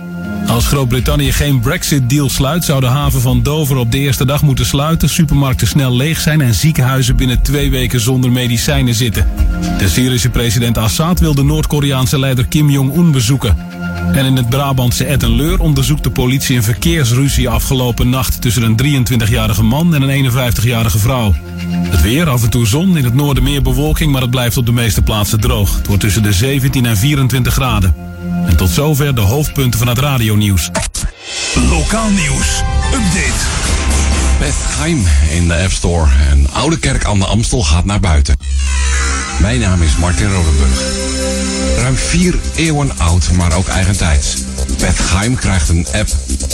Als 0.46 0.66
Groot-Brittannië 0.66 1.32
geen 1.32 1.60
Brexit-deal 1.60 2.30
sluit, 2.30 2.64
zou 2.64 2.80
de 2.80 2.86
haven 2.86 3.20
van 3.20 3.42
Dover 3.42 3.76
op 3.76 3.92
de 3.92 3.98
eerste 3.98 4.24
dag 4.24 4.42
moeten 4.42 4.66
sluiten, 4.66 5.08
supermarkten 5.08 5.66
snel 5.66 5.96
leeg 5.96 6.20
zijn 6.20 6.40
en 6.40 6.54
ziekenhuizen 6.54 7.16
binnen 7.16 7.42
twee 7.42 7.70
weken 7.70 8.00
zonder 8.00 8.32
medicijnen 8.32 8.94
zitten. 8.94 9.28
De 9.78 9.88
Syrische 9.88 10.30
president 10.30 10.78
Assad 10.78 11.20
wil 11.20 11.34
de 11.34 11.44
Noord-Koreaanse 11.44 12.18
leider 12.18 12.46
Kim 12.46 12.70
Jong-un 12.70 13.12
bezoeken. 13.12 13.56
En 14.12 14.24
in 14.24 14.36
het 14.36 14.48
Brabantse 14.48 15.05
Ettenleur 15.05 15.60
onderzoekt 15.60 16.02
de 16.02 16.10
politie 16.10 16.56
een 16.56 16.62
verkeersruzie 16.62 17.48
afgelopen 17.48 18.09
nacht 18.09 18.40
tussen 18.40 18.62
een 18.62 19.06
23-jarige 19.06 19.62
man 19.62 19.94
en 19.94 20.02
een 20.02 20.31
51-jarige 20.31 20.98
vrouw. 20.98 21.35
Het 21.68 22.02
weer, 22.02 22.28
af 22.28 22.43
en 22.43 22.51
toe 22.51 22.66
zon, 22.66 22.97
in 22.97 23.05
het 23.05 23.14
noorden 23.14 23.43
meer 23.43 23.62
bewolking, 23.62 24.12
maar 24.12 24.20
het 24.20 24.31
blijft 24.31 24.56
op 24.56 24.66
de 24.66 24.73
meeste 24.73 25.02
plaatsen 25.02 25.40
droog. 25.40 25.77
Het 25.77 25.86
wordt 25.86 26.02
tussen 26.02 26.23
de 26.23 26.32
17 26.32 26.86
en 26.86 26.97
24 26.97 27.52
graden. 27.52 27.94
En 28.47 28.56
tot 28.56 28.70
zover 28.70 29.14
de 29.14 29.20
hoofdpunten 29.20 29.78
van 29.78 29.89
het 29.89 29.98
radionieuws. 29.98 30.70
Lokaal 31.70 32.10
nieuws. 32.10 32.62
Update. 32.93 33.44
Beth 34.39 34.55
Heim 34.78 35.02
in 35.31 35.48
de 35.48 35.55
App 35.55 35.73
Store. 35.73 36.06
Een 36.31 36.48
oude 36.52 36.78
kerk 36.78 37.05
aan 37.05 37.18
de 37.18 37.27
Amstel 37.27 37.62
gaat 37.62 37.85
naar 37.85 38.01
buiten. 38.01 38.36
Mijn 39.47 39.60
naam 39.60 39.82
is 39.82 39.97
Martin 39.97 40.32
Rodenburg. 40.32 40.81
Ruim 41.77 41.97
vier 41.97 42.39
eeuwen 42.56 42.98
oud, 42.98 43.31
maar 43.32 43.56
ook 43.56 43.68
eigentijds. 43.68 44.35
Beth 44.78 44.98
Heim 44.98 45.36
krijgt 45.36 45.68
een 45.68 45.86
app. 45.93 46.09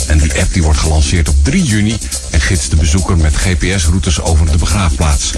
En 0.07 0.17
die 0.17 0.33
app 0.41 0.53
die 0.53 0.63
wordt 0.63 0.79
gelanceerd 0.79 1.29
op 1.29 1.35
3 1.41 1.63
juni 1.63 1.97
en 2.31 2.41
gidst 2.41 2.69
de 2.69 2.75
bezoeker 2.75 3.17
met 3.17 3.35
GPS-routes 3.35 4.21
over 4.21 4.51
de 4.51 4.57
begraafplaats. 4.57 5.31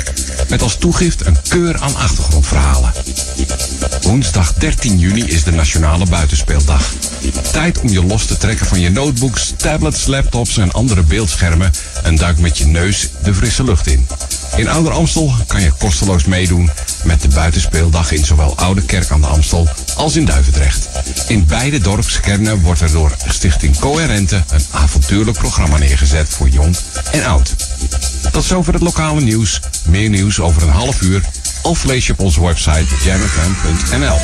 Met 0.49 0.61
als 0.61 0.75
toegift 0.75 1.25
een 1.25 1.37
keur 1.49 1.79
aan 1.79 1.95
achtergrondverhalen. 1.95 2.91
Woensdag 4.01 4.53
13 4.53 4.99
juni 4.99 5.23
is 5.23 5.43
de 5.43 5.51
Nationale 5.51 6.05
Buitenspeeldag. 6.05 6.93
Tijd 7.51 7.79
om 7.79 7.89
je 7.89 8.03
los 8.03 8.25
te 8.25 8.37
trekken 8.37 8.65
van 8.65 8.79
je 8.79 8.89
notebooks, 8.89 9.53
tablets, 9.57 10.05
laptops 10.05 10.57
en 10.57 10.71
andere 10.71 11.03
beeldschermen 11.03 11.71
en 12.03 12.15
duik 12.15 12.39
met 12.39 12.57
je 12.57 12.65
neus 12.65 13.09
de 13.23 13.33
frisse 13.33 13.63
lucht 13.63 13.87
in. 13.87 14.07
In 14.55 14.69
Ouder 14.69 14.93
Amstel 14.93 15.33
kan 15.47 15.61
je 15.61 15.71
kosteloos 15.71 16.25
meedoen 16.25 16.69
met 17.03 17.21
de 17.21 17.27
Buitenspeeldag 17.27 18.11
in 18.11 18.25
zowel 18.25 18.57
Oude 18.57 18.81
Kerk 18.81 19.09
aan 19.09 19.21
de 19.21 19.27
Amstel 19.27 19.67
als 19.97 20.15
in 20.15 20.25
Duivendrecht. 20.25 20.89
In 21.27 21.45
beide 21.45 21.79
dorpskernen 21.79 22.61
wordt 22.61 22.81
er 22.81 22.91
door 22.91 23.11
Stichting 23.27 23.79
Coherente 23.79 24.43
een 24.49 24.65
avontuurlijk 24.71 25.37
programma 25.37 25.77
neergezet 25.77 26.29
voor 26.29 26.49
jong 26.49 26.75
en 27.11 27.25
oud. 27.25 27.55
Tot 28.31 28.43
zover 28.43 28.73
het 28.73 28.81
lokale 28.81 29.21
nieuws. 29.21 29.59
Meer 29.85 30.09
nieuws 30.09 30.39
over 30.39 30.61
een 30.61 30.69
half 30.69 31.01
uur 31.01 31.21
of 31.61 31.83
lees 31.83 32.07
je 32.07 32.13
op 32.13 32.19
onze 32.19 32.45
website 32.45 32.95
jamfm.nl. 33.03 34.17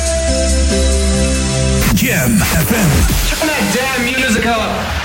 Jam 1.94 2.38
FM. 2.38 2.88
Turn 3.28 3.48
that 3.48 3.74
damn 3.74 4.04
music 4.04 4.44
up. 4.44 5.01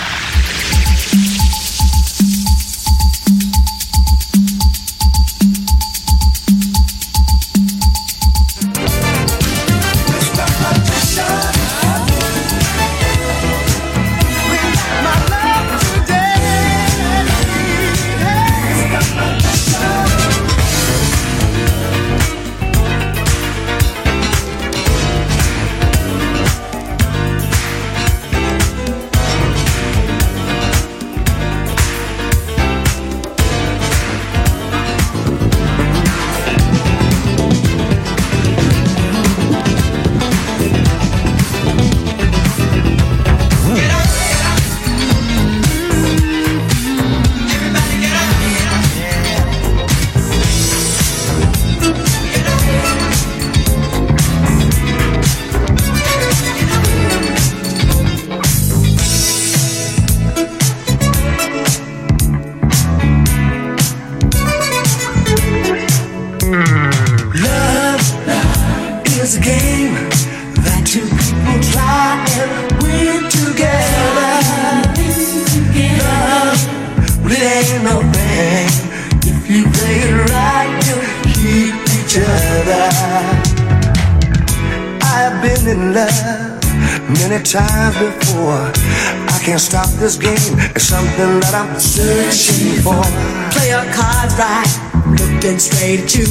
I'm 91.78 91.84
searching 91.84 92.82
for. 92.82 93.06
Play 93.54 93.70
your 93.70 93.86
cards 93.94 94.34
right, 94.34 94.66
looking 95.14 95.60
straight 95.60 96.00
at 96.02 96.16
you. 96.16 96.26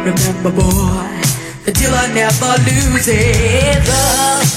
Remember, 0.00 0.48
boy, 0.48 1.04
the 1.66 1.72
dealer 1.76 2.08
never 2.16 2.56
loses. 2.64 3.84
Love 3.84 4.48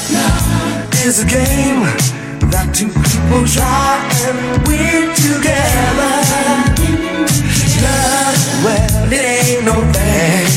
is 1.03 1.19
a 1.19 1.28
game 1.28 1.84
that 2.48 2.72
two 2.72 2.88
people 2.88 3.44
try 3.44 3.99
and 4.23 4.40
win 4.72 5.11
together. 5.19 6.15
Love, 7.84 8.40
well, 8.64 9.11
it 9.11 9.26
ain't 9.36 9.65
no 9.68 9.76
thing. 9.91 10.48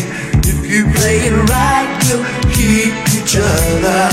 If 0.46 0.70
you 0.70 0.86
play 0.94 1.18
it 1.18 1.34
right, 1.50 1.90
you'll 2.06 2.22
keep 2.54 2.94
each 3.10 3.34
other. 3.42 4.06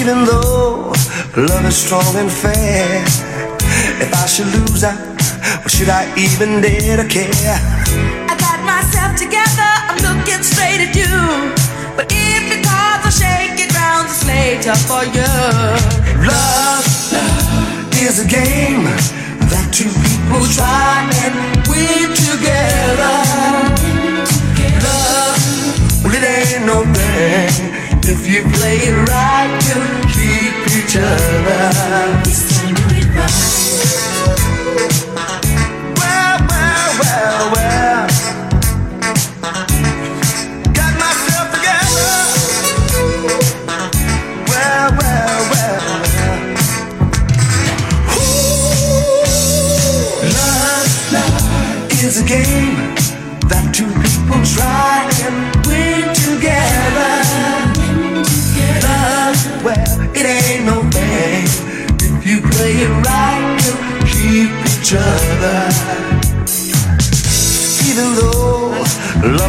Even 0.00 0.24
though 0.24 0.73
love 1.36 1.66
is 1.66 1.76
strong 1.76 2.14
and 2.16 2.30
fair, 2.30 3.02
if 3.98 4.10
I 4.14 4.26
should 4.26 4.46
lose, 4.54 4.84
I, 4.84 4.94
should 5.66 5.88
I 5.88 6.06
even 6.14 6.62
dare 6.62 6.96
to 6.96 7.08
care? 7.08 7.58
I 8.30 8.36
got 8.38 8.62
myself 8.62 9.18
together, 9.18 9.70
I'm 9.90 9.98
looking 9.98 10.42
straight 10.42 10.78
at 10.78 10.94
you. 10.94 11.10
But 11.96 12.06
if 12.10 12.42
your 12.46 12.62
cards 12.62 13.06
are 13.06 13.16
shaking, 13.18 13.70
ground's 13.74 14.22
a 14.22 14.26
later 14.26 14.78
for 14.86 15.02
you. 15.10 15.26
Love, 16.22 16.86
Love 17.10 17.98
is 17.98 18.22
a 18.22 18.28
game 18.30 18.86
that 19.50 19.66
two 19.74 19.90
people 20.06 20.46
try 20.54 21.02
and 21.26 21.34
win 21.66 22.14
together. 22.14 23.14
Love, 24.86 25.42
well, 26.04 26.14
it 26.14 26.22
ain't 26.22 26.66
no 26.66 26.86
thing. 26.94 27.74
If 28.06 28.28
you 28.28 28.42
play 28.54 28.76
it 28.86 29.08
right, 29.08 30.13
well, 30.94 31.02
well, 35.98 36.90
well, 37.00 37.52
well. 37.52 38.06
Got 40.72 40.94
myself 41.00 41.50
together. 41.50 42.14
Well, 44.46 44.90
well, 45.00 45.40
well. 45.50 45.82
Ooh, 48.14 48.54
love, 50.30 50.88
love 51.12 51.90
is 52.04 52.16
a 52.20 52.24
game 52.24 52.76
that 53.48 53.64
two 53.74 53.90
people 54.00 54.40
try. 54.44 55.03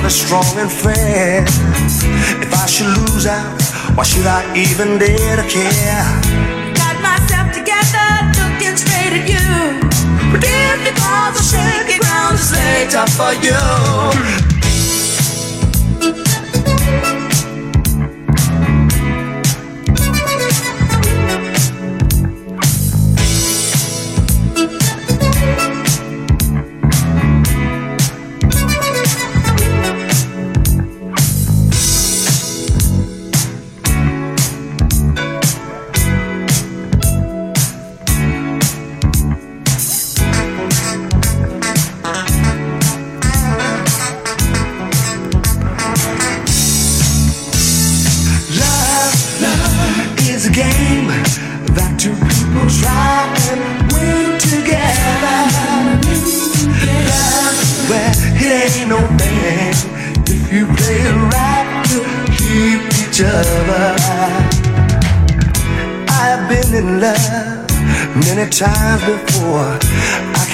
Is 0.05 0.21
strong 0.21 0.45
and 0.57 0.71
fair, 0.71 1.43
if 2.41 2.53
I 2.53 2.65
should 2.67 2.87
lose 2.87 3.25
out, 3.25 3.61
why 3.95 4.03
should 4.03 4.27
I 4.27 4.41
even 4.55 4.99
dare 4.99 5.35
to 5.37 5.43
care? 5.49 6.21
Got 6.75 7.01
myself 7.01 7.51
together, 7.51 8.07
looking 8.37 8.77
straight 8.77 9.13
at 9.19 9.25
you. 9.27 9.79
Forgive 10.31 10.79
me 10.85 10.91
for 11.01 11.25
the 11.33 11.41
shaky 11.41 11.97
ground, 11.99 12.35
it's 12.35 12.51
later 12.53 13.05
for 13.17 13.33
you. 13.45 14.54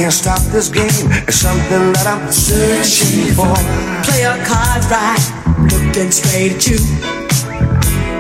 Can't 0.02 0.14
stop 0.14 0.42
this 0.52 0.68
game. 0.68 1.06
It's 1.30 1.38
something 1.38 1.94
that 1.94 2.08
I'm 2.10 2.26
searching 2.32 3.38
for. 3.38 3.54
Play 4.02 4.26
your 4.26 4.40
cards 4.50 4.90
right, 4.90 5.22
looking 5.70 6.10
straight 6.10 6.58
at 6.58 6.66
you. 6.66 6.82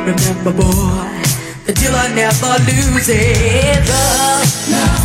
Remember, 0.05 0.53
boy, 0.53 1.09
the 1.65 1.73
dealer 1.73 2.05
never 2.13 2.53
loses. 2.69 3.89
Love 3.89 5.01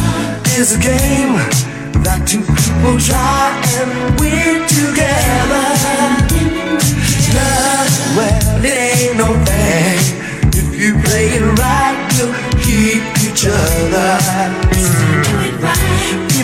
is 0.61 0.77
a 0.77 0.81
game 0.85 1.41
that 2.05 2.29
two 2.29 2.45
people 2.45 3.01
try 3.01 3.57
and 3.81 4.21
win 4.21 4.69
together. 4.69 5.65
Love, 7.33 7.89
well, 8.21 8.61
it 8.61 8.77
ain't 8.77 9.17
no 9.17 9.33
thing. 9.49 9.97
If 10.53 10.69
you 10.77 10.93
play 11.09 11.41
it 11.41 11.45
right, 11.57 11.97
you 12.21 12.29
keep 12.61 13.01
each 13.25 13.47
other. 13.49 14.67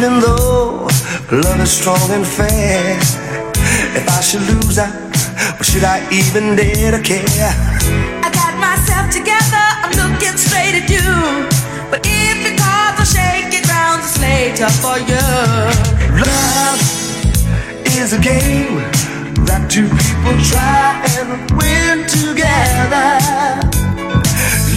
Even 0.02 0.18
though 0.18 0.88
love 1.30 1.60
is 1.60 1.70
strong 1.70 2.10
and 2.10 2.26
fair, 2.26 2.98
if 3.94 4.08
I 4.08 4.20
should 4.20 4.42
lose 4.50 4.76
out, 4.76 4.90
or 5.60 5.62
should 5.62 5.84
I 5.84 6.02
even 6.10 6.56
dare 6.56 6.90
to 6.90 7.00
care? 7.00 7.54
I 8.18 8.28
got 8.34 8.58
myself 8.58 9.14
together, 9.14 9.62
I'm 9.78 9.94
looking 9.94 10.36
straight 10.36 10.74
at 10.74 10.90
you. 10.90 11.06
But 11.88 12.00
if 12.02 12.34
your 12.42 12.58
cards 12.58 12.98
are 12.98 13.10
shaky 13.14 13.62
ground, 13.62 14.02
it's 14.02 14.18
later 14.18 14.66
for 14.82 14.98
you. 14.98 15.22
Love 16.18 16.82
is 17.94 18.12
a 18.12 18.18
game 18.18 18.82
that 19.46 19.70
two 19.70 19.86
people 19.86 20.34
try 20.50 20.98
and 21.14 21.46
win 21.54 22.10
together. 22.10 23.22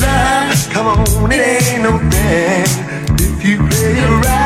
Love, 0.05 0.69
come 0.69 0.85
on, 0.85 1.31
it 1.31 1.41
ain't 1.41 1.81
no 1.81 1.97
thing. 2.13 2.69
If 3.17 3.43
you 3.43 3.57
play 3.57 3.97
it 4.05 4.23
right, 4.23 4.44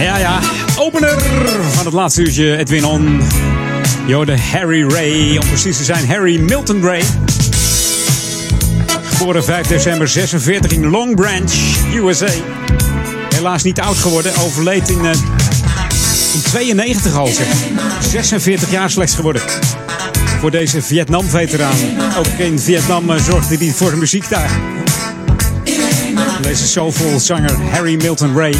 Ja, 0.00 0.18
ja. 0.18 0.40
Opener 0.78 1.20
van 1.72 1.84
het 1.84 1.94
laatste 1.94 2.22
uurtje, 2.22 2.56
Edwin 2.56 2.84
On. 2.84 3.20
Jode 4.06 4.38
Harry 4.38 4.88
Ray, 4.88 5.36
om 5.36 5.46
precies 5.48 5.76
te 5.76 5.84
zijn 5.84 6.08
Harry 6.08 6.40
Milton 6.40 6.82
Ray. 6.82 7.02
Geboren 9.04 9.44
5 9.44 9.66
december 9.66 10.08
46 10.08 10.72
in 10.72 10.86
Long 10.86 11.16
Branch, 11.16 11.52
USA. 11.94 12.30
Helaas 13.34 13.62
niet 13.62 13.80
oud 13.80 13.96
geworden, 13.96 14.32
overleed 14.36 14.88
in, 14.88 15.04
eh, 15.04 15.12
in 16.34 16.42
92 16.42 17.14
al. 17.14 17.26
Zeg. 17.26 17.46
46 18.00 18.70
jaar 18.70 18.90
slechts 18.90 19.14
geworden. 19.14 19.42
Voor 20.40 20.50
deze 20.50 20.82
Vietnam-veteraan. 20.82 21.76
Ook 22.18 22.26
in 22.26 22.58
Vietnam 22.58 23.10
eh, 23.10 23.22
zorgde 23.22 23.56
hij 23.56 23.72
voor 23.76 23.90
de 23.90 23.96
muziek 23.96 24.28
daar. 24.28 24.50
Deze 26.42 26.66
soulful 26.66 27.20
zanger 27.20 27.52
Harry 27.52 27.94
Milton 27.94 28.36
Ray 28.36 28.54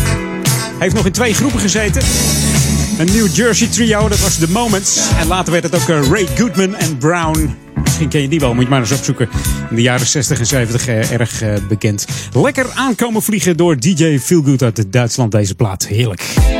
heeft 0.78 0.94
nog 0.94 1.06
in 1.06 1.12
twee 1.12 1.34
groepen 1.34 1.60
gezeten. 1.60 2.02
Een 2.98 3.06
New 3.06 3.26
Jersey 3.34 3.68
trio, 3.68 4.08
dat 4.08 4.20
was 4.20 4.38
The 4.38 4.50
Moments. 4.50 5.08
En 5.18 5.26
later 5.26 5.52
werd 5.52 5.64
het 5.64 5.74
ook 5.74 5.88
eh, 5.88 6.08
Ray 6.10 6.26
Goodman 6.36 6.74
en 6.74 6.98
Brown. 6.98 7.56
Misschien 7.82 8.08
ken 8.08 8.20
je 8.20 8.28
die 8.28 8.40
wel, 8.40 8.54
moet 8.54 8.62
je 8.64 8.70
maar 8.70 8.80
eens 8.80 8.92
opzoeken. 8.92 9.28
In 9.70 9.76
de 9.76 9.82
jaren 9.82 10.06
60 10.06 10.38
en 10.38 10.46
70 10.46 10.86
eh, 10.86 11.10
erg 11.10 11.42
eh, 11.42 11.54
bekend. 11.68 12.06
Lekker 12.32 12.66
aankomen 12.74 13.22
vliegen 13.22 13.56
door 13.56 13.76
DJ 13.76 14.18
Feelgood 14.18 14.62
uit 14.62 14.92
Duitsland, 14.92 15.32
deze 15.32 15.54
plaat. 15.54 15.86
Heerlijk. 15.86 16.59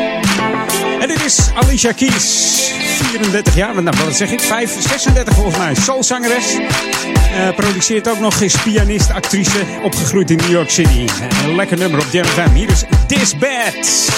En 1.00 1.08
dit 1.08 1.24
is 1.24 1.50
Alicia 1.54 1.92
Keys. 1.92 2.70
34 2.98 3.54
jaar, 3.54 3.82
nou, 3.82 3.96
wat 4.04 4.16
zeg 4.16 4.30
ik? 4.30 4.40
5, 4.40 4.76
36 4.88 5.34
volgens 5.34 5.56
mij. 5.56 5.74
Soulzangeres. 5.74 6.56
Eh 7.34 7.54
produceert 7.56 8.08
ook 8.08 8.18
nog, 8.20 8.40
is 8.40 8.56
pianist, 8.56 9.10
actrice. 9.10 9.64
Opgegroeid 9.82 10.30
in 10.30 10.36
New 10.36 10.50
York 10.50 10.70
City. 10.70 11.06
Lekker 11.56 11.78
nummer 11.78 12.00
op 12.00 12.06
Jam. 12.12 12.54
Hier 12.54 12.70
is 12.70 12.84
This 13.06 13.36
Bad. 13.38 14.08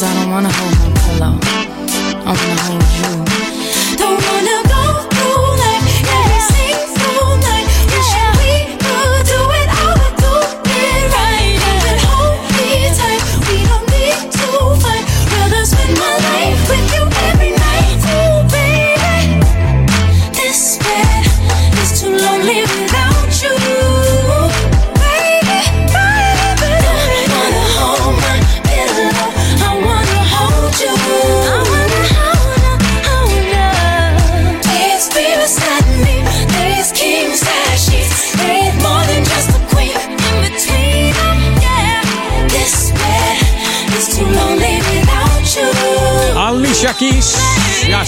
Cause 0.00 0.08
I 0.08 0.14
don't 0.14 0.30
wanna 0.30 0.50
hold 0.50 0.78
my 0.78 1.00
pillow. 1.02 1.38
I 2.24 2.32
wanna 2.32 2.62
hold 2.62 3.26
you. 3.26 3.29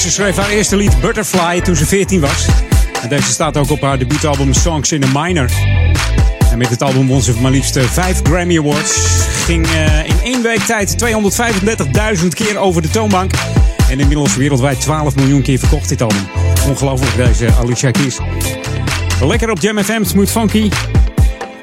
Ze 0.03 0.11
schreef 0.11 0.37
haar 0.37 0.49
eerste 0.49 0.77
lied 0.77 1.01
Butterfly 1.01 1.61
toen 1.61 1.77
ze 1.77 1.87
14 1.87 2.21
was. 2.21 2.47
En 3.03 3.09
deze 3.09 3.29
staat 3.29 3.57
ook 3.57 3.71
op 3.71 3.81
haar 3.81 3.99
debuutalbum 3.99 4.53
Songs 4.55 4.93
in 4.93 5.05
a 5.05 5.23
Minor. 5.23 5.51
En 6.51 6.59
met 6.59 6.69
het 6.69 6.83
album 6.83 7.07
won 7.07 7.23
ze 7.23 7.41
maar 7.41 7.51
liefst 7.51 7.77
eh, 7.77 7.85
vijf 7.85 8.21
Grammy 8.23 8.59
Awards. 8.59 8.93
Ging 9.45 9.67
eh, 9.67 10.09
in 10.09 10.17
één 10.23 10.43
week 10.43 10.61
tijd 10.61 11.05
235.000 12.21 12.29
keer 12.29 12.59
over 12.59 12.83
de 12.83 12.91
toonbank. 12.91 13.33
En 13.91 14.01
inmiddels 14.01 14.37
wereldwijd 14.37 14.81
12 14.81 15.15
miljoen 15.15 15.43
keer 15.43 15.59
verkocht 15.59 15.89
dit 15.89 16.03
album. 16.03 16.27
Ongelooflijk 16.69 17.17
deze 17.17 17.53
Alicia 17.53 17.91
Keys. 17.91 18.19
Lekker 19.21 19.51
op 19.51 19.61
Jam 19.61 19.83
FM, 19.83 20.05
smooth 20.05 20.31
funky. 20.31 20.71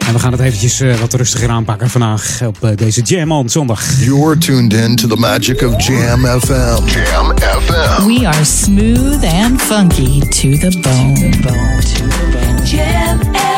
En 0.09 0.15
we 0.15 0.21
gaan 0.21 0.31
het 0.31 0.41
eventjes 0.41 0.79
eh, 0.79 0.95
wat 0.95 1.13
rustiger 1.13 1.49
aanpakken 1.49 1.89
vandaag 1.89 2.41
op 2.45 2.63
eh, 2.63 2.69
deze 2.75 3.01
Jam 3.01 3.31
on 3.31 3.49
zondag. 3.49 3.83
You're 3.99 4.37
tuned 4.37 4.73
in 4.73 4.95
to 4.95 5.07
the 5.07 5.15
magic 5.15 5.61
of 5.61 5.85
Jam 5.85 6.25
FM. 6.25 6.85
Jam 6.85 7.37
FM. 7.37 8.05
We 8.05 8.27
are 8.27 8.45
smooth 8.45 9.23
and 9.23 9.61
funky 9.61 10.19
to 10.19 10.69
the 10.69 10.77
bone. 10.81 11.29
Jam 12.63 13.19
FM. 13.19 13.48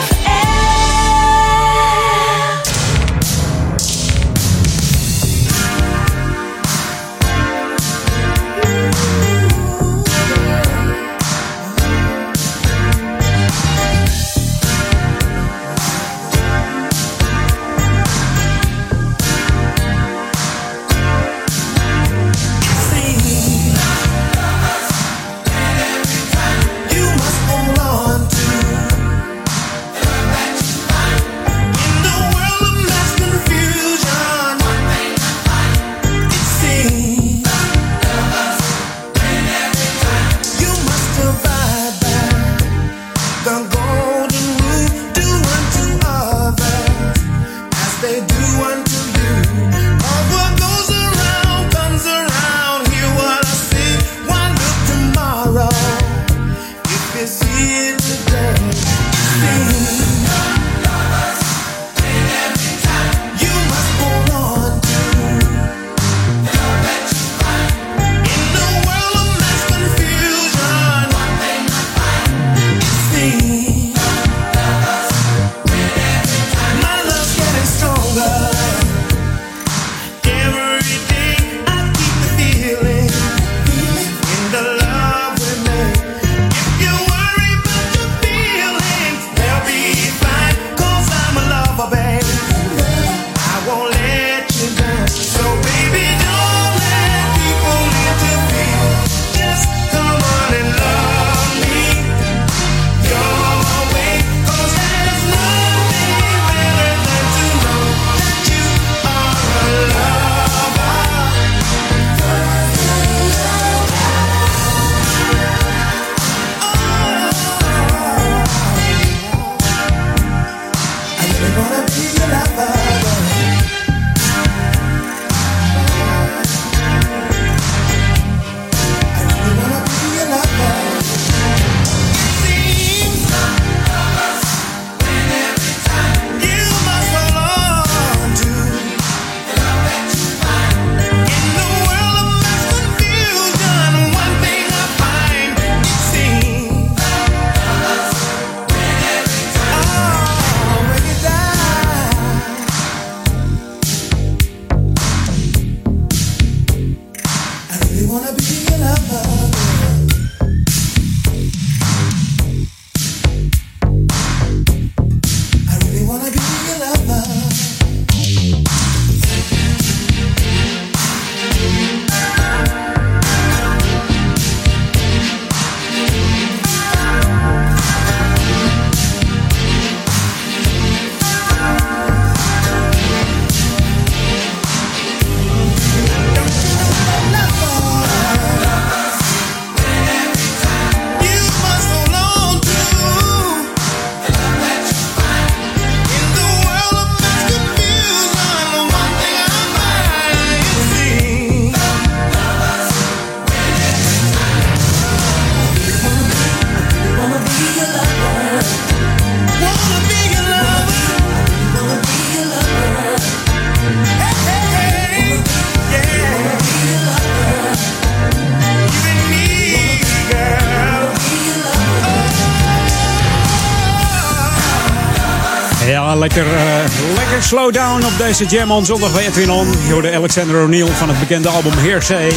Slow 227.57 227.73
down 227.73 228.05
op 228.05 228.17
deze 228.17 228.45
Jam 228.45 228.71
on 228.71 228.85
zondag 228.85 229.13
bij 229.13 229.27
Edwin 229.27 229.51
On. 229.51 229.67
Je 229.87 230.11
Alexander 230.15 230.63
O'Neill 230.63 230.87
van 230.87 231.09
het 231.09 231.19
bekende 231.19 231.49
album 231.49 231.71
Hearsay. 231.71 232.31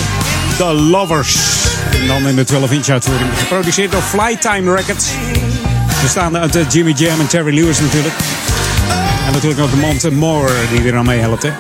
The 0.57 0.65
Lovers. 0.65 1.37
En 2.01 2.07
dan 2.07 2.29
in 2.29 2.37
de 2.37 2.45
12-inch 2.47 2.89
uitvoering. 2.89 3.29
Geproduceerd 3.39 3.93
door 3.93 4.03
Flytime 4.03 4.75
Records. 4.75 5.11
Bestaande 6.03 6.39
uit 6.39 6.57
eh, 6.57 6.71
Jimmy 6.71 6.93
Jam 6.93 7.21
en 7.21 7.27
Terry 7.27 7.55
Lewis 7.55 7.81
natuurlijk. 7.81 8.15
En 9.27 9.33
natuurlijk 9.33 9.61
ook 9.61 9.71
de 9.71 9.77
Monte 9.77 10.13
Moore 10.13 10.53
die 10.73 10.91
er 10.91 10.97
aan 10.97 11.07
meehelpt. 11.07 11.43
hè. 11.43 11.51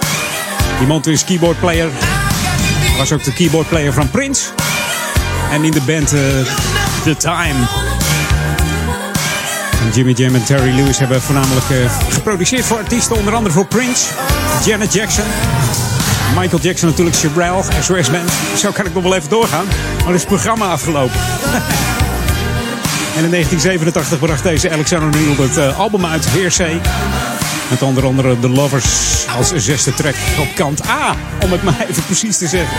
Die 0.79 0.87
Monte 0.87 1.13
is 1.13 1.25
keyboardplayer. 1.25 1.91
Was 2.99 3.13
ook 3.13 3.25
de 3.25 3.33
keyboardplayer 3.33 3.93
van 3.93 4.11
Prince. 4.11 4.51
En 5.51 5.65
in 5.65 5.71
de 5.71 5.83
band 5.87 6.13
eh, 6.13 6.21
The 7.05 7.17
Time. 7.17 7.84
Jimmy 9.93 10.13
Jam 10.13 10.35
en 10.35 10.45
Terry 10.45 10.75
Lewis 10.75 10.99
hebben 10.99 11.23
voornamelijk 11.23 11.71
eh, 11.71 11.99
geproduceerd 12.09 12.65
voor 12.65 12.77
artiesten, 12.77 13.17
onder 13.17 13.35
andere 13.35 13.55
voor 13.55 13.67
Prince, 13.67 14.07
Janet 14.65 14.93
Jackson, 14.93 15.25
Michael 16.39 16.63
Jackson 16.63 16.89
natuurlijk, 16.89 17.17
Sherelle, 17.17 17.63
SOS 17.81 18.11
Band. 18.11 18.33
Zo 18.57 18.71
kan 18.71 18.87
ik 18.87 18.95
nog 18.95 19.03
wel 19.03 19.15
even 19.15 19.29
doorgaan. 19.29 19.65
Maar 20.05 20.15
is 20.15 20.21
het 20.21 20.29
programma 20.29 20.67
afgelopen. 20.67 21.21
en 23.17 23.25
in 23.25 23.31
1987 23.31 24.19
bracht 24.19 24.43
deze 24.43 24.71
Alexander 24.71 25.21
Neal 25.21 25.47
het 25.49 25.57
eh, 25.57 25.79
album 25.79 26.07
uit, 26.07 26.29
Heersay. 26.29 26.81
Met 27.71 27.83
onder 27.83 28.05
andere 28.05 28.39
The 28.41 28.49
Lovers 28.49 29.27
als 29.37 29.53
zesde 29.57 29.95
track 29.95 30.15
op 30.39 30.49
kant 30.55 30.89
A. 30.89 31.17
Om 31.41 31.53
het 31.53 31.63
maar 31.63 31.85
even 31.89 32.05
precies 32.05 32.39
te 32.39 32.47
zeggen. 32.47 32.77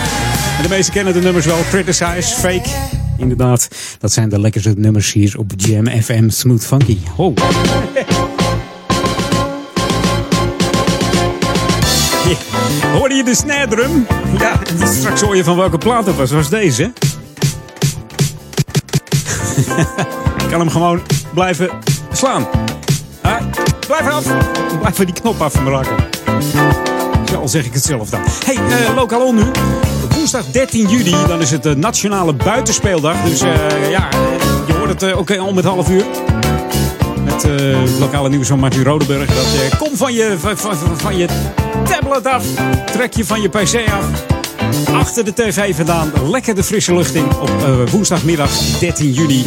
En 0.56 0.62
de 0.62 0.68
meesten 0.68 0.94
kennen 0.94 1.12
de 1.12 1.20
nummers 1.20 1.46
wel. 1.46 1.58
Criticize, 1.70 2.34
Fake. 2.34 2.95
Inderdaad, 3.18 3.68
dat 3.98 4.12
zijn 4.12 4.28
de 4.28 4.40
lekkerste 4.40 4.74
nummers 4.76 5.12
hier 5.12 5.34
op 5.38 5.52
Jam 5.56 5.86
FM 5.86 6.28
Smooth 6.28 6.66
Funky. 6.66 6.98
Oh. 7.16 7.36
Hoorde 12.98 13.14
je 13.14 13.24
de 13.24 13.34
snare 13.34 13.68
drum? 13.68 14.06
Ja, 14.38 14.60
straks 14.84 15.20
hoor 15.20 15.36
je 15.36 15.44
van 15.44 15.56
welke 15.56 15.78
plaat 15.78 16.06
het 16.06 16.16
was. 16.16 16.30
Was 16.30 16.48
deze? 16.48 16.82
Ik 20.42 20.52
kan 20.52 20.60
hem 20.60 20.70
gewoon 20.70 21.00
blijven 21.34 21.70
slaan. 22.12 22.46
Ah, 23.22 23.42
blijf 23.86 24.08
af. 24.08 24.24
Blijf 24.80 24.96
van 24.96 25.04
die 25.04 25.14
knop 25.14 25.40
af 25.40 25.52
van 25.52 25.64
me 25.64 25.70
raken. 25.70 25.96
Zo 27.30 27.46
zeg 27.46 27.64
ik 27.64 27.72
het 27.72 27.84
zelf 27.84 28.10
dan. 28.10 28.20
Hey, 28.44 28.54
eh 28.54 28.94
lokaal 28.94 29.32
nu. 29.32 29.42
Woensdag 30.26 30.52
13 30.52 30.88
juli, 30.88 31.26
dan 31.26 31.40
is 31.40 31.50
het 31.50 31.62
de 31.62 31.76
nationale 31.76 32.32
buitenspeeldag. 32.32 33.22
Dus 33.22 33.40
eh, 33.40 33.90
ja, 33.90 34.08
je 34.66 34.72
hoort 34.72 34.88
het 34.88 35.02
eh, 35.02 35.18
ook 35.18 35.40
om 35.40 35.56
het 35.56 35.64
half 35.64 35.90
uur. 35.90 36.04
Met 37.24 37.44
eh, 37.44 37.80
het 37.80 37.98
lokale 37.98 38.28
nieuws 38.28 38.48
van 38.48 38.58
Martin 38.58 38.84
Rodenburg. 38.84 39.26
Dat, 39.26 39.44
eh, 39.70 39.78
kom 39.78 39.96
van 39.96 40.12
je, 40.12 40.34
van, 40.38 40.56
van, 40.56 40.98
van 40.98 41.16
je 41.16 41.28
tablet 41.84 42.26
af. 42.26 42.44
Trek 42.92 43.14
je 43.14 43.24
van 43.24 43.40
je 43.40 43.48
pc 43.48 43.90
af. 43.90 44.24
Achter 44.92 45.24
de 45.24 45.32
tv 45.34 45.74
vandaan. 45.74 46.12
Lekker 46.30 46.54
de 46.54 46.64
frisse 46.64 46.94
lucht 46.94 47.14
in 47.14 47.36
op 47.40 47.48
eh, 47.48 47.90
woensdagmiddag 47.90 48.50
13 48.78 49.12
juli. 49.12 49.44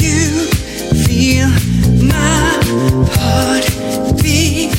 you 0.06 0.48
feel 1.06 1.48
my 2.02 2.60
heartbeat? 3.18 4.72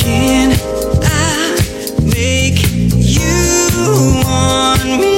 Can 0.00 0.52
I 1.02 1.04
make 2.04 2.60
you 2.98 4.22
want? 4.24 5.09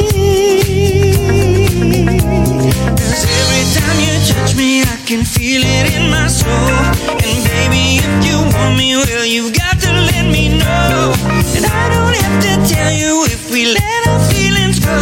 Can 5.13 5.25
feel 5.27 5.61
it 5.63 5.93
in 5.95 6.11
my 6.11 6.27
soul. 6.27 6.49
And 6.49 7.45
baby, 7.53 8.01
if 8.01 8.25
you 8.25 8.39
want 8.57 8.79
me, 8.79 8.97
well, 8.97 9.27
you've 9.27 9.53
got 9.53 9.79
to 9.81 9.93
let 9.93 10.25
me 10.25 10.49
know. 10.49 11.13
And 11.55 11.67
I 11.67 11.85
don't 11.93 12.17
have 12.17 12.37
to 12.47 12.75
tell 12.75 12.91
you 12.91 13.27
if 13.29 13.51
we 13.51 13.67
let 13.75 14.07
our 14.09 14.21
feelings 14.33 14.79
go. 14.79 14.97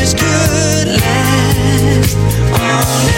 This 0.00 0.14
could 0.14 0.88
last 0.96 2.16
all 2.16 3.04
night 3.04 3.13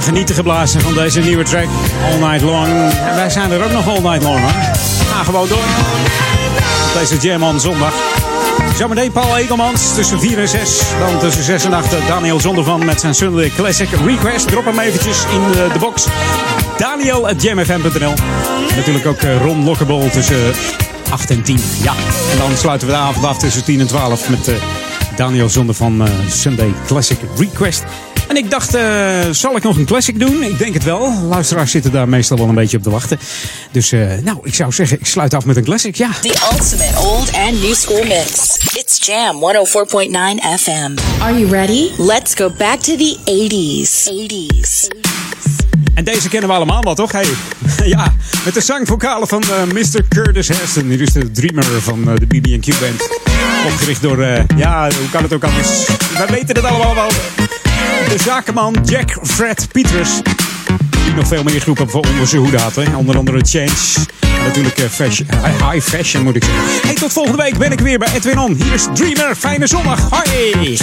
Genieten 0.00 0.34
geblazen 0.34 0.80
van 0.80 0.94
deze 0.94 1.20
nieuwe 1.20 1.44
track. 1.44 1.66
All 2.10 2.18
Night 2.18 2.42
Long. 2.42 2.66
En 2.66 3.14
wij 3.14 3.30
zijn 3.30 3.50
er 3.50 3.64
ook 3.64 3.72
nog 3.72 3.88
all 3.88 4.00
night 4.00 4.22
long 4.22 4.40
hoor. 4.40 4.50
Ga 5.12 5.24
gewoon 5.24 5.48
door. 5.48 5.64
Deze 7.00 7.16
Jam 7.16 7.42
on 7.42 7.60
zondag. 7.60 7.92
Zometeen 8.76 9.12
Paul 9.12 9.36
Edelmans 9.36 9.94
tussen 9.94 10.20
4 10.20 10.38
en 10.38 10.48
6. 10.48 10.82
Dan 10.98 11.18
tussen 11.18 11.42
6 11.42 11.64
en 11.64 11.72
8 11.72 11.94
Daniel 12.08 12.40
Zondervan 12.40 12.84
met 12.84 13.00
zijn 13.00 13.14
Sunday 13.14 13.50
Classic 13.56 13.88
Request. 14.06 14.48
Drop 14.48 14.64
hem 14.64 14.78
eventjes 14.78 15.24
in 15.32 15.50
de, 15.52 15.78
box. 15.78 16.06
Daniel 16.78 17.28
at 17.28 17.42
jamfm.nl. 17.42 18.14
Natuurlijk 18.76 19.06
ook 19.06 19.20
eh, 19.20 19.42
Ron 19.42 19.64
Lockable 19.64 20.08
tussen 20.08 20.52
8 21.10 21.30
en 21.30 21.42
10. 21.42 21.58
Ja, 21.82 21.92
en 22.32 22.38
dan 22.38 22.56
sluiten 22.56 22.88
we 22.88 22.94
de 22.94 23.00
avond 23.00 23.24
af 23.24 23.38
tussen 23.38 23.64
10 23.64 23.80
en 23.80 23.86
12 23.86 24.28
met 24.28 24.48
eh, 24.48 24.54
Daniel 25.16 25.48
Zonder 25.48 25.74
van 25.74 26.06
eh, 26.06 26.12
Sunday 26.28 26.72
Classic 26.86 27.18
Request. 27.36 27.84
En 28.26 28.36
ik 28.36 28.50
dacht, 28.50 28.74
eh, 28.74 29.20
zal 29.30 29.56
ik 29.56 29.62
nog 29.62 29.76
een 29.76 29.84
classic 29.84 30.20
doen? 30.20 30.42
Ik 30.42 30.58
denk 30.58 30.74
het 30.74 30.84
wel. 30.84 31.12
Luisteraars 31.28 31.70
zitten 31.70 31.92
daar 31.92 32.08
meestal 32.08 32.36
wel 32.36 32.48
een 32.48 32.54
beetje 32.54 32.76
op 32.76 32.82
te 32.82 32.90
wachten. 32.90 33.18
Dus 33.72 33.92
eh, 33.92 34.00
nou, 34.22 34.38
ik 34.42 34.54
zou 34.54 34.72
zeggen, 34.72 34.98
ik 34.98 35.06
sluit 35.06 35.34
af 35.34 35.44
met 35.44 35.56
een 35.56 35.64
classic, 35.64 35.96
ja. 35.96 36.10
The 36.20 36.48
ultimate 36.52 36.98
old 36.98 37.32
and 37.32 37.62
new 37.62 37.74
school 37.74 38.04
mix. 38.04 38.58
It's 38.74 39.06
Jam 39.06 39.36
104.9 39.36 40.60
FM. 40.60 40.96
Are 41.20 41.38
you 41.38 41.50
ready? 41.50 41.90
Let's 41.98 42.34
go 42.34 42.50
back 42.58 42.80
to 42.80 42.96
the 42.96 43.16
80s. 43.24 44.08
80s. 44.08 45.06
En 45.96 46.04
deze 46.04 46.28
kennen 46.28 46.48
we 46.48 46.56
allemaal 46.56 46.82
wel, 46.82 46.94
toch? 46.94 47.12
Hey. 47.12 47.26
ja, 47.96 48.14
met 48.44 48.54
de 48.54 48.60
zangvokalen 48.60 49.28
van 49.28 49.42
eh, 49.42 49.64
Mr. 49.72 50.08
Curtis 50.08 50.48
Heston. 50.48 50.88
Hier 50.88 51.00
is 51.00 51.12
de 51.12 51.30
dreamer 51.30 51.64
van 51.64 52.10
eh, 52.10 52.16
de 52.16 52.26
BB&Q 52.26 52.80
Band. 52.80 53.08
Opgericht 53.66 54.02
door, 54.02 54.22
eh, 54.22 54.42
ja, 54.56 54.82
hoe 54.98 55.10
kan 55.10 55.22
het 55.22 55.32
ook 55.32 55.44
anders? 55.44 55.86
Wij 56.16 56.26
weten 56.26 56.56
het 56.56 56.64
allemaal 56.64 56.94
wel. 56.94 57.08
De 58.08 58.18
zakenman 58.18 58.76
Jack 58.84 59.18
Fred 59.22 59.68
Peters. 59.72 60.10
Die 61.04 61.14
nog 61.14 61.26
veel 61.26 61.42
meer 61.42 61.60
groepen 61.60 61.90
voor 61.90 62.04
onder 62.10 62.26
zijn? 62.72 62.96
Onder 62.96 63.16
andere 63.16 63.40
Change. 63.48 64.06
En 64.20 64.44
natuurlijk 64.44 64.78
eh, 64.78 64.88
fashion, 64.88 65.28
high 65.44 65.70
high 65.70 65.88
fashion 65.88 66.22
moet 66.22 66.36
ik 66.36 66.44
zeggen. 66.44 66.64
Hey, 66.86 66.94
tot 66.94 67.12
volgende 67.12 67.42
week 67.42 67.58
ben 67.58 67.72
ik 67.72 67.80
weer 67.80 67.98
bij 67.98 68.08
Edwin 68.14 68.38
On. 68.38 68.52
Hier 68.54 68.72
is 68.72 68.86
Dreamer. 68.94 69.34
Fijne 69.36 69.66
zondag. 69.66 70.08
Hoi! 70.10 70.78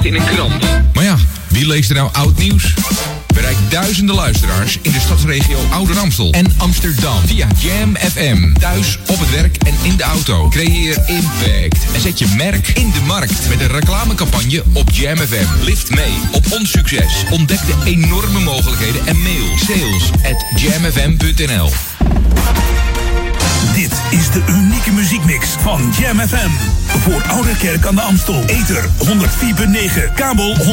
In 0.00 0.14
een 0.14 0.24
krant. 0.24 0.64
Maar 0.92 1.04
ja, 1.04 1.16
wie 1.48 1.66
leest 1.66 1.90
er 1.90 1.96
nou 1.96 2.08
oud 2.12 2.38
nieuws? 2.38 2.74
Bereik 3.34 3.56
duizenden 3.68 4.14
luisteraars 4.14 4.78
in 4.82 4.92
de 4.92 5.00
stadsregio 5.00 5.58
Ouder 5.70 5.98
Amstel 5.98 6.32
en 6.32 6.46
Amsterdam 6.56 7.16
via 7.26 7.46
Jam 7.58 7.96
FM. 7.96 8.52
Thuis, 8.52 8.98
op 9.06 9.18
het 9.18 9.30
werk 9.30 9.56
en 9.56 9.74
in 9.82 9.96
de 9.96 10.02
auto. 10.02 10.48
Creëer 10.48 11.02
impact 11.06 11.92
en 11.94 12.00
zet 12.00 12.18
je 12.18 12.26
merk 12.36 12.68
in 12.68 12.90
de 12.90 13.00
markt 13.06 13.48
met 13.48 13.60
een 13.60 13.68
reclamecampagne 13.68 14.62
op 14.72 14.90
Jam 14.90 15.16
FM. 15.16 15.64
Lift 15.64 15.94
mee 15.94 16.14
op 16.32 16.44
ons 16.50 16.70
succes. 16.70 17.24
Ontdek 17.30 17.60
de 17.66 17.90
enorme 17.90 18.40
mogelijkheden 18.40 19.06
en 19.06 19.22
mail 19.22 19.58
sales 19.58 20.10
at 20.32 20.60
jamfm.nl. 20.60 21.70
Dit 23.74 23.92
is 24.10 24.30
de 24.30 24.42
unieke 24.48 24.90
muziekmix 24.92 25.46
van 25.48 25.92
Jam 25.98 26.18
FM. 26.20 26.81
Voor 26.98 27.22
Oude 27.28 27.56
Kerk 27.56 27.86
aan 27.86 27.94
de 27.94 28.02
Amstel. 28.02 28.44
Ether 28.46 28.88
104.9, 29.04 30.14
kabel 30.14 30.56
103.3 30.56 30.64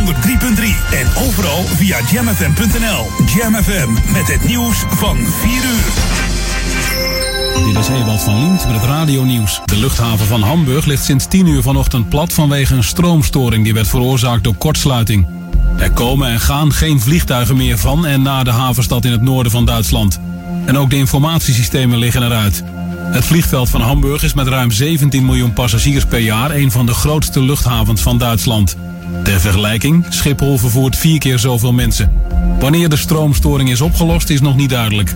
en 0.92 1.08
overal 1.28 1.64
via 1.64 1.98
jamfm.nl. 2.12 3.08
Jam 3.36 3.56
FM 3.56 4.14
met 4.14 4.28
het 4.28 4.48
nieuws 4.48 4.78
van 4.90 5.18
4 5.18 5.52
uur. 5.52 6.18
Dit 7.66 7.78
is 7.78 7.88
Ewald 7.88 8.22
van 8.22 8.40
Liemt 8.40 8.66
met 8.66 8.76
het 8.76 8.84
radionieuws. 8.84 9.62
De 9.66 9.78
luchthaven 9.78 10.26
van 10.26 10.42
Hamburg 10.42 10.86
ligt 10.86 11.04
sinds 11.04 11.26
10 11.28 11.48
uur 11.48 11.62
vanochtend 11.62 12.10
plat 12.10 12.34
vanwege 12.34 12.76
een 12.76 12.84
stroomstoring 12.84 13.64
die 13.64 13.74
werd 13.74 13.88
veroorzaakt 13.88 14.44
door 14.44 14.56
kortsluiting. 14.56 15.28
Er 15.78 15.92
komen 15.92 16.30
en 16.30 16.40
gaan 16.40 16.74
geen 16.74 17.00
vliegtuigen 17.00 17.58
meer 17.58 17.78
van 17.78 18.06
en 18.06 18.22
naar 18.22 18.44
de 18.44 18.52
havenstad 18.52 19.06
in 19.06 19.12
het 19.12 19.22
noorden 19.22 19.52
van 19.52 19.66
Duitsland. 19.66 20.20
En 20.66 20.78
ook 20.78 20.90
de 20.90 20.96
informatiesystemen 20.96 21.98
liggen 21.98 22.24
eruit. 22.24 22.64
Het 23.02 23.26
vliegveld 23.26 23.70
van 23.70 23.82
Hamburg 23.82 24.24
is 24.24 24.34
met 24.34 24.48
ruim 24.48 24.72
17 24.72 25.26
miljoen 25.26 25.54
passagiers 25.54 26.06
per 26.06 26.20
jaar 26.20 26.52
een 26.52 26.72
van 26.72 26.86
de 26.86 26.94
grootste 26.94 27.42
luchthavens 27.42 28.02
van 28.02 28.18
Duitsland. 28.18 28.76
Ter 29.24 29.40
vergelijking, 29.40 30.06
Schiphol 30.10 30.58
vervoert 30.58 30.96
vier 30.96 31.20
keer 31.20 31.40
zoveel 31.40 31.74
mensen. 31.74 32.12
Wanneer 32.60 32.90
de 32.90 32.98
stroomstoring 32.98 33.70
is 33.70 33.82
opgelost 33.82 34.30
is 34.30 34.42
nog 34.42 34.56
niet 34.56 34.70
duidelijk. 34.70 35.16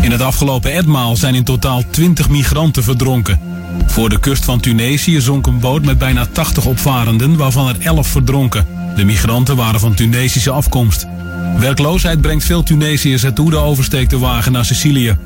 In 0.00 0.10
het 0.10 0.20
afgelopen 0.20 0.72
etmaal 0.72 1.16
zijn 1.16 1.34
in 1.34 1.44
totaal 1.44 1.82
20 1.90 2.28
migranten 2.28 2.82
verdronken. 2.82 3.40
Voor 3.86 4.08
de 4.08 4.20
kust 4.20 4.44
van 4.44 4.60
Tunesië 4.60 5.20
zonk 5.20 5.46
een 5.46 5.60
boot 5.60 5.84
met 5.84 5.98
bijna 5.98 6.26
80 6.32 6.66
opvarenden, 6.66 7.36
waarvan 7.36 7.68
er 7.68 7.76
11 7.80 8.06
verdronken. 8.06 8.66
De 8.96 9.04
migranten 9.04 9.56
waren 9.56 9.80
van 9.80 9.94
Tunesische 9.94 10.50
afkomst. 10.50 11.06
Werkloosheid 11.58 12.20
brengt 12.20 12.44
veel 12.44 12.62
Tunesiërs 12.62 13.24
ertoe 13.24 13.50
de 13.50 13.56
oversteek 13.56 14.08
te 14.08 14.18
wagen 14.18 14.52
naar 14.52 14.64
Sicilië. 14.64 15.16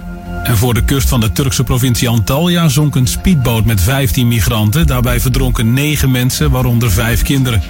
En 0.45 0.57
voor 0.57 0.75
de 0.75 0.85
kust 0.85 1.09
van 1.09 1.21
de 1.21 1.33
Turkse 1.33 1.65
provincie 1.65 2.09
Antalya 2.09 2.69
zonk 2.69 2.95
een 2.95 3.07
speedboot 3.07 3.65
met 3.65 3.81
15 3.81 4.29
migranten. 4.29 4.87
Daarbij 4.87 5.21
verdronken 5.21 5.73
9 5.73 6.11
mensen, 6.11 6.51
waaronder 6.51 6.91
5 6.91 7.23
kinderen. 7.23 7.63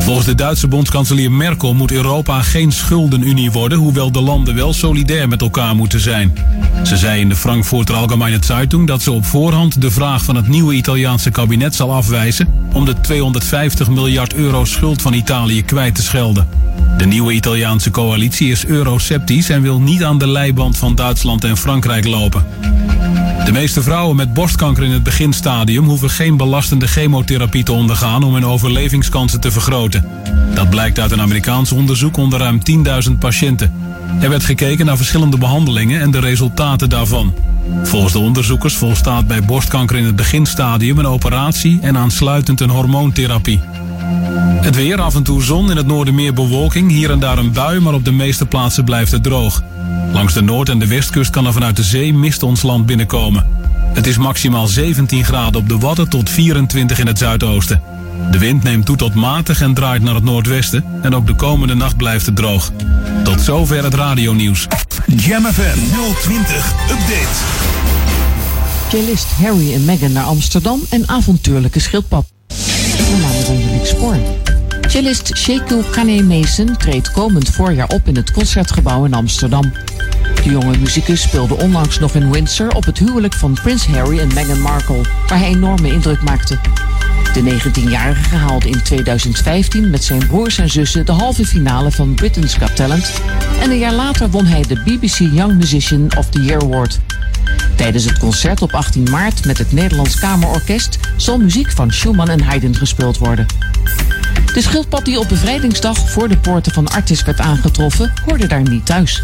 Volgens 0.00 0.26
de 0.26 0.34
Duitse 0.34 0.68
bondskanselier 0.68 1.32
Merkel 1.32 1.74
moet 1.74 1.90
Europa 1.90 2.42
geen 2.42 2.72
schuldenunie 2.72 3.50
worden, 3.50 3.78
hoewel 3.78 4.12
de 4.12 4.20
landen 4.20 4.54
wel 4.54 4.72
solidair 4.72 5.28
met 5.28 5.40
elkaar 5.40 5.76
moeten 5.76 6.00
zijn. 6.00 6.34
Ze 6.84 6.96
zei 6.96 7.20
in 7.20 7.28
de 7.28 7.36
Frankfurter 7.36 7.94
Allgemeine 7.94 8.38
Zeitung 8.40 8.86
dat 8.86 9.02
ze 9.02 9.12
op 9.12 9.24
voorhand 9.24 9.80
de 9.80 9.90
vraag 9.90 10.24
van 10.24 10.36
het 10.36 10.48
nieuwe 10.48 10.74
Italiaanse 10.74 11.30
kabinet 11.30 11.74
zal 11.74 11.94
afwijzen 11.94 12.48
om 12.72 12.84
de 12.84 13.00
250 13.00 13.88
miljard 13.90 14.34
euro 14.34 14.64
schuld 14.64 15.02
van 15.02 15.12
Italië 15.12 15.64
kwijt 15.64 15.94
te 15.94 16.02
schelden. 16.02 16.48
De 16.98 17.06
nieuwe 17.06 17.32
Italiaanse 17.32 17.90
coalitie 17.90 18.50
is 18.50 18.66
euroceptisch 18.66 19.50
en 19.50 19.62
wil 19.62 19.80
niet 19.80 20.04
aan 20.04 20.18
de 20.18 20.28
leiband 20.28 20.76
van 20.76 20.94
Duitsland 20.94 21.44
en 21.44 21.56
Frankrijk 21.56 21.67
lopen. 22.04 22.46
De 23.44 23.52
meeste 23.52 23.82
vrouwen 23.82 24.16
met 24.16 24.34
borstkanker 24.34 24.84
in 24.84 24.90
het 24.90 25.02
beginstadium 25.02 25.84
hoeven 25.84 26.10
geen 26.10 26.36
belastende 26.36 26.86
chemotherapie 26.86 27.62
te 27.62 27.72
ondergaan 27.72 28.22
om 28.22 28.34
hun 28.34 28.46
overlevingskansen 28.46 29.40
te 29.40 29.50
vergroten. 29.50 30.08
Dat 30.54 30.70
blijkt 30.70 30.98
uit 30.98 31.10
een 31.10 31.20
Amerikaans 31.20 31.72
onderzoek 31.72 32.16
onder 32.16 32.38
ruim 32.38 32.60
10.000 33.08 33.12
patiënten. 33.18 33.72
Er 34.20 34.28
werd 34.30 34.44
gekeken 34.44 34.86
naar 34.86 34.96
verschillende 34.96 35.38
behandelingen 35.38 36.00
en 36.00 36.10
de 36.10 36.20
resultaten 36.20 36.88
daarvan. 36.88 37.34
Volgens 37.82 38.12
de 38.12 38.18
onderzoekers 38.18 38.76
volstaat 38.76 39.26
bij 39.26 39.42
borstkanker 39.42 39.96
in 39.96 40.04
het 40.04 40.16
beginstadium 40.16 40.98
een 40.98 41.06
operatie 41.06 41.78
en 41.82 41.96
aansluitend 41.96 42.60
een 42.60 42.70
hormoontherapie. 42.70 43.60
Het 44.60 44.76
weer, 44.76 45.00
af 45.00 45.14
en 45.14 45.22
toe 45.22 45.42
zon, 45.42 45.70
in 45.70 45.76
het 45.76 45.86
noorden 45.86 46.14
meer 46.14 46.34
bewolking, 46.34 46.90
hier 46.90 47.10
en 47.10 47.18
daar 47.18 47.38
een 47.38 47.52
bui, 47.52 47.80
maar 47.80 47.94
op 47.94 48.04
de 48.04 48.12
meeste 48.12 48.46
plaatsen 48.46 48.84
blijft 48.84 49.12
het 49.12 49.22
droog. 49.22 49.62
Langs 50.12 50.34
de 50.34 50.42
noord- 50.42 50.68
en 50.68 50.78
de 50.78 50.86
westkust 50.86 51.30
kan 51.30 51.46
er 51.46 51.52
vanuit 51.52 51.76
de 51.76 51.82
zee 51.82 52.14
mist 52.14 52.42
ons 52.42 52.62
land 52.62 52.86
binnenkomen. 52.86 53.46
Het 53.94 54.06
is 54.06 54.18
maximaal 54.18 54.66
17 54.66 55.24
graden 55.24 55.60
op 55.60 55.68
de 55.68 55.78
Wadden 55.78 56.08
tot 56.08 56.30
24 56.30 56.98
in 56.98 57.06
het 57.06 57.18
zuidoosten. 57.18 57.82
De 58.30 58.38
wind 58.38 58.62
neemt 58.62 58.86
toe 58.86 58.96
tot 58.96 59.14
matig 59.14 59.60
en 59.60 59.74
draait 59.74 60.02
naar 60.02 60.14
het 60.14 60.24
noordwesten 60.24 60.84
en 61.02 61.14
ook 61.14 61.26
de 61.26 61.34
komende 61.34 61.74
nacht 61.74 61.96
blijft 61.96 62.26
het 62.26 62.36
droog. 62.36 62.70
Tot 63.24 63.40
zover 63.40 63.84
het 63.84 63.94
radionieuws. 63.94 64.66
Jam 65.06 65.44
FM 65.44 65.78
020 66.20 66.72
Update. 66.90 67.36
Cellist 68.88 69.26
Harry 69.42 69.74
en 69.74 69.84
Meghan 69.84 70.12
naar 70.12 70.24
Amsterdam 70.24 70.80
en 70.88 71.08
avontuurlijke 71.08 71.80
schildpad. 71.80 72.37
Cellist 74.88 75.36
Sheku 75.36 75.82
Kane 75.92 76.22
Mason 76.22 76.76
treedt 76.76 77.10
komend 77.12 77.48
voorjaar 77.48 77.88
op 77.88 78.00
in 78.04 78.16
het 78.16 78.32
Concertgebouw 78.32 79.04
in 79.04 79.14
Amsterdam. 79.14 79.72
De 80.44 80.50
jonge 80.50 80.76
muzikus 80.78 81.22
speelde 81.22 81.56
onlangs 81.56 81.98
nog 81.98 82.14
in 82.14 82.30
Windsor 82.30 82.70
op 82.74 82.84
het 82.84 82.98
huwelijk 82.98 83.34
van 83.34 83.58
prins 83.62 83.86
Harry 83.86 84.18
en 84.18 84.34
Meghan 84.34 84.60
Markle, 84.60 85.00
waar 85.28 85.38
hij 85.38 85.48
enorme 85.48 85.92
indruk 85.92 86.22
maakte. 86.22 86.58
De 87.32 87.42
19-jarige 87.42 88.36
haalde 88.36 88.68
in 88.68 88.82
2015 88.82 89.90
met 89.90 90.04
zijn 90.04 90.26
broers 90.26 90.58
en 90.58 90.70
zussen 90.70 91.06
de 91.06 91.12
halve 91.12 91.44
finale 91.44 91.90
van 91.90 92.14
Britain's 92.14 92.54
Got 92.54 92.76
Talent 92.76 93.12
en 93.60 93.70
een 93.70 93.78
jaar 93.78 93.92
later 93.92 94.30
won 94.30 94.46
hij 94.46 94.62
de 94.62 94.80
BBC 94.84 95.18
Young 95.18 95.54
Musician 95.54 96.16
of 96.16 96.28
the 96.28 96.42
Year 96.42 96.62
Award. 96.62 97.00
Tijdens 97.76 98.04
het 98.04 98.18
concert 98.18 98.62
op 98.62 98.74
18 98.74 99.02
maart 99.10 99.44
met 99.44 99.58
het 99.58 99.72
Nederlands 99.72 100.18
Kamerorkest 100.18 100.98
zal 101.16 101.38
muziek 101.38 101.70
van 101.70 101.90
Schumann 101.90 102.30
en 102.30 102.42
Haydn 102.42 102.74
gespeeld 102.74 103.18
worden. 103.18 103.46
De 104.54 104.62
schildpad 104.62 105.04
die 105.04 105.18
op 105.18 105.28
bevrijdingsdag 105.28 106.10
voor 106.10 106.28
de 106.28 106.38
poorten 106.38 106.72
van 106.72 106.88
Artis 106.88 107.22
werd 107.22 107.40
aangetroffen, 107.40 108.12
hoorde 108.26 108.46
daar 108.46 108.68
niet 108.68 108.86
thuis. 108.86 109.22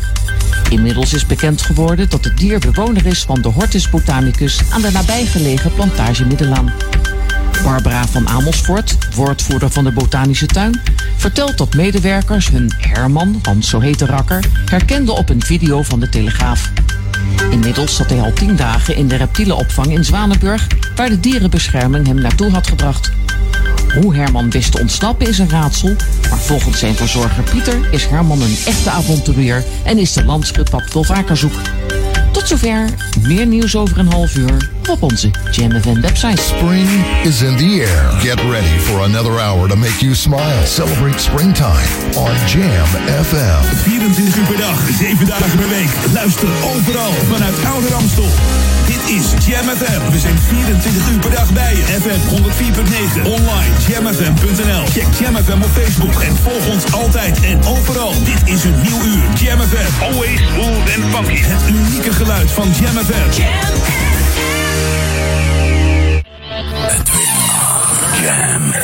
Inmiddels 0.70 1.12
is 1.12 1.26
bekend 1.26 1.62
geworden 1.62 2.08
dat 2.08 2.24
het 2.24 2.36
dier 2.38 2.58
bewoner 2.58 3.06
is 3.06 3.22
van 3.22 3.42
de 3.42 3.48
Hortus 3.48 3.90
botanicus 3.90 4.60
aan 4.70 4.82
de 4.82 4.90
nabijgelegen 4.90 5.74
plantage 5.74 6.26
Middelaan. 6.26 6.72
Barbara 7.62 8.06
van 8.06 8.28
Amersfoort, 8.28 8.96
woordvoerder 9.14 9.70
van 9.70 9.84
de 9.84 9.92
botanische 9.92 10.46
tuin, 10.46 10.80
vertelt 11.16 11.58
dat 11.58 11.74
medewerkers 11.74 12.48
hun 12.48 12.72
Herman, 12.78 13.38
want 13.42 13.64
zo 13.64 13.80
heet 13.80 13.98
de 13.98 14.06
rakker, 14.06 14.44
herkenden 14.64 15.16
op 15.16 15.28
een 15.28 15.42
video 15.42 15.82
van 15.82 16.00
de 16.00 16.08
Telegraaf. 16.08 16.70
Inmiddels 17.50 17.96
zat 17.96 18.10
hij 18.10 18.20
al 18.20 18.32
tien 18.32 18.56
dagen 18.56 18.96
in 18.96 19.08
de 19.08 19.16
reptielenopvang 19.16 19.92
in 19.92 20.04
Zwanenburg, 20.04 20.66
waar 20.96 21.08
de 21.08 21.20
dierenbescherming 21.20 22.06
hem 22.06 22.20
naartoe 22.20 22.50
had 22.50 22.66
gebracht. 22.66 23.10
Hoe 24.00 24.14
Herman 24.14 24.50
wist 24.50 24.72
te 24.72 24.80
ontsnappen 24.80 25.28
is 25.28 25.38
een 25.38 25.50
raadsel, 25.50 25.96
maar 26.30 26.38
volgens 26.38 26.78
zijn 26.78 26.94
verzorger 26.94 27.42
Pieter 27.42 27.92
is 27.92 28.06
Herman 28.06 28.40
een 28.40 28.56
echte 28.66 28.90
avonturier 28.90 29.64
en 29.84 29.98
is 29.98 30.12
de 30.12 30.24
landschildpad 30.24 30.92
wel 30.92 31.04
vaker 31.04 31.36
zoek. 31.36 31.54
Tot 32.32 32.48
zover. 32.48 32.88
Meer 33.22 33.46
nieuws 33.46 33.76
over 33.76 33.98
een 33.98 34.12
half 34.12 34.36
uur 34.36 34.72
op 34.88 35.02
onze 35.02 35.30
Jam 35.50 35.70
FM 35.80 36.00
website. 36.00 36.40
Spring 36.42 36.88
is 37.22 37.42
in 37.42 37.56
the 37.56 37.86
air. 37.86 38.20
Get 38.20 38.40
ready 38.50 38.78
for 38.78 39.02
another 39.02 39.40
hour 39.40 39.68
to 39.68 39.76
make 39.76 39.98
you 40.00 40.14
smile. 40.14 40.66
Celebrate 40.66 41.18
springtime 41.18 41.88
on 42.16 42.32
Jam 42.46 42.86
FM. 43.24 43.62
24 43.82 44.36
uur 44.36 44.44
per 44.44 44.56
dag, 44.56 44.78
7 44.98 45.26
dagen 45.26 45.58
per 45.58 45.68
week. 45.68 45.90
Luister 46.12 46.48
overal 46.74 47.12
vanuit 47.32 47.64
Oude 47.64 47.88
Ramstel. 47.88 48.28
Dit 48.86 49.16
is 49.16 49.46
Jam 49.46 49.68
FM. 49.76 50.10
We 50.10 50.18
zijn 50.18 50.38
24 50.38 51.10
uur 51.12 51.18
per 51.18 51.30
dag 51.30 51.52
bij 51.52 51.74
je. 51.76 51.82
FM 51.82 52.20
104.9. 52.34 53.26
Online 53.26 53.72
jamfm.nl. 53.88 54.84
Check 54.86 55.06
Jam 55.20 55.36
FM 55.36 55.62
op 55.62 55.70
Facebook 55.70 56.20
en 56.22 56.36
volg 56.36 56.66
ons 56.74 56.92
altijd 56.92 57.40
en 57.42 57.64
overal. 57.64 58.12
Dit 58.24 58.54
is 58.54 58.64
een 58.64 58.80
nieuw 58.82 59.02
uur. 59.04 59.22
Jam 59.34 59.60
FM. 59.60 60.02
Always 60.02 60.40
smooth 60.52 60.96
and 60.96 61.14
funky. 61.14 61.42
Het 61.42 61.62
unieke 61.68 62.12
geluid 62.12 62.50
van 62.50 62.68
Jam 62.80 63.04
FM. 63.04 63.40
Jam 63.40 64.03
Jam. 66.84 68.74